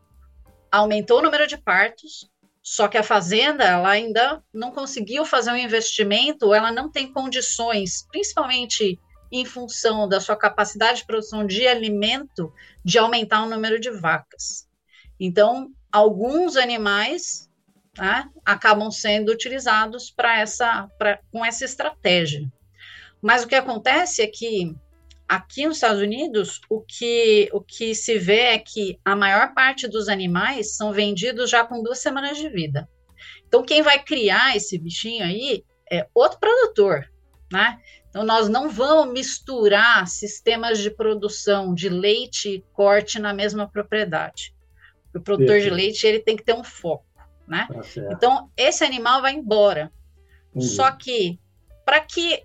aumentou 0.74 1.20
o 1.20 1.22
número 1.22 1.46
de 1.46 1.56
partos, 1.56 2.28
só 2.64 2.88
que 2.88 2.98
a 2.98 3.04
fazenda 3.04 3.64
ela 3.64 3.90
ainda 3.90 4.44
não 4.52 4.72
conseguiu 4.72 5.24
fazer 5.24 5.52
um 5.52 5.58
investimento, 5.58 6.52
ela 6.52 6.72
não 6.72 6.90
tem 6.90 7.14
condições, 7.14 8.08
principalmente 8.12 9.00
em 9.32 9.46
função 9.46 10.10
da 10.10 10.20
sua 10.20 10.36
capacidade 10.36 11.00
de 11.00 11.06
produção 11.06 11.46
de 11.46 11.68
alimento, 11.68 12.52
de 12.84 12.98
aumentar 12.98 13.44
o 13.44 13.50
número 13.50 13.80
de 13.80 13.92
vacas. 13.92 14.68
Então, 15.20 15.70
alguns 15.92 16.56
animais 16.56 17.48
né, 17.96 18.28
acabam 18.44 18.90
sendo 18.90 19.32
utilizados 19.32 20.10
para 20.10 20.40
essa, 20.40 20.88
pra, 20.98 21.20
com 21.32 21.46
essa 21.46 21.66
estratégia. 21.66 22.52
Mas 23.22 23.44
o 23.44 23.48
que 23.48 23.56
acontece 23.56 24.24
é 24.24 24.28
que 24.28 24.76
aqui 25.28 25.66
nos 25.66 25.78
Estados 25.78 26.02
Unidos, 26.02 26.62
o 26.70 26.82
que, 26.82 27.50
o 27.52 27.62
que 27.62 27.96
se 27.96 28.18
vê 28.18 28.40
é 28.40 28.60
que 28.60 29.00
a 29.04 29.16
maior 29.16 29.54
parte 29.54 29.88
dos 29.88 30.08
animais 30.08 30.76
são 30.76 30.92
vendidos 30.92 31.50
já 31.50 31.64
com 31.64 31.82
duas 31.82 32.00
semanas 32.00 32.38
de 32.38 32.50
vida. 32.50 32.88
Então, 33.48 33.64
quem 33.64 33.82
vai 33.82 34.04
criar 34.04 34.56
esse 34.56 34.78
bichinho 34.78 35.24
aí 35.24 35.64
é 35.92 36.08
outro 36.14 36.40
produtor, 36.40 37.10
né? 37.52 37.80
Então, 38.10 38.24
nós 38.24 38.48
não 38.48 38.70
vamos 38.70 39.14
misturar 39.14 40.08
sistemas 40.08 40.80
de 40.80 40.92
produção 40.92 41.74
de 41.74 41.90
leite 41.90 42.50
e 42.50 42.62
corte 42.74 43.20
na 43.20 43.34
mesma 43.34 43.68
propriedade. 43.68 44.54
O 45.16 45.20
produtor 45.20 45.60
de 45.60 45.70
leite 45.70 46.06
ele 46.06 46.20
tem 46.20 46.36
que 46.36 46.44
ter 46.44 46.54
um 46.54 46.64
foco, 46.64 47.06
né? 47.48 47.68
Tá 47.72 47.82
então, 48.12 48.50
esse 48.58 48.84
animal 48.84 49.22
vai 49.22 49.34
embora. 49.34 49.92
Só 50.60 50.92
que, 50.92 51.40
para 51.86 52.00
que, 52.00 52.44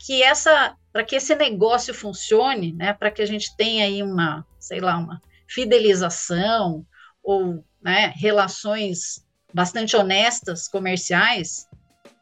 que 0.00 0.22
essa 0.22 0.74
para 0.96 1.04
que 1.04 1.16
esse 1.16 1.34
negócio 1.34 1.92
funcione, 1.92 2.72
né, 2.72 2.94
para 2.94 3.10
que 3.10 3.20
a 3.20 3.26
gente 3.26 3.54
tenha 3.54 3.84
aí 3.84 4.02
uma, 4.02 4.46
sei 4.58 4.80
lá, 4.80 4.96
uma 4.96 5.20
fidelização 5.46 6.86
ou 7.22 7.62
né, 7.82 8.14
relações 8.16 9.22
bastante 9.52 9.94
honestas 9.94 10.66
comerciais, 10.66 11.68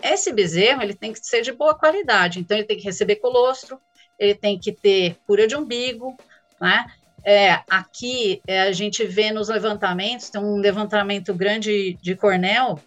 esse 0.02 0.32
bezerro 0.32 0.82
ele 0.82 0.92
tem 0.92 1.12
que 1.12 1.24
ser 1.24 1.42
de 1.42 1.52
boa 1.52 1.72
qualidade. 1.78 2.40
Então 2.40 2.56
ele 2.56 2.66
tem 2.66 2.76
que 2.76 2.82
receber 2.82 3.14
colostro, 3.16 3.78
ele 4.18 4.34
tem 4.34 4.58
que 4.58 4.72
ter 4.72 5.18
cura 5.24 5.46
de 5.46 5.54
umbigo, 5.54 6.16
né? 6.60 6.84
É, 7.24 7.60
aqui 7.70 8.42
é, 8.44 8.62
a 8.62 8.72
gente 8.72 9.06
vê 9.06 9.30
nos 9.30 9.48
levantamentos, 9.48 10.30
tem 10.30 10.40
um 10.40 10.56
levantamento 10.56 11.32
grande 11.32 11.96
de 12.02 12.16
Cornell 12.16 12.80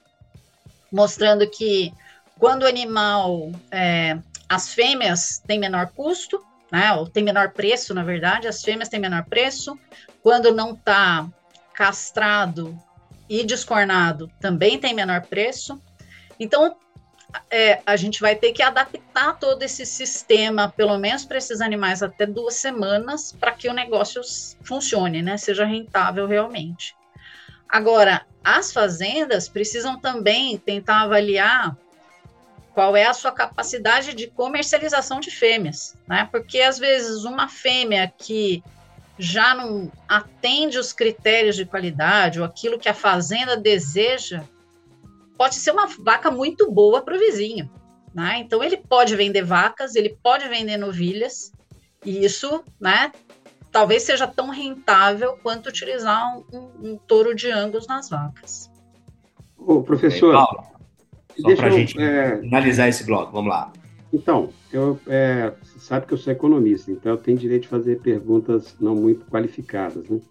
mostrando 0.92 1.50
que 1.50 1.94
quando 2.38 2.64
o 2.64 2.68
animal 2.68 3.52
é, 3.72 4.20
as 4.50 4.74
fêmeas 4.74 5.42
têm 5.46 5.60
menor 5.60 5.92
custo, 5.92 6.44
né, 6.72 6.94
ou 6.94 7.08
tem 7.08 7.24
menor 7.24 7.52
preço, 7.52 7.94
na 7.94 8.04
verdade, 8.04 8.48
as 8.48 8.62
fêmeas 8.62 8.90
têm 8.90 9.00
menor 9.00 9.26
preço. 9.26 9.78
Quando 10.22 10.54
não 10.54 10.74
está 10.74 11.28
castrado 11.74 12.78
e 13.30 13.44
descornado, 13.44 14.30
também 14.40 14.80
tem 14.80 14.94
menor 14.94 15.22
preço. 15.22 15.82
Então, 16.40 16.76
é, 17.50 17.82
a 17.86 17.96
gente 17.96 18.22
vai 18.22 18.36
ter 18.36 18.52
que 18.52 18.64
adaptar 18.64 19.38
todo 19.38 19.64
esse 19.64 19.86
sistema, 19.86 20.70
pelo 20.70 20.98
menos 20.98 21.26
para 21.26 21.38
esses 21.38 21.62
animais, 21.62 22.02
até 22.02 22.26
duas 22.26 22.56
semanas, 22.56 23.34
para 23.34 23.52
que 23.52 23.70
o 23.70 23.74
negócio 23.74 24.22
funcione, 24.64 25.22
né, 25.22 25.38
seja 25.38 25.66
rentável 25.66 26.26
realmente. 26.28 26.96
Agora, 27.68 28.26
as 28.44 28.72
fazendas 28.72 29.50
precisam 29.50 30.00
também 30.00 30.58
tentar 30.58 31.02
avaliar 31.02 31.78
qual 32.78 32.96
é 32.96 33.08
a 33.08 33.14
sua 33.14 33.32
capacidade 33.32 34.14
de 34.14 34.28
comercialização 34.28 35.20
de 35.20 35.32
fêmeas, 35.32 35.98
né? 36.08 36.30
Porque 36.32 36.62
às 36.62 36.78
vezes 36.78 37.24
uma 37.24 37.50
fêmea 37.50 38.14
que 38.16 38.64
já 39.18 39.56
não 39.56 39.92
atende 40.08 40.78
os 40.78 40.94
critérios 40.94 41.56
de 41.56 41.66
qualidade 41.66 42.40
ou 42.40 42.46
aquilo 42.46 42.78
que 42.78 42.88
a 42.88 42.94
fazenda 42.94 43.58
deseja, 43.58 44.44
pode 45.36 45.56
ser 45.56 45.72
uma 45.72 45.88
vaca 45.88 46.30
muito 46.30 46.70
boa 46.70 47.02
para 47.02 47.16
o 47.16 47.20
vizinho, 47.20 47.68
né? 48.14 48.38
Então 48.42 48.64
ele 48.64 48.78
pode 48.78 49.16
vender 49.16 49.42
vacas, 49.42 49.96
ele 49.96 50.16
pode 50.22 50.48
vender 50.48 50.78
novilhas, 50.78 51.52
e 52.06 52.24
isso, 52.24 52.64
né? 52.80 53.12
Talvez 53.72 54.04
seja 54.04 54.28
tão 54.28 54.52
rentável 54.52 55.36
quanto 55.42 55.70
utilizar 55.70 56.38
um, 56.38 56.46
um, 56.54 56.92
um 56.92 56.98
touro 57.08 57.34
de 57.34 57.50
angus 57.50 57.88
nas 57.88 58.08
vacas. 58.08 58.70
Ô, 59.58 59.82
professor, 59.82 60.77
só 61.42 61.56
para 61.56 61.68
a 61.68 61.72
gente 61.72 62.00
é... 62.00 62.38
finalizar 62.40 62.88
esse 62.88 63.06
bloco, 63.06 63.32
vamos 63.32 63.50
lá. 63.50 63.72
Então, 64.12 64.50
eu, 64.72 65.00
é, 65.08 65.52
você 65.62 65.80
sabe 65.80 66.06
que 66.06 66.14
eu 66.14 66.18
sou 66.18 66.32
economista, 66.32 66.92
então 66.92 67.12
eu 67.12 67.18
tenho 67.18 67.38
direito 67.38 67.64
de 67.64 67.68
fazer 67.68 68.00
perguntas 68.00 68.76
não 68.80 68.96
muito 68.96 69.26
qualificadas. 69.26 70.08
Né? 70.10 70.20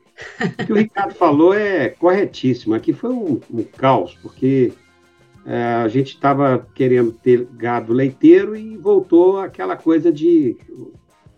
O 0.59 0.67
que 0.67 0.73
o 0.73 0.77
Ricardo 0.77 1.15
falou 1.15 1.53
é 1.53 1.91
corretíssimo. 1.91 2.75
Aqui 2.75 2.95
foi 2.95 3.11
um, 3.11 3.39
um 3.53 3.63
caos, 3.63 4.17
porque 4.23 4.73
é, 5.45 5.63
a 5.63 5.89
gente 5.89 6.15
estava 6.15 6.67
querendo 6.75 7.13
ter 7.13 7.47
gado 7.53 7.93
leiteiro 7.93 8.57
e 8.57 8.77
voltou 8.79 9.39
aquela 9.39 9.77
coisa 9.77 10.11
de. 10.11 10.57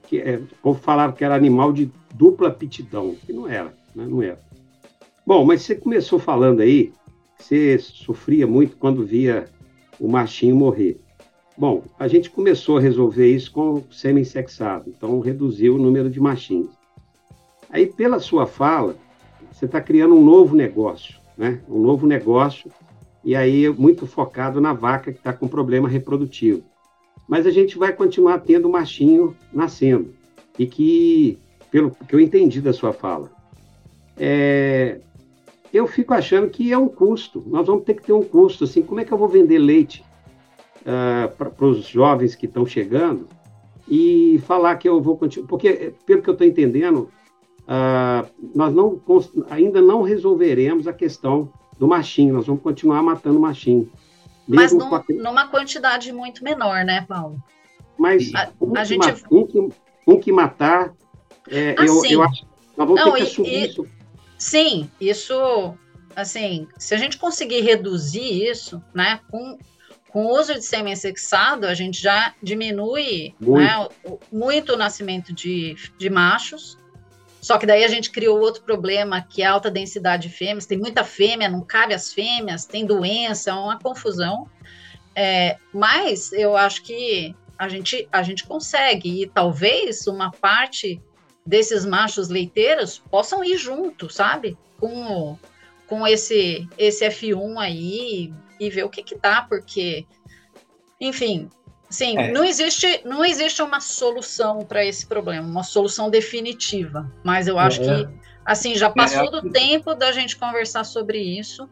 Que, 0.04 0.20
é, 0.20 0.36
o 0.36 0.56
povo 0.62 0.80
falava 0.80 1.12
que 1.12 1.24
era 1.24 1.34
animal 1.34 1.72
de 1.72 1.90
dupla 2.14 2.48
aptidão, 2.48 3.16
que 3.26 3.32
não 3.32 3.48
era, 3.48 3.74
né? 3.94 4.06
não 4.08 4.22
era. 4.22 4.40
Bom, 5.26 5.44
mas 5.44 5.62
você 5.62 5.74
começou 5.74 6.18
falando 6.18 6.60
aí, 6.60 6.92
você 7.36 7.78
sofria 7.78 8.46
muito 8.46 8.76
quando 8.76 9.04
via 9.04 9.46
o 10.00 10.08
machinho 10.08 10.56
morrer. 10.56 11.00
Bom, 11.56 11.82
a 11.98 12.06
gente 12.06 12.30
começou 12.30 12.78
a 12.78 12.80
resolver 12.80 13.28
isso 13.34 13.50
com 13.50 13.82
sêmen 13.90 14.24
sexado, 14.24 14.88
então 14.88 15.18
reduziu 15.18 15.74
o 15.74 15.78
número 15.78 16.08
de 16.08 16.20
machinhos. 16.20 16.70
Aí, 17.68 17.86
pela 17.86 18.20
sua 18.20 18.46
fala, 18.46 18.94
você 19.50 19.64
está 19.64 19.80
criando 19.80 20.14
um 20.14 20.24
novo 20.24 20.54
negócio, 20.54 21.16
né? 21.36 21.60
Um 21.68 21.80
novo 21.80 22.06
negócio, 22.06 22.70
e 23.24 23.34
aí 23.34 23.68
muito 23.68 24.06
focado 24.06 24.60
na 24.60 24.72
vaca 24.72 25.12
que 25.12 25.18
está 25.18 25.32
com 25.32 25.48
problema 25.48 25.88
reprodutivo. 25.88 26.62
Mas 27.28 27.44
a 27.44 27.50
gente 27.50 27.76
vai 27.76 27.92
continuar 27.92 28.38
tendo 28.38 28.70
machinho 28.70 29.36
nascendo, 29.52 30.14
e 30.58 30.64
que, 30.64 31.38
pelo 31.70 31.90
que 31.90 32.14
eu 32.14 32.20
entendi 32.20 32.60
da 32.60 32.72
sua 32.72 32.92
fala, 32.92 33.30
é, 34.16 35.00
eu 35.72 35.86
fico 35.86 36.14
achando 36.14 36.48
que 36.48 36.72
é 36.72 36.78
um 36.78 36.88
custo. 36.88 37.42
Nós 37.46 37.66
vamos 37.66 37.84
ter 37.84 37.94
que 37.94 38.02
ter 38.02 38.12
um 38.12 38.22
custo. 38.22 38.64
Assim, 38.64 38.82
como 38.82 39.00
é 39.00 39.04
que 39.04 39.12
eu 39.12 39.18
vou 39.18 39.28
vender 39.28 39.58
leite 39.58 40.04
uh, 40.80 41.28
para 41.36 41.66
os 41.66 41.86
jovens 41.86 42.34
que 42.34 42.46
estão 42.46 42.64
chegando 42.66 43.28
e 43.86 44.42
falar 44.46 44.76
que 44.76 44.88
eu 44.88 45.00
vou 45.00 45.16
continuar? 45.16 45.48
Porque, 45.48 45.92
pelo 46.06 46.22
que 46.22 46.30
eu 46.30 46.32
estou 46.32 46.46
entendendo, 46.46 47.10
uh, 47.64 48.28
nós 48.54 48.74
não, 48.74 49.00
ainda 49.50 49.82
não 49.82 50.02
resolveremos 50.02 50.86
a 50.86 50.92
questão 50.92 51.52
do 51.78 51.86
machinho. 51.86 52.34
Nós 52.34 52.46
vamos 52.46 52.62
continuar 52.62 53.02
matando 53.02 53.38
machinho. 53.38 53.90
Mas 54.46 54.72
num, 54.72 54.94
a... 54.94 55.04
numa 55.08 55.48
quantidade 55.48 56.10
muito 56.12 56.42
menor, 56.42 56.82
né, 56.84 57.04
Paulo? 57.06 57.36
Mas 57.98 58.32
a, 58.34 58.50
um, 58.58 58.72
a 58.74 58.80
que 58.80 58.84
gente... 58.86 59.24
um, 59.30 59.46
que, 59.46 59.68
um, 60.06 60.18
que, 60.18 60.32
matar, 60.32 60.94
é, 61.50 61.74
eu, 61.78 62.02
eu, 62.06 62.22
acho 62.22 62.46
nós 62.74 62.88
vamos 62.88 63.04
não, 63.04 63.12
ter 63.12 63.18
que 63.18 63.22
assumir 63.24 63.64
e, 63.64 63.66
isso 63.66 63.86
Sim, 64.38 64.88
isso, 65.00 65.76
assim, 66.14 66.68
se 66.78 66.94
a 66.94 66.98
gente 66.98 67.18
conseguir 67.18 67.60
reduzir 67.60 68.48
isso, 68.48 68.80
né, 68.94 69.20
com, 69.28 69.58
com 70.10 70.26
o 70.26 70.38
uso 70.38 70.54
de 70.54 70.64
sêmen 70.64 70.94
sexado, 70.94 71.66
a 71.66 71.74
gente 71.74 72.00
já 72.00 72.32
diminui 72.40 73.34
muito, 73.40 73.58
né, 73.58 73.88
muito 74.32 74.74
o 74.74 74.76
nascimento 74.76 75.32
de, 75.32 75.74
de 75.98 76.08
machos, 76.08 76.78
só 77.40 77.58
que 77.58 77.66
daí 77.66 77.84
a 77.84 77.88
gente 77.88 78.10
criou 78.10 78.38
outro 78.38 78.62
problema, 78.62 79.22
que 79.22 79.42
é 79.42 79.46
a 79.46 79.52
alta 79.52 79.70
densidade 79.70 80.28
de 80.28 80.34
fêmeas, 80.34 80.66
tem 80.66 80.78
muita 80.78 81.02
fêmea, 81.02 81.48
não 81.48 81.62
cabe 81.62 81.94
as 81.94 82.12
fêmeas, 82.12 82.64
tem 82.64 82.86
doença, 82.86 83.50
é 83.50 83.54
uma 83.54 83.78
confusão, 83.78 84.48
é, 85.14 85.56
mas 85.72 86.32
eu 86.32 86.56
acho 86.56 86.82
que 86.82 87.34
a 87.58 87.68
gente, 87.68 88.08
a 88.12 88.22
gente 88.22 88.46
consegue, 88.46 89.22
e 89.22 89.26
talvez 89.26 90.06
uma 90.06 90.30
parte 90.30 91.02
desses 91.48 91.86
machos 91.86 92.28
leiteiros 92.28 92.98
possam 93.10 93.42
ir 93.42 93.56
junto, 93.56 94.10
sabe? 94.10 94.56
Com, 94.78 95.38
com 95.86 96.06
esse, 96.06 96.68
esse 96.76 97.08
F1 97.08 97.56
aí 97.56 98.32
e 98.60 98.68
ver 98.68 98.84
o 98.84 98.90
que 98.90 99.02
que 99.02 99.16
dá, 99.16 99.40
porque, 99.48 100.04
enfim, 101.00 101.48
sim, 101.88 102.18
é. 102.18 102.30
não, 102.32 102.44
existe, 102.44 103.00
não 103.06 103.24
existe 103.24 103.62
uma 103.62 103.80
solução 103.80 104.58
para 104.58 104.84
esse 104.84 105.06
problema, 105.06 105.48
uma 105.48 105.62
solução 105.62 106.10
definitiva, 106.10 107.10
mas 107.24 107.48
eu 107.48 107.58
acho 107.58 107.80
é. 107.82 108.04
que, 108.04 108.08
assim, 108.44 108.74
já 108.74 108.90
passou 108.90 109.28
é, 109.28 109.30
do 109.30 109.50
tempo 109.50 109.94
da 109.94 110.12
gente 110.12 110.36
conversar 110.36 110.84
sobre 110.84 111.18
isso 111.18 111.66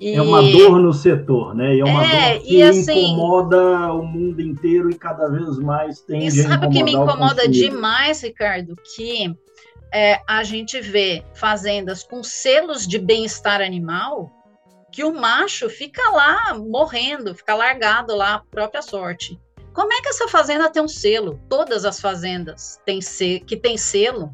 E... 0.00 0.14
É 0.14 0.22
uma 0.22 0.42
dor 0.42 0.80
no 0.80 0.92
setor, 0.92 1.54
né? 1.54 1.76
E 1.76 1.80
é 1.80 1.84
uma 1.84 2.04
é, 2.04 2.34
dor 2.34 2.42
que 2.42 2.62
assim, 2.62 3.12
incomoda 3.12 3.92
o 3.92 4.04
mundo 4.04 4.40
inteiro 4.40 4.90
e 4.90 4.94
cada 4.94 5.28
vez 5.28 5.58
mais 5.58 6.00
tem. 6.00 6.26
E 6.26 6.30
sabe 6.30 6.66
o 6.66 6.70
que 6.70 6.82
me 6.82 6.92
incomoda 6.92 7.48
demais, 7.48 8.22
Ricardo? 8.22 8.74
Que 8.94 9.34
é, 9.92 10.20
a 10.26 10.42
gente 10.42 10.80
vê 10.80 11.24
fazendas 11.34 12.02
com 12.02 12.22
selos 12.22 12.86
de 12.86 12.98
bem-estar 12.98 13.60
animal 13.60 14.30
que 14.90 15.04
o 15.04 15.12
macho 15.12 15.68
fica 15.68 16.02
lá 16.10 16.54
morrendo, 16.54 17.34
fica 17.34 17.54
largado 17.54 18.14
lá 18.14 18.34
à 18.34 18.38
própria 18.38 18.82
sorte. 18.82 19.38
Como 19.72 19.92
é 19.92 20.00
que 20.00 20.08
essa 20.08 20.28
fazenda 20.28 20.70
tem 20.70 20.82
um 20.82 20.88
selo? 20.88 21.40
Todas 21.48 21.84
as 21.84 22.00
fazendas 22.00 22.80
têm 22.84 23.00
que 23.44 23.56
tem 23.56 23.76
selo 23.76 24.30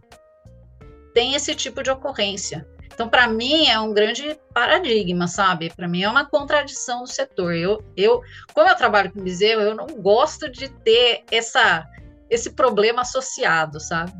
tem 1.14 1.34
esse 1.34 1.54
tipo 1.54 1.82
de 1.82 1.90
ocorrência. 1.90 2.66
Então, 3.00 3.08
para 3.08 3.26
mim, 3.28 3.66
é 3.66 3.80
um 3.80 3.94
grande 3.94 4.36
paradigma, 4.52 5.26
sabe? 5.26 5.72
Para 5.74 5.88
mim, 5.88 6.02
é 6.02 6.08
uma 6.10 6.26
contradição 6.26 7.00
do 7.00 7.08
setor. 7.08 7.54
Eu, 7.54 7.82
eu, 7.96 8.20
como 8.52 8.68
eu 8.68 8.76
trabalho 8.76 9.10
com 9.10 9.22
bezerro, 9.22 9.62
eu 9.62 9.74
não 9.74 9.86
gosto 9.86 10.50
de 10.50 10.68
ter 10.68 11.22
essa, 11.30 11.88
esse 12.28 12.50
problema 12.50 13.00
associado, 13.00 13.80
sabe? 13.80 14.12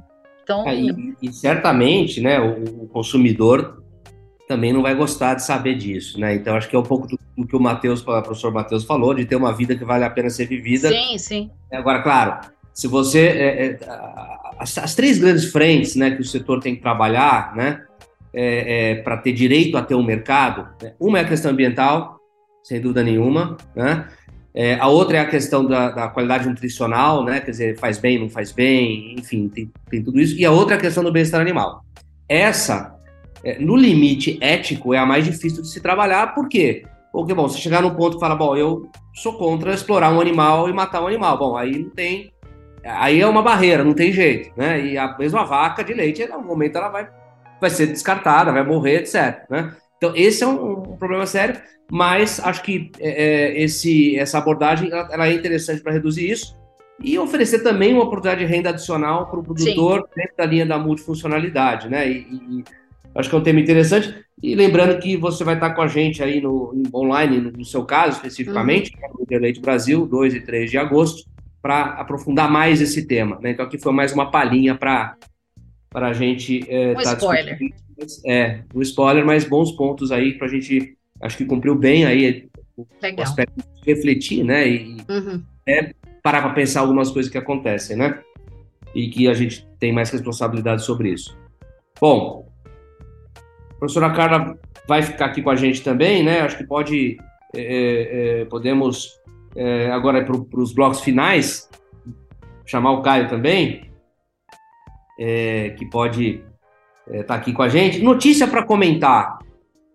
Então, 0.42 0.66
é, 0.66 0.74
e, 0.76 1.14
e, 1.20 1.30
certamente, 1.30 2.22
né, 2.22 2.40
o, 2.40 2.84
o, 2.84 2.88
consumidor 2.88 3.84
também 4.48 4.72
não 4.72 4.80
vai 4.80 4.94
gostar 4.94 5.34
de 5.34 5.44
saber 5.44 5.74
disso, 5.74 6.18
né? 6.18 6.34
Então, 6.34 6.56
acho 6.56 6.66
que 6.66 6.74
é 6.74 6.78
um 6.78 6.82
pouco 6.82 7.06
do, 7.06 7.18
do 7.36 7.46
que 7.46 7.54
o 7.54 7.60
Matheus, 7.60 8.00
o 8.00 8.22
professor 8.22 8.50
Matheus 8.50 8.84
falou, 8.84 9.12
de 9.12 9.26
ter 9.26 9.36
uma 9.36 9.52
vida 9.52 9.76
que 9.76 9.84
vale 9.84 10.04
a 10.04 10.10
pena 10.10 10.30
ser 10.30 10.46
vivida. 10.46 10.88
Sim, 10.88 11.18
sim. 11.18 11.50
Agora, 11.70 12.00
claro, 12.00 12.40
se 12.72 12.88
você 12.88 13.26
é, 13.26 13.66
é, 13.66 13.78
as, 14.58 14.78
as, 14.78 14.94
três 14.94 15.18
grandes 15.18 15.52
frentes, 15.52 15.96
né, 15.96 16.12
que 16.12 16.22
o 16.22 16.24
setor 16.24 16.60
tem 16.60 16.76
que 16.76 16.80
trabalhar, 16.80 17.54
né, 17.54 17.84
é, 18.32 18.90
é, 18.90 18.94
para 18.96 19.16
ter 19.16 19.32
direito 19.32 19.76
a 19.76 19.82
ter 19.82 19.94
um 19.94 20.02
mercado, 20.02 20.68
né? 20.82 20.92
uma 20.98 21.18
é 21.18 21.22
a 21.22 21.28
questão 21.28 21.50
ambiental, 21.50 22.18
sem 22.62 22.80
dúvida 22.80 23.02
nenhuma, 23.02 23.56
né? 23.74 24.08
É, 24.52 24.74
a 24.80 24.88
outra 24.88 25.18
é 25.18 25.20
a 25.20 25.26
questão 25.26 25.64
da, 25.64 25.90
da, 25.90 26.08
qualidade 26.08 26.48
nutricional, 26.48 27.24
né? 27.24 27.40
Quer 27.40 27.50
dizer, 27.52 27.78
faz 27.78 27.98
bem, 27.98 28.18
não 28.18 28.28
faz 28.28 28.50
bem, 28.50 29.14
enfim, 29.16 29.48
tem, 29.48 29.70
tem 29.88 30.02
tudo 30.02 30.20
isso. 30.20 30.36
E 30.36 30.44
a 30.44 30.50
outra 30.50 30.74
é 30.74 30.78
a 30.78 30.80
questão 30.80 31.04
do 31.04 31.12
bem-estar 31.12 31.40
animal. 31.40 31.84
Essa, 32.28 32.96
é, 33.44 33.58
no 33.60 33.76
limite 33.76 34.38
ético, 34.40 34.92
é 34.92 34.98
a 34.98 35.06
mais 35.06 35.24
difícil 35.24 35.62
de 35.62 35.68
se 35.68 35.80
trabalhar, 35.80 36.34
por 36.34 36.48
quê? 36.48 36.84
Porque, 37.12 37.32
bom, 37.32 37.48
você 37.48 37.58
chegar 37.58 37.82
num 37.82 37.94
ponto 37.94 38.14
que 38.14 38.20
fala, 38.20 38.34
bom, 38.34 38.56
eu 38.56 38.88
sou 39.14 39.34
contra 39.34 39.72
explorar 39.72 40.12
um 40.12 40.20
animal 40.20 40.68
e 40.68 40.72
matar 40.72 41.02
um 41.02 41.06
animal. 41.06 41.38
Bom, 41.38 41.56
aí 41.56 41.78
não 41.78 41.90
tem. 41.90 42.32
Aí 42.84 43.20
é 43.20 43.26
uma 43.26 43.42
barreira, 43.42 43.84
não 43.84 43.92
tem 43.92 44.12
jeito, 44.12 44.50
né? 44.56 44.84
E 44.84 44.98
a 44.98 45.16
mesma 45.18 45.44
vaca 45.44 45.84
de 45.84 45.92
leite, 45.92 46.26
no 46.26 46.42
momento 46.42 46.76
ela 46.76 46.88
vai 46.88 47.08
vai 47.60 47.70
ser 47.70 47.86
descartada, 47.86 48.52
vai 48.52 48.64
morrer, 48.64 49.00
etc. 49.00 49.44
Né? 49.50 49.72
Então, 49.96 50.12
esse 50.16 50.42
é 50.42 50.46
um, 50.46 50.92
um 50.92 50.96
problema 50.96 51.26
sério, 51.26 51.60
mas 51.90 52.40
acho 52.40 52.62
que 52.62 52.90
é, 52.98 53.10
é 53.10 53.62
esse, 53.62 54.16
essa 54.18 54.38
abordagem 54.38 54.90
ela, 54.90 55.08
ela 55.12 55.28
é 55.28 55.34
interessante 55.34 55.82
para 55.82 55.92
reduzir 55.92 56.30
isso 56.30 56.58
e 57.02 57.18
oferecer 57.18 57.60
também 57.60 57.94
uma 57.94 58.04
oportunidade 58.04 58.46
de 58.46 58.52
renda 58.52 58.70
adicional 58.70 59.26
para 59.26 59.40
o 59.40 59.42
produtor 59.42 60.00
Sim. 60.00 60.08
dentro 60.16 60.36
da 60.36 60.46
linha 60.46 60.66
da 60.66 60.78
multifuncionalidade, 60.78 61.88
né? 61.88 62.08
E, 62.08 62.18
e, 62.18 62.64
acho 63.14 63.28
que 63.28 63.34
é 63.34 63.38
um 63.38 63.42
tema 63.42 63.60
interessante. 63.60 64.14
E 64.42 64.54
lembrando 64.54 64.98
que 64.98 65.16
você 65.16 65.42
vai 65.42 65.54
estar 65.54 65.70
com 65.70 65.82
a 65.82 65.88
gente 65.88 66.22
aí 66.22 66.40
no, 66.40 66.74
online, 66.94 67.38
no, 67.38 67.50
no 67.52 67.64
seu 67.64 67.84
caso 67.84 68.16
especificamente, 68.16 68.92
uhum. 69.02 69.20
no 69.20 69.26
Deleite 69.26 69.60
Brasil, 69.60 70.06
2 70.06 70.34
e 70.34 70.40
3 70.40 70.70
de 70.70 70.78
agosto, 70.78 71.28
para 71.62 71.84
aprofundar 71.84 72.50
mais 72.50 72.80
esse 72.80 73.06
tema. 73.06 73.38
Né? 73.40 73.50
Então 73.50 73.64
aqui 73.64 73.78
foi 73.78 73.92
mais 73.92 74.12
uma 74.12 74.30
palhinha 74.30 74.74
para 74.74 75.16
para 75.90 76.08
a 76.08 76.12
gente. 76.12 76.64
É, 76.68 76.92
um 76.92 76.94
tá 76.94 77.14
spoiler. 77.14 77.58
É, 78.24 78.60
um 78.74 78.80
spoiler, 78.80 79.26
mas 79.26 79.44
bons 79.44 79.72
pontos 79.72 80.10
aí 80.10 80.38
para 80.38 80.46
a 80.46 80.50
gente. 80.50 80.96
Acho 81.20 81.36
que 81.36 81.44
cumpriu 81.44 81.74
bem 81.74 82.06
aí 82.06 82.48
Legal. 83.02 83.18
o 83.18 83.28
aspecto 83.28 83.56
de 83.56 83.92
refletir, 83.92 84.42
né? 84.42 84.66
E 84.66 84.96
uhum. 85.08 85.42
é, 85.66 85.92
parar 86.22 86.40
para 86.40 86.54
pensar 86.54 86.80
algumas 86.80 87.10
coisas 87.10 87.30
que 87.30 87.36
acontecem, 87.36 87.96
né? 87.96 88.20
E 88.94 89.08
que 89.10 89.28
a 89.28 89.34
gente 89.34 89.68
tem 89.78 89.92
mais 89.92 90.08
responsabilidade 90.10 90.82
sobre 90.82 91.10
isso. 91.10 91.36
Bom, 92.00 92.50
a 93.70 93.74
professora 93.74 94.10
Carla 94.14 94.58
vai 94.88 95.02
ficar 95.02 95.26
aqui 95.26 95.42
com 95.42 95.50
a 95.50 95.56
gente 95.56 95.82
também, 95.82 96.22
né? 96.22 96.40
Acho 96.40 96.56
que 96.56 96.64
pode. 96.64 97.18
É, 97.54 97.60
é, 97.60 98.40
é 98.40 98.44
podemos, 98.46 99.18
é, 99.54 99.90
agora 99.90 100.24
para 100.24 100.60
os 100.60 100.72
blocos 100.72 101.00
finais, 101.00 101.68
chamar 102.64 102.92
o 102.92 103.02
Caio 103.02 103.28
também 103.28 103.89
é, 105.20 105.70
que 105.70 105.84
pode 105.84 106.42
estar 107.06 107.18
é, 107.18 107.22
tá 107.22 107.34
aqui 107.34 107.52
com 107.52 107.62
a 107.62 107.68
gente. 107.68 108.02
Notícia 108.02 108.48
para 108.48 108.64
comentar. 108.64 109.38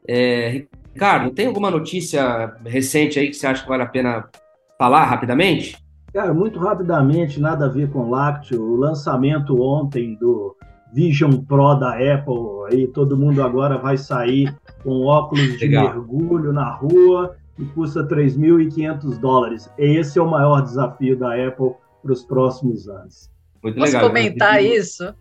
É, 0.07 0.65
Ricardo, 0.93 1.31
tem 1.31 1.47
alguma 1.47 1.71
notícia 1.71 2.55
recente 2.63 3.17
aí 3.17 3.29
que 3.29 3.33
você 3.33 3.47
acha 3.47 3.63
que 3.63 3.69
vale 3.69 3.81
a 3.81 3.87
pena 3.87 4.29
falar 4.77 5.03
rapidamente? 5.05 5.83
Cara, 6.13 6.33
muito 6.33 6.59
rapidamente, 6.59 7.41
nada 7.41 7.65
a 7.65 7.69
ver 7.69 7.89
com 7.89 8.09
lácteo. 8.09 8.61
O 8.61 8.75
lançamento 8.75 9.59
ontem 9.61 10.15
do 10.15 10.55
Vision 10.93 11.41
Pro 11.41 11.73
da 11.75 11.95
Apple, 11.95 12.71
aí 12.71 12.87
todo 12.87 13.17
mundo 13.17 13.43
agora 13.43 13.77
vai 13.79 13.97
sair 13.97 14.55
com 14.83 15.05
óculos 15.05 15.57
de 15.57 15.65
Legal. 15.65 15.89
mergulho 15.89 16.53
na 16.53 16.69
rua 16.69 17.35
e 17.57 17.65
custa 17.65 18.07
3.500 18.07 19.19
dólares. 19.19 19.69
Esse 19.77 20.19
é 20.19 20.21
o 20.21 20.29
maior 20.29 20.61
desafio 20.61 21.17
da 21.17 21.33
Apple 21.33 21.71
para 22.01 22.13
os 22.13 22.23
próximos 22.23 22.87
anos. 22.87 23.34
Muito 23.65 23.79
Posso 23.79 23.93
legal, 23.93 24.07
comentar 24.07 24.63
isso? 24.63 25.11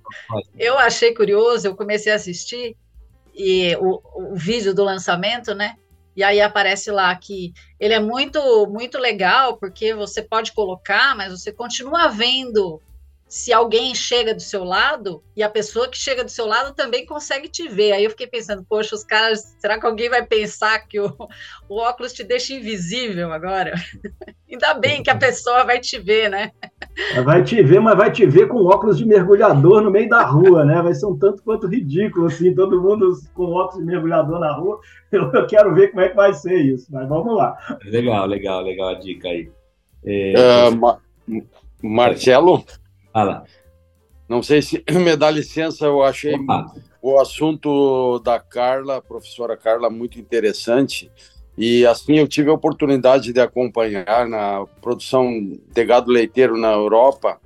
Eu 0.58 0.78
achei 0.78 1.14
curioso, 1.14 1.66
eu 1.66 1.74
comecei 1.74 2.12
a 2.12 2.16
assistir 2.16 2.76
e 3.34 3.74
o, 3.76 4.02
o 4.32 4.36
vídeo 4.36 4.74
do 4.74 4.84
lançamento, 4.84 5.54
né? 5.54 5.76
E 6.14 6.22
aí 6.22 6.42
aparece 6.42 6.90
lá 6.90 7.16
que 7.16 7.54
ele 7.80 7.94
é 7.94 7.98
muito 7.98 8.38
muito 8.66 8.98
legal 8.98 9.56
porque 9.56 9.94
você 9.94 10.20
pode 10.20 10.52
colocar, 10.52 11.16
mas 11.16 11.32
você 11.32 11.50
continua 11.50 12.08
vendo 12.08 12.82
se 13.34 13.52
alguém 13.52 13.96
chega 13.96 14.32
do 14.32 14.40
seu 14.40 14.62
lado 14.62 15.20
e 15.36 15.42
a 15.42 15.50
pessoa 15.50 15.88
que 15.88 15.98
chega 15.98 16.22
do 16.22 16.30
seu 16.30 16.46
lado 16.46 16.72
também 16.72 17.04
consegue 17.04 17.48
te 17.48 17.66
ver. 17.66 17.90
Aí 17.90 18.04
eu 18.04 18.10
fiquei 18.10 18.28
pensando, 18.28 18.64
poxa, 18.64 18.94
os 18.94 19.02
caras, 19.02 19.56
será 19.58 19.76
que 19.76 19.84
alguém 19.84 20.08
vai 20.08 20.24
pensar 20.24 20.86
que 20.86 21.00
o, 21.00 21.12
o 21.68 21.80
óculos 21.80 22.12
te 22.12 22.22
deixa 22.22 22.54
invisível 22.54 23.32
agora? 23.32 23.74
Ainda 24.48 24.74
bem 24.74 25.02
que 25.02 25.10
a 25.10 25.16
pessoa 25.16 25.64
vai 25.64 25.80
te 25.80 25.98
ver, 25.98 26.30
né? 26.30 26.52
Vai 27.24 27.42
te 27.42 27.60
ver, 27.60 27.80
mas 27.80 27.96
vai 27.96 28.12
te 28.12 28.24
ver 28.24 28.46
com 28.46 28.64
óculos 28.66 28.98
de 28.98 29.04
mergulhador 29.04 29.82
no 29.82 29.90
meio 29.90 30.08
da 30.08 30.22
rua, 30.22 30.64
né? 30.64 30.80
Vai 30.80 30.94
ser 30.94 31.06
um 31.06 31.18
tanto 31.18 31.42
quanto 31.42 31.66
ridículo, 31.66 32.26
assim, 32.26 32.54
todo 32.54 32.80
mundo 32.80 33.18
com 33.34 33.46
óculos 33.46 33.84
de 33.84 33.84
mergulhador 33.84 34.38
na 34.38 34.52
rua. 34.52 34.78
Eu, 35.10 35.32
eu 35.32 35.46
quero 35.48 35.74
ver 35.74 35.88
como 35.88 36.02
é 36.02 36.08
que 36.08 36.14
vai 36.14 36.32
ser 36.32 36.54
isso, 36.54 36.86
mas 36.92 37.08
vamos 37.08 37.36
lá. 37.36 37.56
Legal, 37.84 38.26
legal, 38.26 38.60
legal 38.60 38.90
a 38.90 38.94
dica 38.94 39.26
aí. 39.26 39.50
É, 40.04 40.68
uh, 40.68 40.76
Ma 40.76 40.98
Marcelo? 41.82 42.64
Fala. 43.14 43.44
Não 44.28 44.42
sei 44.42 44.60
se 44.60 44.82
me 44.90 45.16
dá 45.16 45.30
licença, 45.30 45.84
eu 45.84 46.02
achei 46.02 46.34
Opa. 46.34 46.74
o 47.00 47.20
assunto 47.20 48.18
da 48.18 48.40
Carla, 48.40 49.00
professora 49.00 49.56
Carla, 49.56 49.88
muito 49.88 50.18
interessante. 50.18 51.12
E 51.56 51.86
assim 51.86 52.18
eu 52.18 52.26
tive 52.26 52.50
a 52.50 52.54
oportunidade 52.54 53.32
de 53.32 53.40
acompanhar 53.40 54.26
na 54.26 54.66
produção 54.82 55.30
de 55.72 55.84
gado 55.84 56.10
leiteiro 56.10 56.58
na 56.58 56.72
Europa. 56.72 57.40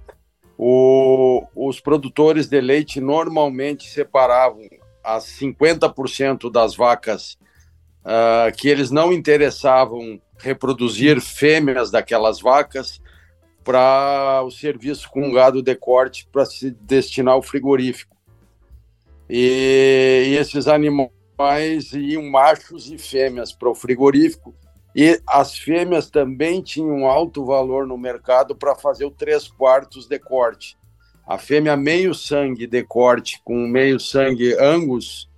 O, 0.57 1.45
os 1.55 1.79
produtores 1.79 2.49
de 2.49 2.61
leite 2.63 2.99
normalmente 2.99 3.91
separavam 3.91 4.67
as 5.05 5.25
50% 5.25 6.51
das 6.51 6.75
vacas 6.75 7.39
uh, 8.01 8.57
que 8.57 8.69
eles 8.69 8.91
não 8.91 9.13
interessavam 9.13 10.19
reproduzir 10.39 11.21
fêmeas 11.21 11.91
daquelas 11.91 12.41
vacas 12.41 13.01
para 13.65 14.43
o 14.45 14.51
serviço 14.51 15.11
com 15.11 15.33
gado 15.33 15.63
de 15.63 15.75
corte 15.75 16.27
para 16.31 16.45
se 16.45 16.71
destinar 16.71 17.35
ao 17.35 17.43
frigorífico. 17.43 18.17
E, 19.29 20.29
e 20.29 20.37
esses 20.37 20.67
animais 20.67 21.93
iam 21.93 22.23
machos 22.31 22.91
e 22.91 22.97
fêmeas 22.97 23.53
para 23.53 23.69
o 23.69 23.75
frigorífico. 23.75 24.55
E 24.97 25.21
as 25.27 25.57
fêmeas 25.57 26.11
também 26.11 26.63
tinham 26.63 27.07
alto 27.07 27.45
valor 27.45 27.87
no 27.87 27.99
mercado 27.99 28.57
para 28.57 28.75
fazer 28.75 29.05
o 29.05 29.11
três 29.11 29.47
quartos 29.47 30.07
de 30.07 30.19
corte. 30.19 30.77
A 31.27 31.37
fêmea 31.37 31.77
meio 31.77 32.15
sangue 32.15 32.67
de 32.67 32.83
corte 32.83 33.41
com 33.45 33.67
meio 33.67 34.01
sangue 34.01 34.55
angus 34.59 35.29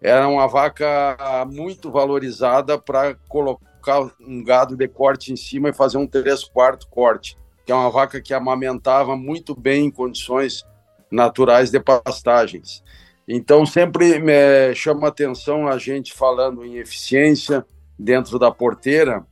era 0.00 0.28
uma 0.28 0.46
vaca 0.46 1.46
muito 1.50 1.90
valorizada 1.90 2.78
para 2.78 3.14
colocar 3.28 4.10
um 4.20 4.42
gado 4.42 4.76
de 4.76 4.88
corte 4.88 5.32
em 5.32 5.36
cima 5.36 5.68
e 5.68 5.74
fazer 5.74 5.98
um 5.98 6.06
três 6.06 6.44
quartos 6.44 6.86
corte, 6.90 7.36
que 7.66 7.72
é 7.72 7.74
uma 7.74 7.90
vaca 7.90 8.22
que 8.22 8.32
amamentava 8.32 9.16
muito 9.16 9.54
bem 9.54 9.86
em 9.86 9.90
condições 9.90 10.64
naturais 11.10 11.70
de 11.70 11.80
pastagens. 11.80 12.82
Então, 13.28 13.66
sempre 13.66 14.22
chama 14.74 15.08
atenção 15.08 15.66
a 15.66 15.76
gente 15.76 16.14
falando 16.14 16.64
em 16.64 16.76
eficiência 16.76 17.66
dentro 17.98 18.38
da 18.38 18.52
porteira, 18.52 19.26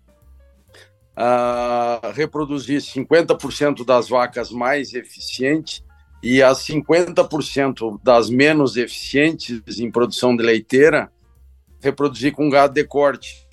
reproduzir 2.13 2.81
50% 2.81 3.85
das 3.85 4.09
vacas 4.09 4.51
mais 4.51 4.93
eficientes 4.95 5.85
e 6.21 6.43
as 6.43 6.59
50% 6.67 8.01
das 8.03 8.29
menos 8.29 8.77
eficientes 8.77 9.79
em 9.79 9.91
produção 9.91 10.37
de 10.37 10.43
leiteira 10.43 11.09
reproduzir 11.81 12.33
com 12.33 12.49
gado 12.49 12.73
de 12.73 12.83
corte. 12.83 13.44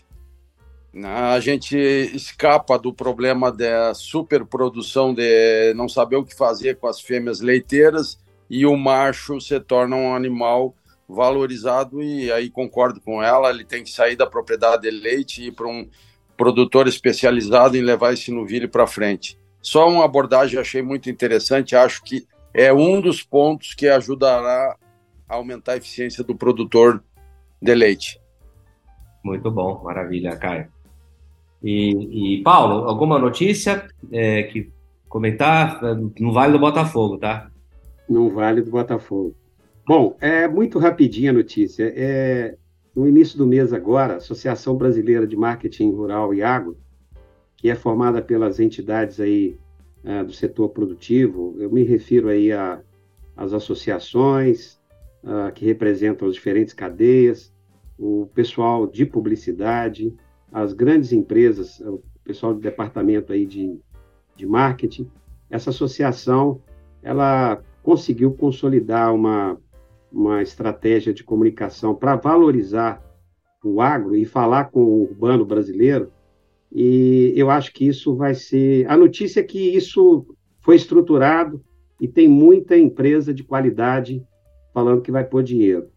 A 0.93 1.39
gente 1.39 1.77
escapa 1.77 2.77
do 2.77 2.93
problema 2.93 3.49
da 3.49 3.93
superprodução, 3.93 5.13
de 5.13 5.73
não 5.73 5.87
saber 5.87 6.17
o 6.17 6.25
que 6.25 6.35
fazer 6.35 6.77
com 6.77 6.87
as 6.87 6.99
fêmeas 6.99 7.39
leiteiras, 7.39 8.19
e 8.49 8.65
o 8.65 8.75
macho 8.75 9.39
se 9.39 9.57
torna 9.61 9.95
um 9.95 10.13
animal 10.13 10.75
valorizado, 11.07 12.03
e 12.03 12.29
aí 12.31 12.49
concordo 12.49 12.99
com 12.99 13.23
ela, 13.23 13.49
ele 13.49 13.63
tem 13.63 13.83
que 13.83 13.89
sair 13.89 14.17
da 14.17 14.27
propriedade 14.27 14.81
de 14.81 14.91
leite 14.91 15.41
e 15.41 15.47
ir 15.47 15.51
para 15.53 15.67
um 15.67 15.87
produtor 16.35 16.87
especializado 16.87 17.77
em 17.77 17.81
levar 17.81 18.13
esse 18.13 18.29
novilho 18.29 18.67
para 18.67 18.85
frente. 18.85 19.39
Só 19.61 19.87
uma 19.87 20.03
abordagem 20.03 20.59
achei 20.59 20.81
muito 20.81 21.09
interessante, 21.09 21.75
acho 21.75 22.03
que 22.03 22.27
é 22.53 22.73
um 22.73 22.99
dos 22.99 23.23
pontos 23.23 23.73
que 23.73 23.87
ajudará 23.87 24.75
a 25.29 25.35
aumentar 25.35 25.73
a 25.73 25.77
eficiência 25.77 26.21
do 26.21 26.35
produtor 26.35 27.01
de 27.61 27.73
leite. 27.73 28.19
Muito 29.23 29.49
bom, 29.49 29.81
maravilha, 29.83 30.35
Caio. 30.35 30.80
E, 31.63 32.37
e 32.37 32.43
Paulo, 32.43 32.87
alguma 32.87 33.19
notícia 33.19 33.87
é, 34.11 34.43
que 34.43 34.71
comentar? 35.07 35.79
No 36.19 36.33
Vale 36.33 36.53
do 36.53 36.59
Botafogo, 36.59 37.17
tá? 37.17 37.51
No 38.09 38.29
Vale 38.29 38.61
do 38.61 38.71
Botafogo. 38.71 39.35
Bom, 39.85 40.15
é 40.21 40.47
muito 40.47 40.79
rapidinha 40.79 41.31
a 41.31 41.33
notícia. 41.33 41.91
É, 41.95 42.55
no 42.95 43.07
início 43.07 43.37
do 43.37 43.47
mês 43.47 43.73
agora, 43.73 44.13
a 44.13 44.17
Associação 44.17 44.75
Brasileira 44.75 45.25
de 45.25 45.35
Marketing 45.35 45.91
Rural 45.91 46.33
e 46.33 46.43
Água, 46.43 46.75
que 47.55 47.69
é 47.69 47.75
formada 47.75 48.21
pelas 48.21 48.59
entidades 48.59 49.19
aí 49.19 49.57
uh, 50.03 50.25
do 50.25 50.33
setor 50.33 50.69
produtivo, 50.69 51.55
eu 51.59 51.69
me 51.69 51.83
refiro 51.83 52.27
aí 52.27 52.51
às 53.35 53.53
associações 53.53 54.79
uh, 55.23 55.51
que 55.53 55.65
representam 55.65 56.27
as 56.27 56.33
diferentes 56.33 56.73
cadeias, 56.73 57.53
o 57.97 58.27
pessoal 58.33 58.87
de 58.87 59.05
publicidade, 59.05 60.13
as 60.51 60.73
grandes 60.73 61.11
empresas, 61.11 61.79
o 61.79 62.01
pessoal 62.23 62.53
do 62.53 62.59
departamento 62.59 63.31
aí 63.31 63.45
de, 63.45 63.79
de 64.35 64.45
marketing. 64.45 65.09
Essa 65.49 65.69
associação, 65.69 66.61
ela 67.01 67.61
conseguiu 67.83 68.33
consolidar 68.33 69.13
uma 69.13 69.57
uma 70.11 70.41
estratégia 70.41 71.13
de 71.13 71.23
comunicação 71.23 71.95
para 71.95 72.15
valorizar 72.15 73.01
o 73.63 73.79
agro 73.79 74.15
e 74.15 74.25
falar 74.25 74.65
com 74.65 74.83
o 74.83 75.03
urbano 75.03 75.45
brasileiro. 75.45 76.11
E 76.71 77.33
eu 77.35 77.49
acho 77.49 77.71
que 77.73 77.87
isso 77.87 78.15
vai 78.15 78.33
ser. 78.33 78.89
A 78.89 78.97
notícia 78.97 79.39
é 79.39 79.43
que 79.43 79.75
isso 79.75 80.25
foi 80.59 80.75
estruturado 80.75 81.63
e 81.99 82.07
tem 82.07 82.27
muita 82.27 82.77
empresa 82.77 83.33
de 83.33 83.43
qualidade 83.43 84.23
falando 84.73 85.01
que 85.01 85.11
vai 85.11 85.23
pôr 85.23 85.43
dinheiro. 85.43 85.87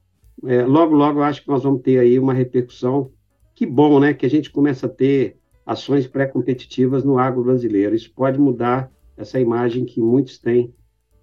É, 0.45 0.65
logo, 0.65 0.95
logo, 0.95 1.21
eu 1.21 1.25
acho 1.25 1.43
que 1.43 1.49
nós 1.49 1.63
vamos 1.63 1.83
ter 1.83 1.99
aí 1.99 2.19
uma 2.19 2.35
repercussão. 2.35 3.11
Que 3.55 3.65
bom, 3.67 4.01
né? 4.01 4.13
Que 4.13 4.27
a 4.27 4.31
gente 4.31 4.51
começa 4.51 4.87
a 4.87 4.89
ter 4.89 5.37
ações 5.65 6.07
pré-competitivas 6.07 7.05
no 7.05 7.19
agro 7.19 7.45
brasileiro. 7.45 7.95
Isso 7.95 8.13
pode 8.13 8.39
mudar 8.39 8.91
essa 9.17 9.41
imagem 9.41 9.85
que 9.85 10.01
muitos 10.01 10.39
têm 10.39 10.75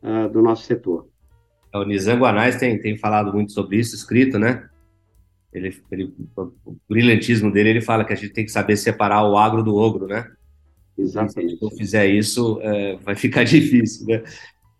uh, 0.02 0.30
do 0.32 0.42
nosso 0.42 0.64
setor. 0.64 1.08
O 1.74 1.84
Nizam 1.84 2.18
Guanais 2.18 2.58
tem, 2.58 2.80
tem 2.80 2.98
falado 2.98 3.34
muito 3.34 3.52
sobre 3.52 3.78
isso, 3.78 3.96
escrito, 3.96 4.38
né? 4.40 4.68
Ele, 5.54 5.76
ele, 5.92 6.14
o 6.36 6.76
brilhantismo 6.90 7.52
dele, 7.52 7.70
ele 7.70 7.82
fala 7.82 8.06
que 8.06 8.14
a 8.14 8.16
gente 8.16 8.34
tem 8.34 8.46
que 8.46 8.52
saber 8.52 8.78
separar 8.78 9.28
o 9.30 9.38
agro 9.38 9.64
do 9.64 9.76
ogro, 9.76 10.08
né? 10.08 10.26
Exatamente. 10.98 11.58
Se 11.58 11.66
eu 11.66 11.70
fizer 11.72 12.08
isso, 12.08 12.60
é, 12.62 12.96
vai 12.98 13.16
ficar 13.16 13.44
difícil, 13.46 14.08
né? 14.08 14.24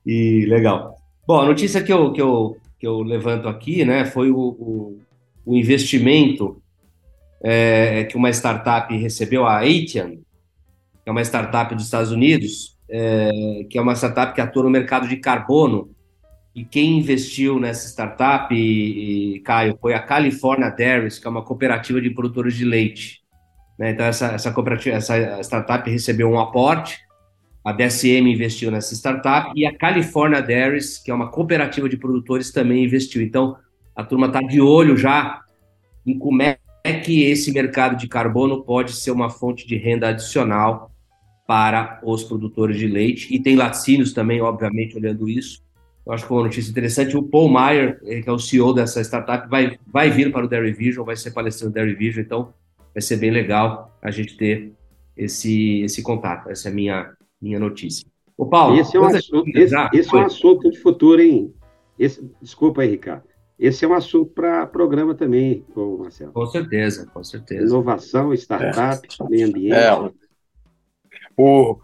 E 0.06 0.46
legal. 0.48 0.96
Bom, 1.28 1.40
a 1.42 1.46
notícia 1.46 1.84
que 1.84 1.92
eu, 1.92 2.12
que 2.12 2.22
eu, 2.22 2.58
que 2.80 2.88
eu 2.88 3.02
levanto 3.02 3.48
aqui, 3.48 3.86
né, 3.86 4.06
foi 4.06 4.32
o, 4.32 4.38
o, 4.38 5.00
o 5.46 5.56
investimento 5.56 6.61
é, 7.44 8.04
que 8.06 8.16
uma 8.16 8.30
startup 8.30 8.96
recebeu, 8.96 9.46
a 9.46 9.58
Aitian, 9.58 10.12
que 11.04 11.10
é 11.10 11.12
uma 11.12 11.22
startup 11.22 11.74
dos 11.74 11.86
Estados 11.86 12.12
Unidos, 12.12 12.78
é, 12.90 13.66
que 13.70 13.78
é 13.78 13.82
uma 13.82 13.96
startup 13.96 14.34
que 14.34 14.42
atua 14.42 14.64
no 14.64 14.70
mercado 14.70 15.08
de 15.08 15.18
carbono, 15.18 15.90
e 16.54 16.66
quem 16.66 16.98
investiu 17.00 17.60
nessa 17.60 17.88
startup, 17.88 18.54
e, 18.54 19.36
e, 19.36 19.40
Caio, 19.40 19.78
foi 19.82 19.94
a 19.94 20.00
California 20.02 20.70
Dairies, 20.70 21.18
que 21.18 21.26
é 21.26 21.30
uma 21.30 21.44
cooperativa 21.44 22.02
de 22.02 22.10
produtores 22.10 22.56
de 22.56 22.66
leite. 22.66 23.22
Né? 23.80 23.92
Então, 23.92 24.06
essa, 24.06 24.28
essa, 24.28 24.52
cooperativa, 24.52 24.98
essa 24.98 25.42
startup 25.42 25.90
recebeu 25.90 26.30
um 26.30 26.40
aporte, 26.40 27.00
a 27.64 27.72
DSM 27.72 28.28
investiu 28.28 28.70
nessa 28.70 28.94
startup, 28.94 29.52
e 29.56 29.66
a 29.66 29.76
California 29.76 30.42
Dairies, 30.42 30.98
que 30.98 31.10
é 31.10 31.14
uma 31.14 31.32
cooperativa 31.32 31.88
de 31.88 31.96
produtores, 31.96 32.52
também 32.52 32.84
investiu. 32.84 33.22
Então, 33.22 33.56
a 33.96 34.04
turma 34.04 34.28
está 34.28 34.42
de 34.42 34.60
olho 34.60 34.98
já 34.98 35.42
em 36.06 36.18
como 36.18 36.42
é 36.42 36.58
que 36.94 37.24
esse 37.24 37.52
mercado 37.52 37.96
de 37.96 38.08
carbono 38.08 38.64
pode 38.64 38.94
ser 38.94 39.12
uma 39.12 39.30
fonte 39.30 39.68
de 39.68 39.78
renda 39.78 40.10
adicional 40.10 40.92
para 41.48 42.00
os 42.04 42.24
produtores 42.24 42.78
de 42.78 42.88
leite. 42.88 43.34
E 43.34 43.40
tem 43.40 43.56
laticínios 43.56 44.14
também, 44.14 44.42
obviamente, 44.42 44.96
olhando 44.96 45.28
isso 45.30 45.62
eu 46.06 46.14
acho 46.14 46.26
que 46.26 46.34
uma 46.34 46.44
notícia 46.44 46.70
interessante. 46.70 47.16
O 47.16 47.24
Paul 47.24 47.52
Meyer, 47.52 48.00
que 48.00 48.30
é 48.30 48.32
o 48.32 48.40
CEO 48.40 48.74
dessa 48.74 49.02
startup, 49.02 49.48
vai, 49.50 49.78
vai 49.88 50.10
vir 50.10 50.32
para 50.32 50.46
o 50.46 50.50
Dairy 50.50 50.74
Vision, 50.74 51.06
vai 51.06 51.16
ser 51.16 51.32
palestrante 51.32 51.68
no 51.68 51.74
Dairy 51.74 51.94
Vision, 51.96 52.24
então 52.24 52.54
vai 52.94 53.02
ser 53.02 53.18
bem 53.18 53.32
legal 53.32 53.96
a 54.02 54.10
gente 54.10 54.36
ter 54.36 54.74
esse, 55.16 55.82
esse 55.82 56.02
contato. 56.02 56.50
Essa 56.50 56.70
é 56.70 56.72
a 56.72 56.76
minha, 56.76 57.14
minha 57.42 57.60
notícia. 57.60 58.06
Ô, 58.36 58.48
Paulo, 58.48 58.80
esse 58.80 58.98
é 58.98 59.00
um 59.00 59.06
assunto, 59.06 59.48
esse, 59.56 59.76
esse 59.94 60.16
é 60.16 60.18
um 60.18 60.26
assunto 60.26 60.70
de 60.72 60.80
futuro, 60.80 61.22
hein? 61.22 61.54
Esse, 62.00 62.28
desculpa 62.42 62.82
aí, 62.82 62.90
Ricardo. 62.90 63.24
Esse 63.62 63.86
é 63.86 63.88
um 63.88 63.94
assunto 63.94 64.32
para 64.32 64.66
programa 64.66 65.14
também, 65.14 65.64
Marcelo. 65.76 66.34
Com 66.34 66.48
certeza, 66.48 67.06
com 67.06 67.24
certeza. 67.24 67.64
Inovação, 67.64 68.34
startup, 68.34 69.08
é. 69.08 69.30
meio 69.30 69.48
ambiente. 69.50 69.76
É. 69.76 70.12
O, 71.38 71.80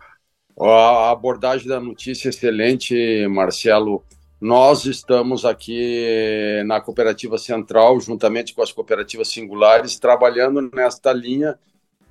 a 0.59 1.11
abordagem 1.11 1.67
da 1.67 1.79
notícia 1.79 2.29
é 2.29 2.31
excelente, 2.31 3.27
Marcelo. 3.27 4.03
Nós 4.41 4.85
estamos 4.85 5.45
aqui 5.45 6.63
na 6.65 6.81
Cooperativa 6.81 7.37
Central, 7.37 7.99
juntamente 7.99 8.55
com 8.55 8.63
as 8.63 8.71
cooperativas 8.71 9.27
singulares, 9.27 9.99
trabalhando 9.99 10.59
nesta 10.73 11.13
linha 11.13 11.59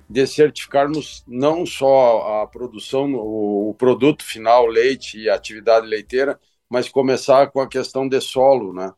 de 0.09 0.25
certificarmos 0.25 1.25
não 1.27 1.65
só 1.65 2.41
a 2.41 2.47
produção, 2.47 3.13
o, 3.15 3.75
produto 3.77 4.23
final, 4.23 4.65
leite 4.65 5.19
e 5.19 5.29
atividade 5.29 5.85
leiteira, 5.85 6.39
mas 6.69 6.87
começar 6.87 7.47
com 7.47 7.59
a 7.59 7.67
questão 7.67 8.07
de 8.07 8.21
solo, 8.21 8.71
né? 8.71 8.93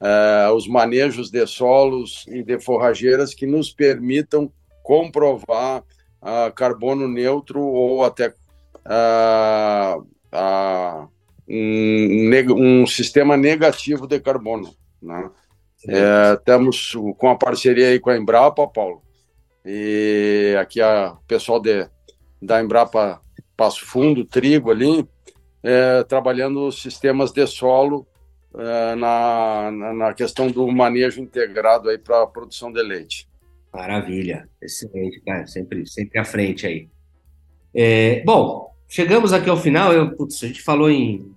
É, 0.00 0.48
os 0.50 0.68
manejos 0.68 1.30
de 1.30 1.44
solos 1.46 2.24
e 2.28 2.42
de 2.42 2.60
forrageiras 2.60 3.34
que 3.34 3.46
nos 3.46 3.72
permitam 3.72 4.50
comprovar 4.82 5.82
a 6.22 6.50
carbono 6.50 7.08
neutro 7.08 7.60
ou 7.60 8.04
até 8.04 8.28
uh, 8.86 10.00
uh, 10.32 11.08
um, 11.48 12.82
um, 12.82 12.86
sistema 12.86 13.36
negativo 13.36 14.06
de 14.06 14.20
carbono. 14.20 14.74
Né? 15.02 15.30
É, 15.86 16.34
estamos 16.34 16.96
com 17.18 17.28
a 17.28 17.36
parceria 17.36 17.88
aí 17.88 18.00
com 18.00 18.10
a 18.10 18.16
Embrapa, 18.16 18.66
Paulo, 18.66 19.02
e 19.64 20.56
aqui 20.58 20.80
o 20.82 21.16
pessoal 21.26 21.60
de, 21.60 21.88
da 22.42 22.60
Embrapa 22.60 23.20
Passo 23.56 23.84
Fundo, 23.84 24.24
Trigo 24.24 24.70
ali, 24.70 25.06
é, 25.62 26.02
trabalhando 26.04 26.72
sistemas 26.72 27.30
de 27.32 27.46
solo 27.46 28.07
é, 28.56 28.94
na, 28.94 29.70
na 29.70 30.14
questão 30.14 30.50
do 30.50 30.66
manejo 30.68 31.20
integrado 31.20 31.88
aí 31.88 31.98
para 31.98 32.22
a 32.22 32.26
produção 32.26 32.72
de 32.72 32.82
leite. 32.82 33.28
Maravilha, 33.72 34.48
excelente, 34.62 35.20
cara, 35.20 35.46
sempre, 35.46 35.86
sempre 35.86 36.18
à 36.18 36.24
frente 36.24 36.66
aí. 36.66 36.88
É, 37.74 38.22
bom, 38.24 38.70
chegamos 38.88 39.32
aqui 39.32 39.50
ao 39.50 39.56
final. 39.56 39.92
Eu, 39.92 40.16
putz, 40.16 40.42
a 40.42 40.46
gente 40.46 40.62
falou 40.62 40.90
em 40.90 41.32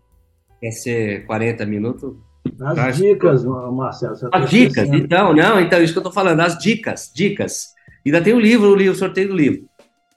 quer 0.61 0.71
ser 0.71 1.25
40 1.25 1.65
minutos. 1.65 2.15
As 2.61 2.75
tá? 2.75 2.91
dicas, 2.91 3.43
Marcelo. 3.43 4.15
As 4.31 4.49
dicas, 4.49 4.89
então, 4.89 5.33
não, 5.33 5.59
então, 5.59 5.81
isso 5.81 5.93
que 5.93 5.99
eu 5.99 6.01
estou 6.01 6.13
falando, 6.13 6.39
as 6.39 6.57
dicas, 6.57 7.11
dicas. 7.13 7.73
Ainda 8.05 8.21
tem 8.21 8.33
o 8.33 8.39
livro, 8.39 8.71
o 8.71 8.75
livro, 8.75 8.93
o 8.93 8.97
sorteio 8.97 9.29
do 9.29 9.35
livro. 9.35 9.67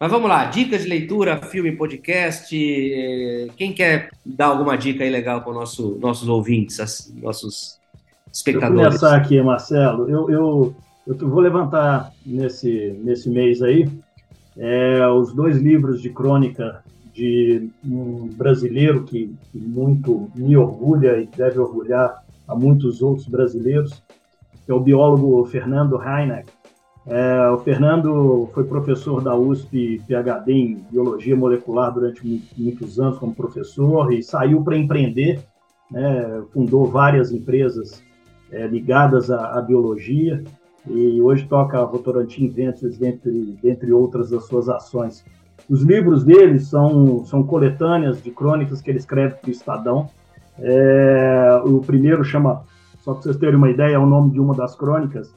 Mas 0.00 0.10
vamos 0.10 0.28
lá, 0.28 0.46
dicas 0.46 0.82
de 0.82 0.88
leitura, 0.88 1.40
filme, 1.42 1.72
podcast. 1.72 2.54
Eh, 2.54 3.48
quem 3.56 3.72
quer 3.72 4.10
dar 4.26 4.46
alguma 4.46 4.76
dica 4.76 5.04
aí 5.04 5.10
legal 5.10 5.40
para 5.40 5.50
os 5.50 5.56
nosso, 5.56 5.98
nossos 6.00 6.28
ouvintes, 6.28 7.12
nossos 7.22 7.78
espectadores? 8.32 8.74
Vou 8.74 8.86
começar 8.86 9.16
aqui, 9.16 9.40
Marcelo. 9.40 10.10
Eu, 10.10 10.30
eu, 10.30 10.76
eu 11.06 11.28
vou 11.28 11.40
levantar 11.40 12.12
nesse, 12.26 12.98
nesse 13.02 13.30
mês 13.30 13.62
aí 13.62 13.88
é, 14.56 15.06
os 15.08 15.32
dois 15.32 15.58
livros 15.58 16.00
de 16.00 16.10
crônica 16.10 16.82
de 17.12 17.68
um 17.84 18.28
brasileiro 18.28 19.04
que, 19.04 19.32
que, 19.52 19.58
muito 19.58 20.30
me 20.34 20.56
orgulha 20.56 21.18
e 21.18 21.26
deve 21.26 21.58
orgulhar 21.58 22.24
a 22.46 22.54
muitos 22.54 23.00
outros 23.00 23.28
brasileiros, 23.28 24.02
que 24.64 24.72
é 24.72 24.74
o 24.74 24.80
biólogo 24.80 25.44
Fernando 25.46 26.00
Heineck. 26.02 26.48
É, 27.06 27.50
o 27.50 27.58
Fernando 27.58 28.48
foi 28.54 28.64
professor 28.64 29.22
da 29.22 29.36
USP, 29.36 30.00
PhD 30.06 30.52
em 30.52 30.74
biologia 30.90 31.36
molecular 31.36 31.92
durante 31.92 32.42
muitos 32.56 32.98
anos 32.98 33.18
como 33.18 33.34
professor 33.34 34.10
e 34.12 34.22
saiu 34.22 34.62
para 34.62 34.76
empreender, 34.76 35.44
né, 35.90 36.42
fundou 36.52 36.86
várias 36.86 37.30
empresas 37.30 38.02
é, 38.50 38.66
ligadas 38.66 39.30
à, 39.30 39.58
à 39.58 39.60
biologia 39.60 40.42
e 40.86 41.20
hoje 41.20 41.46
toca 41.46 41.84
Votorantim 41.84 42.48
Ventures, 42.48 42.96
dentre, 42.96 43.58
dentre 43.62 43.92
outras 43.92 44.30
das 44.30 44.44
suas 44.46 44.68
ações. 44.68 45.24
Os 45.68 45.82
livros 45.82 46.24
dele 46.24 46.58
são, 46.58 47.24
são 47.24 47.42
coletâneas 47.42 48.22
de 48.22 48.30
crônicas 48.30 48.80
que 48.80 48.90
ele 48.90 48.98
escreve 48.98 49.34
para 49.36 49.48
o 49.48 49.50
Estadão. 49.50 50.08
É, 50.58 51.62
o 51.64 51.80
primeiro 51.80 52.24
chama, 52.24 52.62
só 52.98 53.12
para 53.12 53.22
vocês 53.22 53.36
terem 53.36 53.56
uma 53.56 53.70
ideia, 53.70 53.94
é 53.94 53.98
o 53.98 54.06
nome 54.06 54.30
de 54.30 54.40
uma 54.40 54.54
das 54.54 54.74
crônicas, 54.74 55.34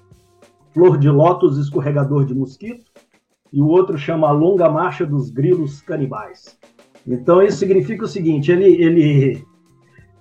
Flor 0.78 0.99
de 0.99 1.09
Lótus 1.09 1.57
Escorregador 1.57 2.23
de 2.23 2.36
Mosquito, 2.36 2.86
e 3.51 3.59
o 3.59 3.65
outro 3.65 3.97
chama 3.97 4.28
A 4.28 4.32
Longa 4.32 4.69
Marcha 4.69 5.07
dos 5.07 5.32
Grilos 5.32 5.82
Canibais. 5.82 6.55
Então, 7.07 7.41
isso 7.41 7.57
significa 7.57 8.05
o 8.05 8.07
seguinte: 8.07 8.51
ele, 8.51 8.80
ele, 8.80 9.43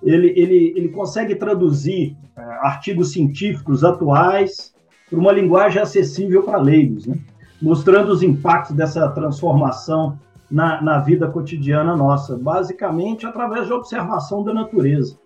ele, 0.01 0.33
ele, 0.35 0.73
ele 0.75 0.89
consegue 0.89 1.35
traduzir 1.35 2.17
é, 2.35 2.41
artigos 2.41 3.11
científicos 3.11 3.83
atuais 3.83 4.73
para 5.07 5.19
uma 5.19 5.31
linguagem 5.31 5.79
acessível 5.79 6.41
para 6.41 6.57
leigos, 6.57 7.05
né? 7.05 7.19
mostrando 7.61 8.11
os 8.11 8.23
impactos 8.23 8.75
dessa 8.75 9.07
transformação 9.09 10.17
na, 10.49 10.81
na 10.81 10.97
vida 10.97 11.27
cotidiana 11.27 11.95
nossa, 11.95 12.35
basicamente 12.35 13.27
através 13.27 13.67
de 13.67 13.73
observação 13.73 14.43
da 14.43 14.55
natureza. 14.55 15.19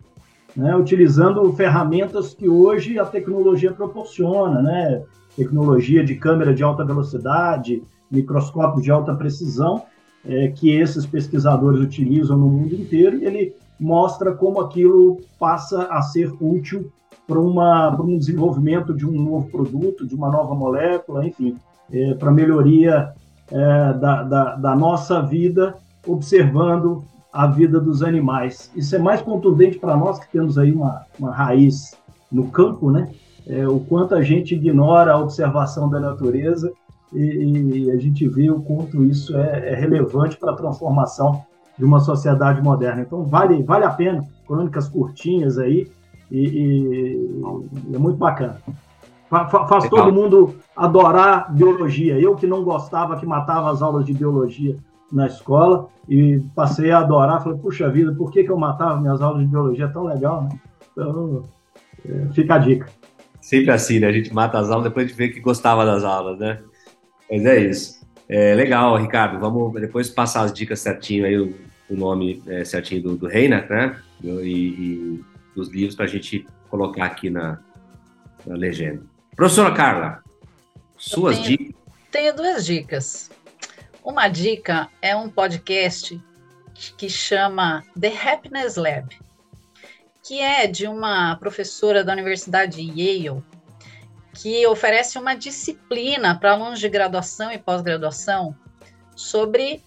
Né, 0.53 0.75
utilizando 0.75 1.49
ferramentas 1.53 2.33
que 2.33 2.49
hoje 2.49 2.99
a 2.99 3.05
tecnologia 3.05 3.71
proporciona, 3.71 4.61
né, 4.61 5.01
tecnologia 5.35 6.03
de 6.03 6.15
câmera 6.15 6.53
de 6.53 6.63
alta 6.63 6.83
velocidade, 6.83 7.83
microscópio 8.09 8.81
de 8.81 8.91
alta 8.91 9.13
precisão, 9.15 9.83
é, 10.25 10.49
que 10.49 10.71
esses 10.71 11.05
pesquisadores 11.05 11.79
utilizam 11.79 12.37
no 12.37 12.47
mundo 12.47 12.75
inteiro, 12.75 13.23
ele 13.23 13.53
mostra 13.79 14.33
como 14.33 14.59
aquilo 14.59 15.19
passa 15.39 15.85
a 15.85 16.01
ser 16.01 16.31
útil 16.39 16.91
para 17.27 17.39
um 17.39 18.17
desenvolvimento 18.17 18.93
de 18.93 19.07
um 19.07 19.11
novo 19.11 19.49
produto, 19.49 20.05
de 20.05 20.13
uma 20.13 20.29
nova 20.29 20.53
molécula, 20.53 21.25
enfim, 21.25 21.57
é, 21.91 22.13
para 22.13 22.29
melhoria 22.29 23.13
é, 23.49 23.93
da, 23.93 24.23
da, 24.23 24.55
da, 24.55 24.75
nossa 24.75 25.21
vida, 25.21 25.75
observando 26.05 27.03
a 27.31 27.47
vida 27.47 27.79
dos 27.79 28.03
animais. 28.03 28.69
Isso 28.75 28.95
é 28.95 28.99
mais 28.99 29.21
contundente 29.21 29.79
para 29.79 29.95
nós 29.95 30.19
que 30.19 30.29
temos 30.31 30.57
aí 30.57 30.71
uma, 30.71 31.05
uma 31.17 31.31
raiz 31.31 31.97
no 32.31 32.47
campo, 32.49 32.91
né? 32.91 33.09
É, 33.47 33.67
o 33.67 33.79
quanto 33.79 34.15
a 34.15 34.21
gente 34.21 34.55
ignora 34.55 35.13
a 35.13 35.19
observação 35.19 35.89
da 35.89 35.99
natureza 35.99 36.71
e, 37.13 37.85
e 37.85 37.91
a 37.91 37.97
gente 37.97 38.27
vê 38.27 38.49
o 38.49 38.61
quanto 38.61 39.03
isso 39.03 39.35
é, 39.35 39.71
é 39.71 39.75
relevante 39.75 40.37
para 40.37 40.51
a 40.51 40.55
transformação 40.55 41.43
de 41.77 41.83
uma 41.83 41.99
sociedade 41.99 42.61
moderna. 42.61 43.01
Então 43.01 43.23
vale 43.23 43.63
vale 43.63 43.85
a 43.85 43.89
pena, 43.89 44.23
crônicas 44.47 44.87
curtinhas 44.87 45.57
aí 45.57 45.87
e, 46.29 46.39
e 46.39 47.95
é 47.95 47.97
muito 47.97 48.17
bacana. 48.17 48.57
Faz 49.29 49.87
todo 49.87 50.11
mundo 50.11 50.55
adorar 50.75 51.53
biologia. 51.53 52.19
Eu 52.19 52.35
que 52.35 52.45
não 52.45 52.65
gostava, 52.65 53.15
que 53.15 53.25
matava 53.25 53.71
as 53.71 53.81
aulas 53.81 54.05
de 54.05 54.13
biologia 54.13 54.77
na 55.09 55.25
escola 55.25 55.87
e 56.07 56.41
passei 56.53 56.91
a 56.91 56.99
adorar. 56.99 57.41
Falei, 57.41 57.57
puxa 57.57 57.89
vida, 57.89 58.13
por 58.13 58.29
que, 58.29 58.43
que 58.43 58.51
eu 58.51 58.57
matava 58.57 58.99
minhas 58.99 59.21
aulas 59.21 59.41
de 59.41 59.47
biologia? 59.47 59.85
É 59.85 59.87
tão 59.87 60.03
legal, 60.03 60.43
né? 60.43 60.49
Então, 60.91 61.43
é, 62.05 62.27
fica 62.33 62.55
a 62.55 62.57
dica. 62.57 62.87
Sempre 63.41 63.71
assim, 63.71 63.99
né? 63.99 64.07
A 64.07 64.11
gente 64.11 64.33
mata 64.33 64.59
as 64.59 64.69
aulas 64.69 64.85
depois 64.85 65.07
de 65.07 65.13
ver 65.13 65.29
que 65.29 65.39
gostava 65.39 65.85
das 65.85 66.03
aulas, 66.03 66.39
né? 66.39 66.59
Mas 67.29 67.45
é 67.45 67.59
isso. 67.59 68.01
É 68.29 68.53
legal, 68.55 68.95
Ricardo. 68.95 69.39
Vamos 69.39 69.73
depois 69.81 70.09
passar 70.09 70.43
as 70.43 70.53
dicas 70.53 70.79
certinho 70.79 71.25
aí, 71.25 71.37
o, 71.37 71.55
o 71.89 71.95
nome 71.95 72.41
é, 72.47 72.63
certinho 72.63 73.01
do, 73.01 73.17
do 73.17 73.27
Reina, 73.27 73.65
né? 73.69 73.99
E, 74.23 74.29
e 74.29 75.25
dos 75.55 75.69
livros 75.69 75.95
para 75.95 76.05
a 76.05 76.07
gente 76.07 76.45
colocar 76.69 77.05
aqui 77.05 77.29
na, 77.29 77.59
na 78.45 78.55
legenda. 78.55 79.03
Professora 79.35 79.73
Carla, 79.73 80.23
suas 80.97 81.39
tenho, 81.39 81.57
dicas. 81.57 81.75
Tenho 82.11 82.35
duas 82.35 82.65
dicas. 82.65 83.31
Uma 84.03 84.27
dica 84.27 84.87
é 85.01 85.15
um 85.15 85.29
podcast 85.29 86.19
que 86.97 87.09
chama 87.09 87.83
The 87.99 88.13
Happiness 88.17 88.75
Lab, 88.75 89.15
que 90.23 90.39
é 90.39 90.67
de 90.67 90.87
uma 90.87 91.35
professora 91.37 92.03
da 92.03 92.13
Universidade 92.13 92.77
de 92.77 93.01
Yale, 93.01 93.43
que 94.33 94.65
oferece 94.67 95.17
uma 95.17 95.35
disciplina 95.35 96.37
para 96.37 96.53
alunos 96.53 96.79
de 96.79 96.89
graduação 96.89 97.51
e 97.51 97.57
pós-graduação 97.57 98.55
sobre 99.15 99.83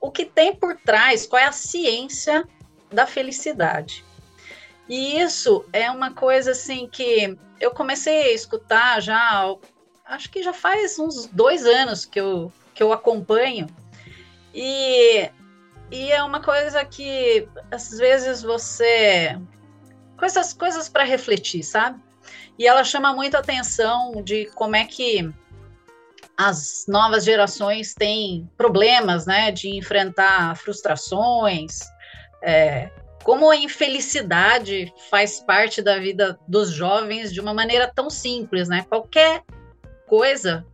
o 0.00 0.10
que 0.10 0.24
tem 0.24 0.54
por 0.54 0.76
trás, 0.76 1.26
qual 1.26 1.42
é 1.42 1.46
a 1.46 1.52
ciência 1.52 2.46
da 2.92 3.06
felicidade. 3.06 4.04
E 4.88 5.18
isso 5.18 5.64
é 5.72 5.90
uma 5.90 6.12
coisa 6.12 6.52
assim 6.52 6.88
que 6.88 7.36
eu 7.60 7.72
comecei 7.72 8.30
a 8.30 8.32
escutar 8.32 9.00
já, 9.00 9.44
acho 10.04 10.30
que 10.30 10.42
já 10.42 10.52
faz 10.52 10.98
uns 10.98 11.26
dois 11.26 11.66
anos 11.66 12.04
que 12.04 12.20
eu, 12.20 12.52
que 12.72 12.82
eu 12.82 12.92
acompanho. 12.92 13.66
E, 14.54 15.28
e 15.90 16.10
é 16.10 16.22
uma 16.22 16.40
coisa 16.40 16.84
que 16.84 17.48
às 17.70 17.90
vezes 17.98 18.42
você. 18.42 19.38
Coisas, 20.18 20.52
coisas 20.52 20.88
para 20.88 21.04
refletir, 21.04 21.62
sabe? 21.62 22.00
E 22.58 22.66
ela 22.66 22.82
chama 22.82 23.12
muito 23.12 23.36
atenção 23.36 24.22
de 24.22 24.46
como 24.54 24.74
é 24.74 24.84
que 24.84 25.30
as 26.36 26.86
novas 26.88 27.24
gerações 27.24 27.94
têm 27.94 28.48
problemas, 28.56 29.26
né, 29.26 29.50
de 29.50 29.76
enfrentar 29.76 30.56
frustrações, 30.56 31.80
é, 32.42 32.90
como 33.22 33.50
a 33.50 33.56
infelicidade 33.56 34.92
faz 35.10 35.40
parte 35.40 35.82
da 35.82 35.98
vida 35.98 36.38
dos 36.46 36.70
jovens 36.70 37.32
de 37.32 37.40
uma 37.40 37.52
maneira 37.52 37.90
tão 37.92 38.08
simples, 38.08 38.68
né? 38.68 38.86
Qualquer 38.88 39.42
coisa 40.06 40.64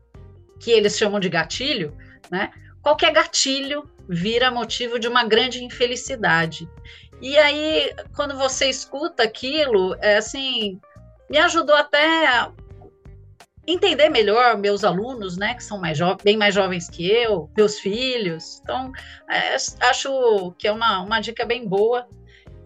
que 0.60 0.70
eles 0.70 0.96
chamam 0.96 1.18
de 1.18 1.28
gatilho, 1.28 1.96
né? 2.30 2.52
Qualquer 2.82 3.12
gatilho 3.12 3.88
vira 4.12 4.50
motivo 4.50 4.98
de 4.98 5.08
uma 5.08 5.24
grande 5.24 5.64
infelicidade. 5.64 6.68
E 7.20 7.38
aí, 7.38 7.94
quando 8.14 8.36
você 8.36 8.68
escuta 8.68 9.22
aquilo, 9.22 9.96
é 10.00 10.18
assim, 10.18 10.78
me 11.30 11.38
ajudou 11.38 11.74
até 11.74 12.26
a 12.26 12.52
entender 13.66 14.10
melhor 14.10 14.58
meus 14.58 14.84
alunos, 14.84 15.36
né, 15.36 15.54
que 15.54 15.64
são 15.64 15.78
mais 15.78 15.98
bem 16.22 16.36
mais 16.36 16.54
jovens 16.54 16.90
que 16.90 17.08
eu, 17.08 17.48
meus 17.56 17.78
filhos. 17.78 18.60
Então, 18.62 18.92
é, 19.30 19.56
acho 19.88 20.52
que 20.58 20.68
é 20.68 20.72
uma, 20.72 21.00
uma 21.00 21.20
dica 21.20 21.46
bem 21.46 21.66
boa 21.66 22.06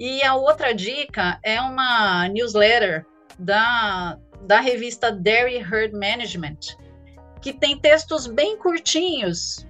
e 0.01 0.23
a 0.25 0.35
outra 0.35 0.75
dica 0.75 1.39
é 1.45 1.61
uma 1.61 2.29
newsletter 2.29 3.07
da, 3.39 4.19
da 4.43 4.59
revista 4.59 5.13
Dairy 5.13 5.59
Herd 5.59 5.93
Management, 5.93 6.59
que 7.41 7.53
tem 7.53 7.79
textos 7.79 8.27
bem 8.27 8.57
curtinhos, 8.57 9.67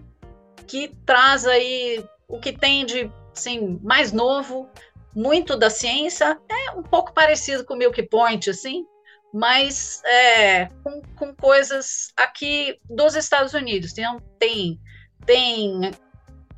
que 0.66 0.88
traz 1.04 1.46
aí 1.46 2.04
o 2.28 2.38
que 2.38 2.52
tem 2.52 2.84
de 2.84 3.10
assim, 3.36 3.78
mais 3.82 4.12
novo, 4.12 4.68
muito 5.14 5.56
da 5.56 5.70
ciência, 5.70 6.38
é 6.48 6.70
um 6.72 6.82
pouco 6.82 7.12
parecido 7.12 7.64
com 7.64 7.74
o 7.74 7.76
Milk 7.76 8.02
Point, 8.04 8.50
assim, 8.50 8.84
mas 9.32 10.02
é, 10.04 10.66
com, 10.82 11.02
com 11.16 11.34
coisas 11.34 12.12
aqui 12.16 12.78
dos 12.88 13.14
Estados 13.14 13.54
Unidos. 13.54 13.92
Tem, 13.92 14.04
tem, 14.38 14.80
tem 15.24 15.90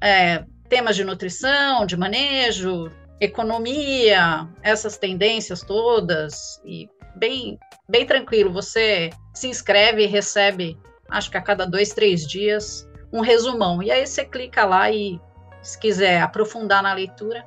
é, 0.00 0.44
temas 0.68 0.96
de 0.96 1.04
nutrição, 1.04 1.84
de 1.86 1.96
manejo, 1.96 2.90
economia, 3.20 4.48
essas 4.62 4.96
tendências 4.96 5.62
todas, 5.62 6.60
e 6.64 6.88
bem, 7.16 7.58
bem 7.88 8.06
tranquilo. 8.06 8.52
Você 8.52 9.10
se 9.34 9.48
inscreve 9.48 10.04
e 10.04 10.06
recebe, 10.06 10.78
acho 11.10 11.30
que 11.30 11.36
a 11.36 11.42
cada 11.42 11.64
dois, 11.64 11.90
três 11.90 12.26
dias, 12.26 12.87
um 13.12 13.20
resumão. 13.20 13.82
E 13.82 13.90
aí 13.90 14.06
você 14.06 14.24
clica 14.24 14.64
lá 14.64 14.90
e, 14.90 15.20
se 15.62 15.78
quiser 15.78 16.20
aprofundar 16.22 16.82
na 16.82 16.92
leitura, 16.92 17.44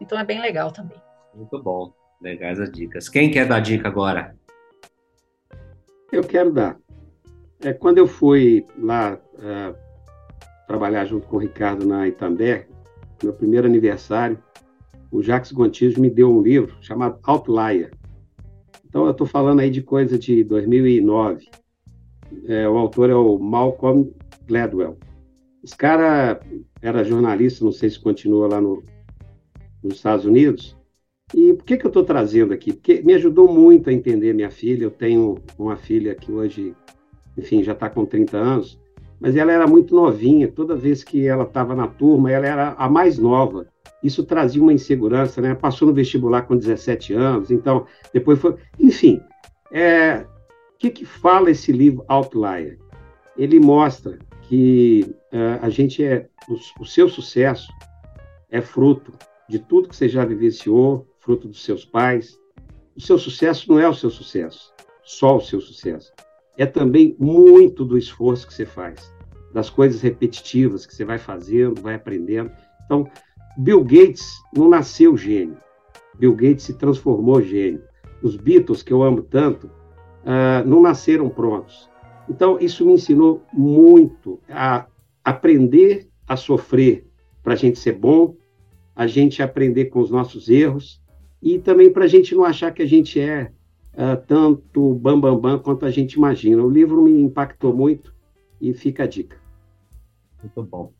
então 0.00 0.18
é 0.18 0.24
bem 0.24 0.40
legal 0.40 0.72
também. 0.72 1.00
Muito 1.34 1.62
bom, 1.62 1.92
legais 2.20 2.58
as 2.58 2.70
dicas. 2.70 3.08
Quem 3.08 3.30
quer 3.30 3.46
dar 3.46 3.60
dica 3.60 3.88
agora? 3.88 4.34
Eu 6.12 6.24
quero 6.24 6.52
dar. 6.52 6.76
É, 7.62 7.72
quando 7.72 7.98
eu 7.98 8.06
fui 8.06 8.66
lá 8.78 9.18
uh, 9.34 9.76
trabalhar 10.66 11.04
junto 11.04 11.26
com 11.26 11.36
o 11.36 11.40
Ricardo 11.40 11.86
na 11.86 12.08
Itambé, 12.08 12.66
meu 13.22 13.32
primeiro 13.32 13.66
aniversário, 13.66 14.42
o 15.10 15.22
Jacques 15.22 15.52
Gontijo 15.52 16.00
me 16.00 16.08
deu 16.08 16.32
um 16.32 16.40
livro 16.40 16.76
chamado 16.80 17.18
Outlier. 17.24 17.90
Então, 18.84 19.04
eu 19.04 19.10
estou 19.12 19.26
falando 19.26 19.60
aí 19.60 19.70
de 19.70 19.82
coisa 19.82 20.18
de 20.18 20.42
2009. 20.42 21.48
É, 22.46 22.68
o 22.68 22.76
autor 22.76 23.10
é 23.10 23.14
o 23.14 23.38
Malcolm 23.38 24.12
Gladwell. 24.50 24.98
Esse 25.62 25.76
cara 25.76 26.40
era 26.82 27.04
jornalista, 27.04 27.64
não 27.64 27.72
sei 27.72 27.90
se 27.90 27.98
continua 27.98 28.48
lá 28.48 28.60
no, 28.60 28.82
nos 29.82 29.96
Estados 29.96 30.24
Unidos. 30.24 30.76
E 31.34 31.54
por 31.54 31.64
que, 31.64 31.76
que 31.76 31.86
eu 31.86 31.90
estou 31.90 32.04
trazendo 32.04 32.52
aqui? 32.52 32.72
Porque 32.72 33.02
me 33.02 33.14
ajudou 33.14 33.52
muito 33.52 33.88
a 33.88 33.92
entender 33.92 34.34
minha 34.34 34.50
filha. 34.50 34.84
Eu 34.84 34.90
tenho 34.90 35.36
uma 35.58 35.76
filha 35.76 36.14
que 36.14 36.32
hoje, 36.32 36.74
enfim, 37.38 37.62
já 37.62 37.72
está 37.72 37.88
com 37.88 38.04
30 38.04 38.36
anos, 38.36 38.80
mas 39.20 39.36
ela 39.36 39.52
era 39.52 39.66
muito 39.66 39.94
novinha. 39.94 40.48
Toda 40.48 40.74
vez 40.74 41.04
que 41.04 41.26
ela 41.26 41.44
estava 41.44 41.76
na 41.76 41.86
turma, 41.86 42.32
ela 42.32 42.46
era 42.46 42.70
a 42.72 42.88
mais 42.88 43.18
nova 43.18 43.68
isso 44.02 44.24
trazia 44.24 44.62
uma 44.62 44.72
insegurança, 44.72 45.42
né? 45.42 45.54
Passou 45.54 45.86
no 45.86 45.92
vestibular 45.92 46.40
com 46.42 46.56
17 46.56 47.12
anos, 47.12 47.50
então 47.50 47.84
depois 48.14 48.38
foi. 48.38 48.56
Enfim, 48.78 49.20
é, 49.70 50.24
que, 50.80 50.88
que 50.88 51.04
fala 51.04 51.50
esse 51.50 51.70
livro 51.70 52.02
Outlier? 52.08 52.78
Ele 53.36 53.60
mostra 53.60 54.18
que 54.50 55.14
uh, 55.32 55.62
a 55.64 55.70
gente 55.70 56.02
é 56.02 56.28
o, 56.48 56.82
o, 56.82 56.84
seu 56.84 57.08
sucesso 57.08 57.72
é 58.50 58.60
fruto 58.60 59.12
de 59.48 59.60
tudo 59.60 59.88
que 59.88 59.94
você 59.94 60.08
já 60.08 60.24
vivenciou, 60.24 61.06
fruto 61.20 61.46
dos 61.46 61.62
seus 61.62 61.84
pais. 61.84 62.36
O 62.96 63.00
seu 63.00 63.16
sucesso 63.16 63.70
não 63.70 63.78
é 63.78 63.88
o 63.88 63.94
seu 63.94 64.10
sucesso, 64.10 64.74
só 65.04 65.36
o 65.36 65.40
seu 65.40 65.60
sucesso. 65.60 66.12
É 66.58 66.66
também 66.66 67.14
muito 67.16 67.84
do 67.84 67.96
esforço 67.96 68.44
que 68.44 68.52
você 68.52 68.66
faz, 68.66 69.14
das 69.54 69.70
coisas 69.70 70.00
repetitivas 70.00 70.84
que 70.84 70.96
você 70.96 71.04
vai 71.04 71.16
fazendo, 71.18 71.80
vai 71.80 71.94
aprendendo. 71.94 72.50
Então, 72.84 73.08
Bill 73.56 73.84
Gates 73.84 74.32
não 74.52 74.68
nasceu 74.68 75.16
gênio. 75.16 75.58
Bill 76.18 76.34
Gates 76.34 76.64
se 76.64 76.74
transformou 76.74 77.40
gênio. 77.40 77.84
Os 78.20 78.34
Beatles, 78.34 78.82
que 78.82 78.92
eu 78.92 79.04
amo 79.04 79.22
tanto, 79.22 79.68
uh, 79.68 80.66
não 80.66 80.82
nasceram 80.82 81.28
prontos. 81.28 81.88
Então, 82.30 82.60
isso 82.60 82.86
me 82.86 82.92
ensinou 82.92 83.42
muito 83.52 84.38
a 84.48 84.86
aprender 85.24 86.08
a 86.28 86.36
sofrer 86.36 87.04
para 87.42 87.54
a 87.54 87.56
gente 87.56 87.76
ser 87.76 87.94
bom, 87.94 88.36
a 88.94 89.08
gente 89.08 89.42
aprender 89.42 89.86
com 89.86 89.98
os 89.98 90.12
nossos 90.12 90.48
erros 90.48 91.02
e 91.42 91.58
também 91.58 91.92
para 91.92 92.04
a 92.04 92.08
gente 92.08 92.32
não 92.32 92.44
achar 92.44 92.72
que 92.72 92.82
a 92.82 92.86
gente 92.86 93.18
é 93.18 93.50
uh, 93.94 94.16
tanto 94.28 94.94
bambambam 94.94 95.40
bam, 95.40 95.56
bam 95.56 95.58
quanto 95.58 95.84
a 95.84 95.90
gente 95.90 96.12
imagina. 96.12 96.62
O 96.62 96.70
livro 96.70 97.02
me 97.02 97.20
impactou 97.20 97.74
muito 97.74 98.14
e 98.60 98.72
fica 98.72 99.02
a 99.02 99.06
dica. 99.08 99.36
Muito 100.40 100.62
bom. 100.62 100.92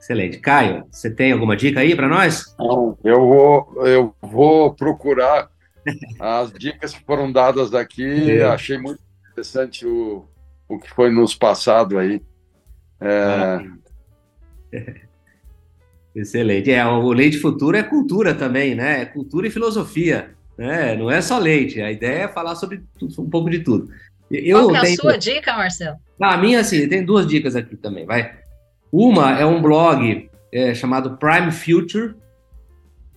Excelente. 0.00 0.40
Caio, 0.40 0.84
você 0.90 1.12
tem 1.12 1.30
alguma 1.30 1.56
dica 1.56 1.78
aí 1.78 1.94
para 1.94 2.08
nós? 2.08 2.56
eu 3.04 3.20
vou, 3.20 3.86
eu 3.86 4.14
vou 4.20 4.74
procurar 4.74 5.48
as 6.18 6.52
dicas 6.52 6.92
que 6.92 7.04
foram 7.04 7.30
dadas 7.30 7.72
aqui. 7.72 8.02
É. 8.30 8.44
Achei 8.44 8.78
muito 8.78 9.07
interessante 9.38 9.86
o, 9.86 10.24
o 10.68 10.78
que 10.78 10.90
foi 10.90 11.10
nos 11.10 11.34
passado 11.34 11.98
aí. 11.98 12.20
É... 13.00 13.60
Excelente. 16.14 16.72
É, 16.72 16.84
o 16.84 17.12
leite 17.12 17.38
futuro 17.38 17.76
é 17.76 17.82
cultura 17.82 18.34
também, 18.34 18.74
né? 18.74 19.02
É 19.02 19.04
cultura 19.06 19.46
e 19.46 19.50
filosofia. 19.50 20.30
Né? 20.56 20.96
Não 20.96 21.08
é 21.08 21.20
só 21.20 21.38
leite. 21.38 21.80
A 21.80 21.92
ideia 21.92 22.24
é 22.24 22.28
falar 22.28 22.56
sobre 22.56 22.82
um 23.18 23.30
pouco 23.30 23.48
de 23.48 23.60
tudo. 23.60 23.88
Eu 24.30 24.64
Qual 24.64 24.74
é 24.74 24.78
a 24.78 24.82
tenho... 24.82 24.96
sua 24.96 25.16
dica, 25.16 25.52
Marcelo? 25.56 25.96
Ah, 26.20 26.34
a 26.34 26.36
minha, 26.36 26.60
assim, 26.60 26.88
tem 26.88 27.04
duas 27.04 27.26
dicas 27.26 27.54
aqui 27.54 27.76
também, 27.76 28.04
vai. 28.04 28.36
Uma 28.90 29.38
é 29.38 29.46
um 29.46 29.62
blog 29.62 30.28
é, 30.52 30.74
chamado 30.74 31.16
Prime 31.16 31.52
Future. 31.52 32.16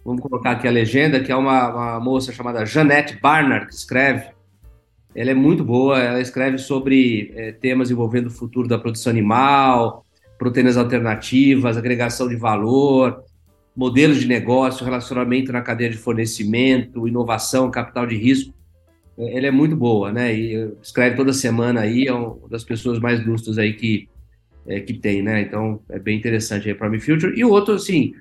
Vamos 0.06 0.22
colocar 0.22 0.52
aqui 0.52 0.68
a 0.68 0.72
legenda, 0.72 1.20
que 1.20 1.32
é 1.32 1.36
uma, 1.36 1.70
uma 1.70 2.00
moça 2.00 2.32
chamada 2.32 2.66
Janette 2.66 3.20
Barnard 3.20 3.66
que 3.66 3.74
escreve. 3.74 4.30
Ela 5.14 5.32
é 5.32 5.34
muito 5.34 5.64
boa, 5.64 6.00
ela 6.00 6.22
escreve 6.22 6.58
sobre 6.58 7.34
é, 7.36 7.52
temas 7.52 7.92
envolvendo 7.92 8.28
o 8.28 8.32
futuro 8.32 8.68
da 8.68 8.80
produção 8.80 9.12
animal, 9.12 10.06
proteínas 10.38 10.78
alternativas, 10.78 11.78
agregação 11.78 12.28
de 12.28 12.36
valor, 12.36 13.24
modelos 13.76 14.20
de 14.20 14.28
negócio, 14.28 14.86
relacionamento 14.86 15.52
na 15.52 15.62
cadeia 15.62 15.90
de 15.90 15.98
fornecimento, 15.98 17.08
inovação, 17.08 17.70
capital 17.70 18.08
de 18.08 18.16
risco. 18.16 18.54
É, 19.18 19.38
ela 19.38 19.48
é 19.48 19.52
muito 19.52 19.76
boa, 19.76 20.12
né? 20.12 20.34
E 20.34 20.72
escreve 20.82 21.16
toda 21.16 21.34
semana 21.34 21.82
aí, 21.82 22.08
é 22.08 22.14
uma 22.14 22.38
das 22.50 22.64
pessoas 22.64 23.00
mais 23.00 23.26
lustras 23.26 23.58
aí 23.58 23.74
que, 23.74 24.08
é, 24.66 24.80
que 24.80 24.94
tem, 24.94 25.22
né? 25.22 25.42
Então 25.42 25.82
é 25.90 26.00
bem 26.00 26.18
interessante 26.18 26.70
aí 26.70 26.76
para 26.76 26.90
Me 26.90 27.00
Future. 27.00 27.38
E 27.38 27.44
o 27.44 27.50
outro, 27.50 27.74
assim, 27.74 28.14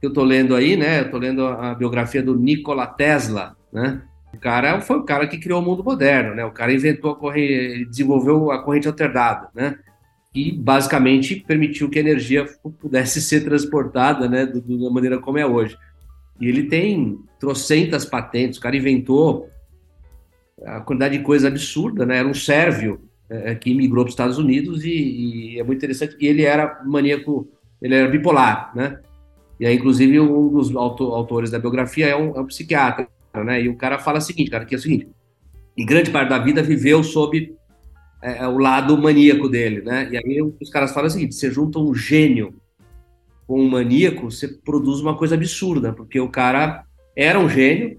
que 0.00 0.06
eu 0.06 0.12
tô 0.12 0.24
lendo 0.24 0.54
aí, 0.54 0.76
né? 0.76 1.00
Eu 1.00 1.10
tô 1.10 1.18
lendo 1.18 1.46
a 1.46 1.74
biografia 1.74 2.22
do 2.22 2.34
Nikola 2.34 2.86
Tesla, 2.86 3.56
né? 3.72 4.02
O 4.34 4.38
cara 4.38 4.80
foi 4.80 4.98
o 4.98 5.04
cara 5.04 5.26
que 5.26 5.38
criou 5.38 5.60
o 5.60 5.64
mundo 5.64 5.82
moderno, 5.82 6.34
né? 6.34 6.44
O 6.44 6.52
cara 6.52 6.72
inventou 6.72 7.12
a 7.12 7.16
corrente, 7.16 7.86
desenvolveu 7.86 8.50
a 8.50 8.62
corrente 8.62 8.86
alternada, 8.86 9.48
né? 9.54 9.78
que 10.32 10.52
basicamente 10.52 11.36
permitiu 11.36 11.88
que 11.88 11.98
a 11.98 12.02
energia 12.02 12.46
pudesse 12.80 13.20
ser 13.20 13.44
transportada 13.44 14.28
né, 14.28 14.44
do, 14.44 14.60
da 14.60 14.90
maneira 14.90 15.18
como 15.18 15.38
é 15.38 15.46
hoje. 15.46 15.76
E 16.40 16.46
ele 16.46 16.64
tem 16.64 17.18
trocentas 17.40 18.04
patentes, 18.04 18.58
o 18.58 18.62
cara 18.62 18.76
inventou 18.76 19.48
a 20.64 20.80
quantidade 20.80 21.18
de 21.18 21.24
coisa 21.24 21.48
absurda, 21.48 22.04
né? 22.04 22.18
Era 22.18 22.28
um 22.28 22.34
sérvio 22.34 23.00
é, 23.28 23.54
que 23.54 23.70
imigrou 23.70 24.04
para 24.04 24.08
os 24.08 24.12
Estados 24.12 24.38
Unidos 24.38 24.84
e, 24.84 24.90
e, 24.90 25.58
é 25.58 25.64
muito 25.64 25.78
interessante. 25.78 26.16
E 26.20 26.26
ele 26.26 26.42
era 26.42 26.82
maníaco, 26.84 27.48
ele 27.80 27.94
era 27.94 28.08
bipolar, 28.08 28.72
né? 28.74 29.00
E 29.58 29.66
aí, 29.66 29.76
inclusive, 29.76 30.20
um 30.20 30.48
dos 30.48 30.74
autores 30.76 31.50
da 31.50 31.58
biografia 31.58 32.06
é 32.06 32.16
um, 32.16 32.36
é 32.36 32.40
um 32.40 32.46
psiquiatra, 32.46 33.08
né? 33.44 33.62
E 33.62 33.68
o 33.68 33.76
cara 33.76 33.98
fala 33.98 34.18
o 34.18 34.22
seguinte, 34.22 34.50
cara, 34.50 34.64
que 34.64 34.74
é 34.74 34.78
o 34.78 34.80
seguinte, 34.80 35.08
e 35.76 35.84
grande 35.84 36.10
parte 36.10 36.28
da 36.28 36.38
vida 36.38 36.62
viveu 36.62 37.02
sob 37.04 37.54
é, 38.20 38.38
é, 38.38 38.48
o 38.48 38.58
lado 38.58 38.98
maníaco 38.98 39.48
dele, 39.48 39.80
né? 39.82 40.08
E 40.10 40.16
aí 40.16 40.42
os 40.60 40.70
caras 40.70 40.92
falam 40.92 41.06
o 41.06 41.10
seguinte: 41.10 41.34
você 41.34 41.50
junta 41.50 41.78
um 41.78 41.94
gênio 41.94 42.54
com 43.46 43.60
um 43.60 43.68
maníaco, 43.68 44.30
você 44.30 44.48
produz 44.48 45.00
uma 45.00 45.16
coisa 45.16 45.34
absurda, 45.34 45.92
porque 45.92 46.18
o 46.18 46.28
cara 46.28 46.84
era 47.16 47.38
um 47.38 47.48
gênio 47.48 47.98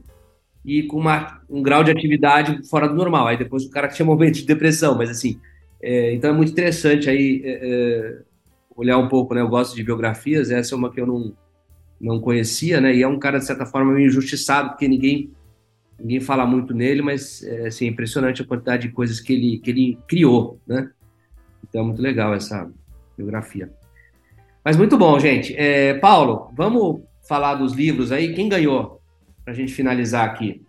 e 0.65 0.83
com 0.83 0.97
uma, 0.97 1.41
um 1.49 1.63
grau 1.63 1.83
de 1.83 1.91
atividade 1.91 2.67
fora 2.67 2.87
do 2.87 2.95
normal. 2.95 3.27
Aí 3.27 3.37
depois 3.37 3.63
o 3.63 3.69
cara 3.69 3.87
tinha 3.87 4.05
momentos 4.05 4.41
de 4.41 4.45
depressão, 4.45 4.97
mas 4.97 5.09
assim, 5.09 5.39
é, 5.81 6.13
então 6.13 6.29
é 6.29 6.33
muito 6.33 6.51
interessante 6.51 7.09
aí 7.09 7.41
é, 7.45 7.59
é, 7.61 8.21
olhar 8.75 8.97
um 8.97 9.07
pouco, 9.07 9.33
né? 9.33 9.41
Eu 9.41 9.47
gosto 9.47 9.75
de 9.75 9.83
biografias, 9.83 10.51
essa 10.51 10.75
é 10.75 10.77
uma 10.77 10.91
que 10.91 10.99
eu 10.99 11.07
não, 11.07 11.33
não 11.99 12.19
conhecia, 12.19 12.79
né? 12.79 12.95
E 12.95 13.03
é 13.03 13.07
um 13.07 13.19
cara, 13.19 13.39
de 13.39 13.45
certa 13.45 13.65
forma, 13.65 13.93
meio 13.93 14.07
injustiçado, 14.07 14.69
porque 14.69 14.87
ninguém 14.87 15.31
ninguém 15.99 16.21
fala 16.21 16.45
muito 16.45 16.73
nele, 16.73 17.01
mas 17.01 17.43
é 17.43 17.67
assim, 17.67 17.85
é 17.85 17.89
impressionante 17.89 18.41
a 18.41 18.45
quantidade 18.45 18.87
de 18.87 18.93
coisas 18.93 19.19
que 19.19 19.33
ele, 19.33 19.59
que 19.59 19.69
ele 19.69 19.99
criou, 20.07 20.57
né? 20.65 20.89
Então 21.67 21.81
é 21.81 21.83
muito 21.83 22.01
legal 22.01 22.33
essa 22.33 22.71
biografia. 23.17 23.69
Mas 24.63 24.77
muito 24.77 24.97
bom, 24.97 25.19
gente. 25.19 25.53
É, 25.57 25.93
Paulo, 25.95 26.51
vamos 26.55 27.01
falar 27.27 27.55
dos 27.55 27.73
livros 27.73 28.11
aí. 28.11 28.33
Quem 28.33 28.47
ganhou? 28.47 29.01
Para 29.43 29.53
a 29.53 29.55
gente 29.55 29.73
finalizar 29.73 30.25
aqui. 30.25 30.65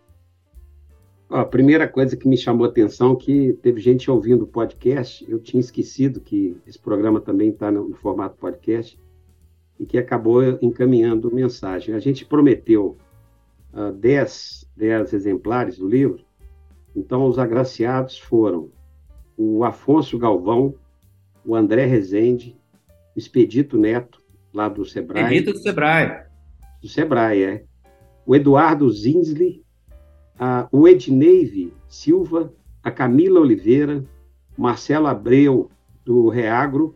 A 1.28 1.44
primeira 1.44 1.86
coisa 1.86 2.16
que 2.16 2.26
me 2.26 2.36
chamou 2.36 2.66
a 2.66 2.68
atenção 2.68 3.12
é 3.12 3.16
que 3.16 3.52
teve 3.62 3.80
gente 3.80 4.10
ouvindo 4.10 4.42
o 4.42 4.48
podcast. 4.48 5.24
Eu 5.30 5.38
tinha 5.38 5.60
esquecido 5.60 6.20
que 6.20 6.56
esse 6.66 6.78
programa 6.78 7.20
também 7.20 7.50
está 7.50 7.70
no, 7.70 7.88
no 7.88 7.94
formato 7.94 8.36
podcast 8.36 8.98
e 9.80 9.86
que 9.86 9.96
acabou 9.96 10.42
encaminhando 10.60 11.34
mensagem. 11.34 11.94
A 11.94 11.98
gente 11.98 12.26
prometeu 12.26 12.98
10, 13.98 14.68
uh, 14.76 14.78
10 14.78 15.12
exemplares 15.14 15.78
do 15.78 15.88
livro. 15.88 16.22
Então, 16.94 17.24
os 17.24 17.38
agraciados 17.38 18.18
foram 18.18 18.70
o 19.38 19.64
Afonso 19.64 20.18
Galvão, 20.18 20.74
o 21.46 21.56
André 21.56 21.86
Rezende, 21.86 22.54
o 23.16 23.18
Expedito 23.18 23.78
Neto, 23.78 24.20
lá 24.52 24.68
do 24.68 24.84
Sebrae. 24.84 25.22
Expedito 25.22 25.52
do 25.52 25.58
Sebrae. 25.60 26.24
Do 26.82 26.88
Sebrae, 26.88 27.42
é. 27.42 27.64
O 28.26 28.36
Eduardo 28.36 28.90
Zinsley, 28.90 29.64
a, 30.38 30.68
o 30.70 30.86
Edneive 30.86 31.72
Silva, 31.88 32.52
a 32.82 32.90
Camila 32.90 33.40
Oliveira, 33.40 34.04
Marcelo 34.58 35.06
Abreu, 35.06 35.70
do 36.04 36.28
Reagro, 36.28 36.94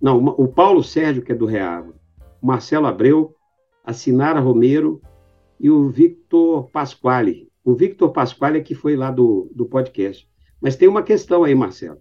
não, 0.00 0.16
o 0.24 0.48
Paulo 0.48 0.82
Sérgio, 0.82 1.22
que 1.22 1.30
é 1.30 1.34
do 1.34 1.46
Reagro, 1.46 1.99
Marcelo 2.42 2.86
Abreu, 2.86 3.34
a 3.84 3.92
Sinara 3.92 4.40
Romero, 4.40 5.00
e 5.58 5.70
o 5.70 5.88
Victor 5.88 6.70
Pasquale. 6.70 7.48
O 7.64 7.74
Victor 7.74 8.10
Pasquale 8.10 8.58
é 8.58 8.62
que 8.62 8.74
foi 8.74 8.96
lá 8.96 9.10
do, 9.10 9.50
do 9.54 9.66
podcast. 9.66 10.28
Mas 10.60 10.76
tem 10.76 10.88
uma 10.88 11.02
questão 11.02 11.44
aí, 11.44 11.54
Marcelo. 11.54 11.98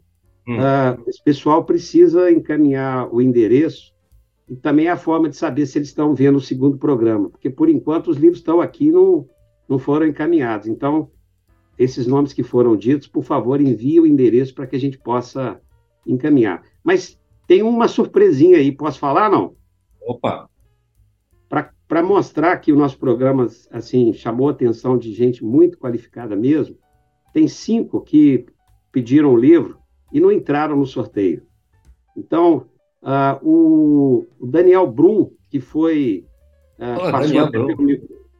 Hum. 0.47 0.57
Uh, 0.57 1.03
esse 1.07 1.21
pessoal 1.23 1.63
precisa 1.63 2.31
encaminhar 2.31 3.13
o 3.13 3.21
endereço 3.21 3.93
e 4.49 4.55
também 4.55 4.87
a 4.87 4.97
forma 4.97 5.29
de 5.29 5.35
saber 5.35 5.65
se 5.65 5.77
eles 5.77 5.89
estão 5.89 6.15
vendo 6.15 6.37
o 6.37 6.41
segundo 6.41 6.77
programa, 6.77 7.29
porque 7.29 7.49
por 7.49 7.69
enquanto 7.69 8.07
os 8.07 8.17
livros 8.17 8.39
estão 8.39 8.59
aqui 8.59 8.87
e 8.87 8.91
não, 8.91 9.27
não 9.67 9.77
foram 9.77 10.07
encaminhados. 10.07 10.67
Então, 10.67 11.11
esses 11.77 12.07
nomes 12.07 12.33
que 12.33 12.41
foram 12.41 12.75
ditos, 12.75 13.07
por 13.07 13.23
favor, 13.23 13.61
envie 13.61 13.99
o 13.99 14.07
endereço 14.07 14.55
para 14.55 14.65
que 14.65 14.75
a 14.75 14.79
gente 14.79 14.97
possa 14.97 15.61
encaminhar. 16.05 16.63
Mas 16.83 17.19
tem 17.47 17.61
uma 17.61 17.87
surpresinha 17.87 18.57
aí, 18.57 18.71
posso 18.71 18.99
falar, 18.99 19.29
não? 19.29 19.55
Opa! 20.09 20.49
para 21.87 22.03
mostrar 22.03 22.55
que 22.57 22.71
o 22.71 22.75
nosso 22.75 22.99
programa 22.99 23.47
assim 23.71 24.13
chamou 24.13 24.47
a 24.47 24.51
atenção 24.51 24.95
de 24.95 25.11
gente 25.11 25.43
muito 25.43 25.79
qualificada 25.79 26.35
mesmo, 26.35 26.77
tem 27.33 27.47
cinco 27.47 27.99
que 28.01 28.45
pediram 28.91 29.33
o 29.33 29.37
livro 29.37 29.79
e 30.13 30.19
não 30.19 30.31
entraram 30.31 30.75
no 30.75 30.85
sorteio. 30.85 31.41
Então, 32.15 32.67
uh, 33.01 33.39
o, 33.43 34.27
o, 34.39 34.45
Daniel 34.45 34.85
Brum, 34.85 35.31
que 35.49 35.59
foi 35.59 36.27
uh, 36.77 37.11
passou 37.11 37.49
pelo, 37.49 37.75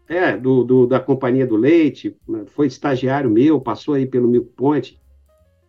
é, 0.08 0.38
do, 0.38 0.64
do, 0.64 0.86
da 0.86 1.00
Companhia 1.00 1.48
do 1.48 1.56
Leite, 1.56 2.16
foi 2.48 2.68
estagiário 2.68 3.32
meu, 3.32 3.60
passou 3.60 3.96
aí 3.96 4.06
pelo 4.06 4.28
Milk 4.28 4.52
Point. 4.56 5.02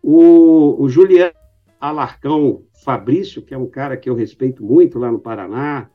O, 0.03 0.83
o 0.83 0.89
Juliano 0.91 1.33
Alarcão 1.81 2.63
Fabrício, 2.85 3.41
que 3.41 3.55
é 3.55 3.59
um 3.59 3.67
cara 3.67 3.97
que 3.97 4.11
eu 4.11 4.15
respeito 4.15 4.63
muito 4.63 4.99
lá 4.99 5.11
no 5.11 5.19
Paraná, 5.19 5.89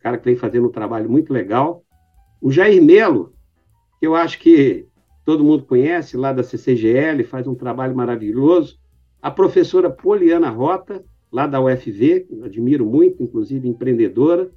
cara 0.00 0.16
que 0.16 0.24
vem 0.24 0.36
fazendo 0.36 0.68
um 0.68 0.72
trabalho 0.72 1.10
muito 1.10 1.32
legal. 1.32 1.84
O 2.40 2.50
Jair 2.50 2.82
Melo, 2.82 3.34
que 4.00 4.06
eu 4.06 4.14
acho 4.14 4.38
que 4.38 4.86
todo 5.24 5.44
mundo 5.44 5.64
conhece, 5.64 6.16
lá 6.16 6.32
da 6.32 6.42
CCGL, 6.42 7.22
faz 7.24 7.46
um 7.46 7.54
trabalho 7.54 7.94
maravilhoso. 7.94 8.78
A 9.20 9.30
professora 9.30 9.90
Poliana 9.90 10.48
Rota, 10.48 11.04
lá 11.30 11.46
da 11.46 11.60
UFV, 11.60 12.26
admiro 12.44 12.86
muito, 12.86 13.22
inclusive 13.22 13.68
empreendedora. 13.68 14.50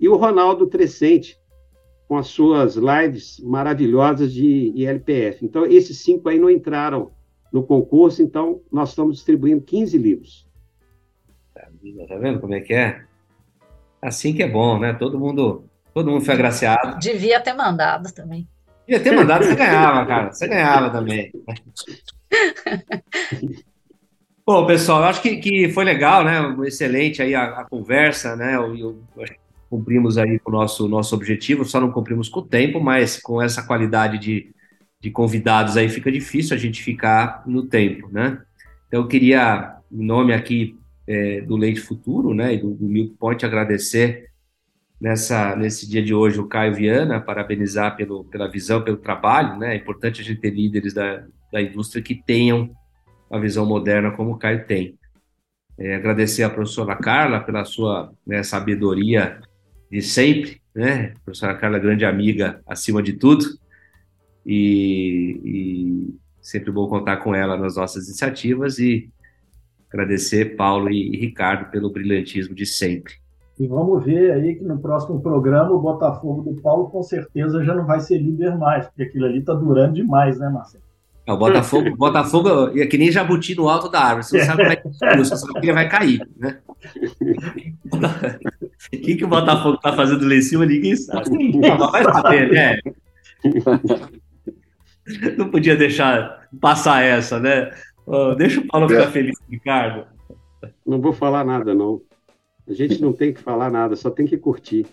E 0.00 0.08
o 0.08 0.16
Ronaldo 0.16 0.66
Trescente, 0.66 1.38
com 2.08 2.16
as 2.16 2.26
suas 2.26 2.74
lives 2.74 3.38
maravilhosas 3.38 4.32
de 4.32 4.72
ILPF. 4.74 5.44
Então, 5.44 5.64
esses 5.64 5.98
cinco 5.98 6.28
aí 6.28 6.40
não 6.40 6.50
entraram 6.50 7.12
no 7.52 7.62
concurso, 7.62 8.22
então 8.22 8.60
nós 8.70 8.90
estamos 8.90 9.16
distribuindo 9.16 9.62
15 9.62 9.98
livros. 9.98 10.46
Tá 12.08 12.16
vendo 12.16 12.40
como 12.40 12.54
é 12.54 12.60
que 12.60 12.74
é? 12.74 13.02
Assim 14.00 14.32
que 14.32 14.42
é 14.42 14.48
bom, 14.48 14.78
né? 14.78 14.92
Todo 14.92 15.18
mundo, 15.18 15.64
todo 15.92 16.10
mundo 16.10 16.24
foi 16.24 16.34
agraciado. 16.34 16.98
Devia 16.98 17.40
ter 17.40 17.52
mandado 17.52 18.12
também. 18.12 18.48
Devia 18.86 19.02
ter 19.02 19.12
mandado, 19.12 19.44
você 19.44 19.54
ganhava, 19.54 20.06
cara. 20.06 20.32
Você 20.32 20.48
ganhava 20.48 20.90
também. 20.90 21.32
Bom, 24.46 24.66
pessoal, 24.66 25.04
acho 25.04 25.22
que, 25.22 25.36
que 25.36 25.68
foi 25.68 25.84
legal, 25.84 26.24
né? 26.24 26.56
Excelente 26.66 27.22
aí 27.22 27.34
a, 27.34 27.60
a 27.60 27.64
conversa, 27.64 28.34
né? 28.34 28.56
Eu, 28.56 28.74
eu, 28.74 28.98
cumprimos 29.68 30.18
aí 30.18 30.40
com 30.40 30.50
o 30.50 30.54
nosso, 30.54 30.88
nosso 30.88 31.14
objetivo, 31.14 31.64
só 31.64 31.80
não 31.80 31.92
cumprimos 31.92 32.28
com 32.28 32.40
o 32.40 32.44
tempo, 32.44 32.80
mas 32.80 33.20
com 33.20 33.40
essa 33.40 33.62
qualidade 33.62 34.18
de, 34.18 34.52
de 35.00 35.10
convidados 35.10 35.76
aí 35.76 35.88
fica 35.88 36.12
difícil 36.12 36.54
a 36.54 36.58
gente 36.58 36.82
ficar 36.82 37.42
no 37.46 37.64
tempo, 37.64 38.08
né? 38.12 38.40
Então 38.86 39.00
eu 39.00 39.08
queria, 39.08 39.76
em 39.90 40.04
nome 40.04 40.34
aqui 40.34 40.76
é, 41.06 41.40
do 41.40 41.56
Leite 41.56 41.80
Futuro, 41.80 42.34
né, 42.34 42.54
e 42.54 42.58
do, 42.58 42.74
do 42.74 42.86
Milk 42.86 43.14
Point, 43.18 43.44
agradecer 43.46 44.28
nessa, 45.00 45.56
nesse 45.56 45.88
dia 45.88 46.02
de 46.02 46.12
hoje 46.12 46.38
o 46.38 46.46
Caio 46.46 46.74
Viana, 46.74 47.20
parabenizar 47.20 47.96
pelo, 47.96 48.24
pela 48.24 48.50
visão, 48.50 48.82
pelo 48.82 48.98
trabalho, 48.98 49.58
né? 49.58 49.74
É 49.74 49.76
importante 49.76 50.20
a 50.20 50.24
gente 50.24 50.40
ter 50.40 50.50
líderes 50.50 50.92
da, 50.92 51.24
da 51.50 51.62
indústria 51.62 52.02
que 52.02 52.14
tenham 52.14 52.70
uma 53.30 53.40
visão 53.40 53.64
moderna 53.64 54.10
como 54.10 54.32
o 54.32 54.38
Caio 54.38 54.66
tem. 54.66 54.98
É, 55.78 55.94
agradecer 55.94 56.42
à 56.42 56.50
professora 56.50 56.94
Carla 56.94 57.40
pela 57.40 57.64
sua 57.64 58.12
né, 58.26 58.42
sabedoria 58.42 59.40
de 59.90 60.02
sempre, 60.02 60.60
né? 60.74 61.14
A 61.16 61.24
professora 61.24 61.54
Carla 61.54 61.78
é 61.78 61.80
grande 61.80 62.04
amiga 62.04 62.60
acima 62.66 63.02
de 63.02 63.14
tudo 63.14 63.58
e, 64.44 65.40
e, 65.44 66.14
sempre 66.40 66.72
bom 66.72 66.88
contar 66.88 67.18
com 67.18 67.34
ela 67.34 67.56
nas 67.56 67.76
nossas 67.76 68.06
iniciativas 68.06 68.78
e 68.78 69.10
agradecer 69.92 70.56
Paulo 70.56 70.90
e, 70.90 71.16
Ricardo 71.16 71.70
pelo 71.70 71.90
brilhantismo 71.90 72.54
de 72.54 72.66
sempre. 72.66 73.14
E 73.58 73.66
vamos 73.66 74.04
ver 74.04 74.32
aí 74.32 74.54
que 74.54 74.64
no 74.64 74.78
próximo 74.78 75.20
programa 75.20 75.70
o 75.70 75.80
Botafogo 75.80 76.42
do 76.42 76.60
Paulo 76.62 76.88
com 76.88 77.02
certeza 77.02 77.62
já 77.62 77.74
não 77.74 77.84
vai 77.84 78.00
ser 78.00 78.18
líder 78.18 78.56
mais, 78.56 78.86
porque 78.86 79.02
aquilo 79.02 79.26
ali 79.26 79.42
tá 79.42 79.52
durando 79.52 79.94
demais, 79.94 80.38
né, 80.38 80.48
Marcelo? 80.48 80.84
É, 81.26 81.32
o 81.32 81.36
Botafogo, 81.36 81.96
Botafogo 81.96 82.78
é 82.78 82.86
que 82.86 82.96
nem 82.96 83.12
jabuti 83.12 83.54
no 83.54 83.68
alto 83.68 83.88
da 83.88 84.00
árvore. 84.00 84.24
Você 84.24 84.38
não 84.38 84.46
sabe 84.46 84.62
como 84.62 84.72
é 84.72 84.76
que 84.76 85.18
você 85.18 85.36
sabe 85.36 85.52
que 85.52 85.66
ele 85.66 85.72
vai 85.72 85.88
cair, 85.88 86.26
né? 86.36 86.58
O 88.92 88.98
que, 88.98 89.14
que 89.14 89.24
o 89.24 89.28
Botafogo 89.28 89.78
tá 89.78 89.92
fazendo 89.92 90.26
lá 90.26 90.34
em 90.34 90.42
cima, 90.42 90.64
ninguém 90.64 90.96
sabe. 90.96 91.28
Vai 91.92 92.02
saber, 92.02 92.50
né? 92.50 92.78
Não 95.36 95.50
podia 95.50 95.76
deixar 95.76 96.48
passar 96.60 97.02
essa, 97.02 97.38
né? 97.38 97.70
Oh, 98.06 98.34
deixa 98.34 98.60
o 98.60 98.66
Paulo 98.66 98.88
ficar 98.88 99.02
é. 99.02 99.10
feliz, 99.10 99.38
Ricardo. 99.48 100.06
Não 100.86 101.00
vou 101.00 101.12
falar 101.12 101.44
nada, 101.44 101.74
não. 101.74 102.00
A 102.68 102.72
gente 102.72 103.00
não 103.00 103.12
tem 103.12 103.32
que 103.32 103.40
falar 103.40 103.70
nada, 103.70 103.96
só 103.96 104.10
tem 104.10 104.26
que 104.26 104.36
curtir. 104.36 104.86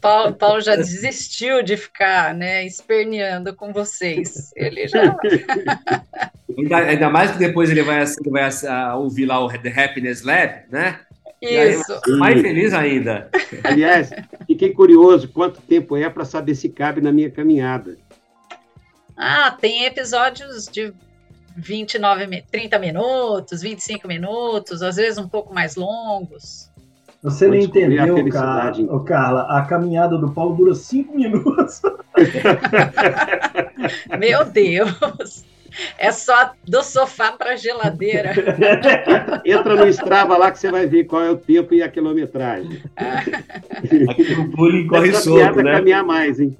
Paulo, 0.00 0.34
Paulo 0.34 0.60
já 0.60 0.76
desistiu 0.76 1.62
de 1.62 1.76
ficar 1.76 2.34
né, 2.34 2.64
esperneando 2.66 3.54
com 3.54 3.72
vocês. 3.72 4.52
Ele 4.56 4.86
já. 4.88 5.16
ainda, 6.58 6.76
ainda, 6.76 7.10
mais 7.10 7.32
que 7.32 7.38
depois 7.38 7.70
ele 7.70 7.82
vai, 7.82 8.02
ele 8.02 8.30
vai 8.30 8.50
ouvir 8.96 9.26
lá 9.26 9.44
o 9.44 9.48
The 9.48 9.84
Happiness 9.84 10.22
Lab, 10.22 10.64
né? 10.70 11.00
Isso. 11.40 11.92
Aí, 12.06 12.16
mais 12.16 12.40
feliz 12.40 12.72
ainda. 12.72 13.28
Aliás, 13.64 14.10
fiquei 14.46 14.72
curioso 14.72 15.28
quanto 15.28 15.60
tempo 15.60 15.96
é 15.96 16.08
para 16.08 16.24
saber 16.24 16.54
se 16.54 16.68
cabe 16.68 17.00
na 17.00 17.10
minha 17.10 17.30
caminhada. 17.30 17.96
Ah, 19.24 19.52
tem 19.52 19.84
episódios 19.84 20.66
de 20.66 20.92
29, 21.56 22.42
30 22.50 22.76
minutos, 22.80 23.62
25 23.62 24.08
minutos, 24.08 24.82
às 24.82 24.96
vezes 24.96 25.16
um 25.16 25.28
pouco 25.28 25.54
mais 25.54 25.76
longos. 25.76 26.68
Você 27.22 27.46
não 27.46 27.54
entendeu, 27.54 28.28
Carla, 28.28 28.84
oh, 28.90 28.98
Carla, 28.98 29.42
a 29.42 29.62
caminhada 29.62 30.18
do 30.18 30.32
Paulo 30.32 30.56
dura 30.56 30.74
cinco 30.74 31.14
minutos. 31.14 31.80
Meu 34.18 34.44
Deus! 34.44 35.44
É 35.96 36.10
só 36.10 36.50
do 36.66 36.82
sofá 36.82 37.30
para 37.30 37.52
a 37.52 37.56
geladeira. 37.56 38.32
Entra 39.46 39.76
no 39.76 39.86
Strava 39.86 40.36
lá 40.36 40.50
que 40.50 40.58
você 40.58 40.68
vai 40.68 40.88
ver 40.88 41.04
qual 41.04 41.22
é 41.22 41.30
o 41.30 41.36
tempo 41.36 41.72
e 41.72 41.80
a 41.80 41.88
quilometragem. 41.88 42.82
Aqui 44.10 44.34
o 44.34 44.48
bullying 44.48 44.88
corre 44.88 45.10
Essa 45.10 45.20
solto, 45.20 45.62
né? 45.62 45.74
caminhar 45.74 46.04
mais, 46.04 46.40
hein? 46.40 46.56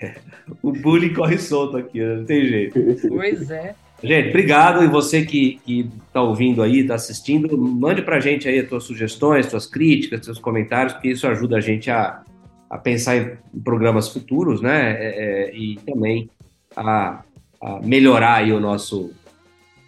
O 0.62 0.72
bullying 0.72 1.12
corre 1.12 1.38
solto 1.38 1.76
aqui, 1.76 2.00
não 2.00 2.24
tem 2.24 2.46
jeito. 2.46 2.78
Pois 3.08 3.50
é. 3.50 3.74
Gente, 4.02 4.28
obrigado. 4.28 4.82
E 4.84 4.86
você 4.86 5.24
que 5.24 5.60
está 6.06 6.22
ouvindo 6.22 6.62
aí, 6.62 6.80
está 6.80 6.94
assistindo, 6.94 7.56
mande 7.58 8.02
para 8.02 8.16
a 8.16 8.20
gente 8.20 8.48
aí 8.48 8.60
as 8.60 8.68
suas 8.68 8.84
sugestões, 8.84 9.46
suas 9.46 9.66
críticas, 9.66 10.24
seus 10.24 10.38
comentários, 10.38 10.92
porque 10.92 11.08
isso 11.08 11.26
ajuda 11.26 11.56
a 11.56 11.60
gente 11.60 11.90
a, 11.90 12.22
a 12.70 12.78
pensar 12.78 13.16
em 13.16 13.36
programas 13.60 14.08
futuros, 14.08 14.60
né? 14.60 14.92
É, 14.92 15.48
é, 15.48 15.56
e 15.56 15.76
também 15.84 16.30
a, 16.76 17.22
a, 17.60 17.80
melhorar 17.80 18.36
aí 18.36 18.52
o 18.52 18.60
nosso, 18.60 19.12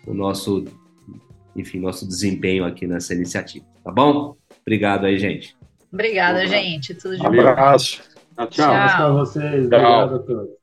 o 0.07 0.13
nosso, 0.13 0.65
enfim, 1.55 1.79
nosso 1.79 2.07
desempenho 2.07 2.65
aqui 2.65 2.87
nessa 2.87 3.15
iniciativa. 3.15 3.65
Tá 3.85 3.93
bom? 3.93 4.37
Obrigado 4.63 5.07
aí, 5.07 5.19
gente. 5.19 5.57
Obrigada, 5.93 6.47
gente. 6.47 6.95
Tudo 6.95 7.17
de 7.17 7.23
bom. 7.23 7.33
Um 7.33 7.41
abraço. 7.41 8.10
Tchau. 8.37 8.49
Tchau. 8.49 8.89
Tchau. 8.89 9.15
vocês. 9.15 9.67
Obrigado 9.67 10.17
a 10.17 10.19
todos. 10.21 10.60